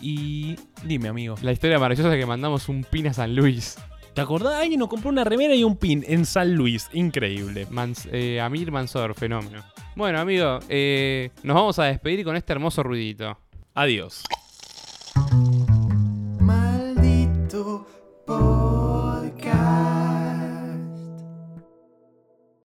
Y 0.00 0.56
dime, 0.84 1.08
amigo. 1.08 1.34
La 1.42 1.52
historia 1.52 1.78
maravillosa 1.78 2.16
que 2.16 2.26
mandamos 2.26 2.68
un 2.68 2.84
pin 2.84 3.08
a 3.08 3.12
San 3.12 3.34
Luis. 3.34 3.76
¿Te 4.14 4.22
acordás? 4.22 4.54
Alguien 4.54 4.80
nos 4.80 4.88
compró 4.88 5.10
una 5.10 5.24
remera 5.24 5.54
y 5.54 5.62
un 5.62 5.76
pin 5.76 6.04
en 6.06 6.26
San 6.26 6.54
Luis. 6.54 6.88
Increíble. 6.92 7.66
Eh, 8.10 8.40
Amir 8.40 8.72
Mansor, 8.72 9.14
fenómeno. 9.14 9.62
Bueno, 9.94 10.18
amigo, 10.18 10.58
eh, 10.68 11.30
nos 11.42 11.54
vamos 11.54 11.78
a 11.78 11.84
despedir 11.84 12.24
con 12.24 12.36
este 12.36 12.52
hermoso 12.52 12.82
ruidito. 12.82 13.38
Adiós. 13.74 14.24
Maldito 16.40 17.86
por... 18.26 18.57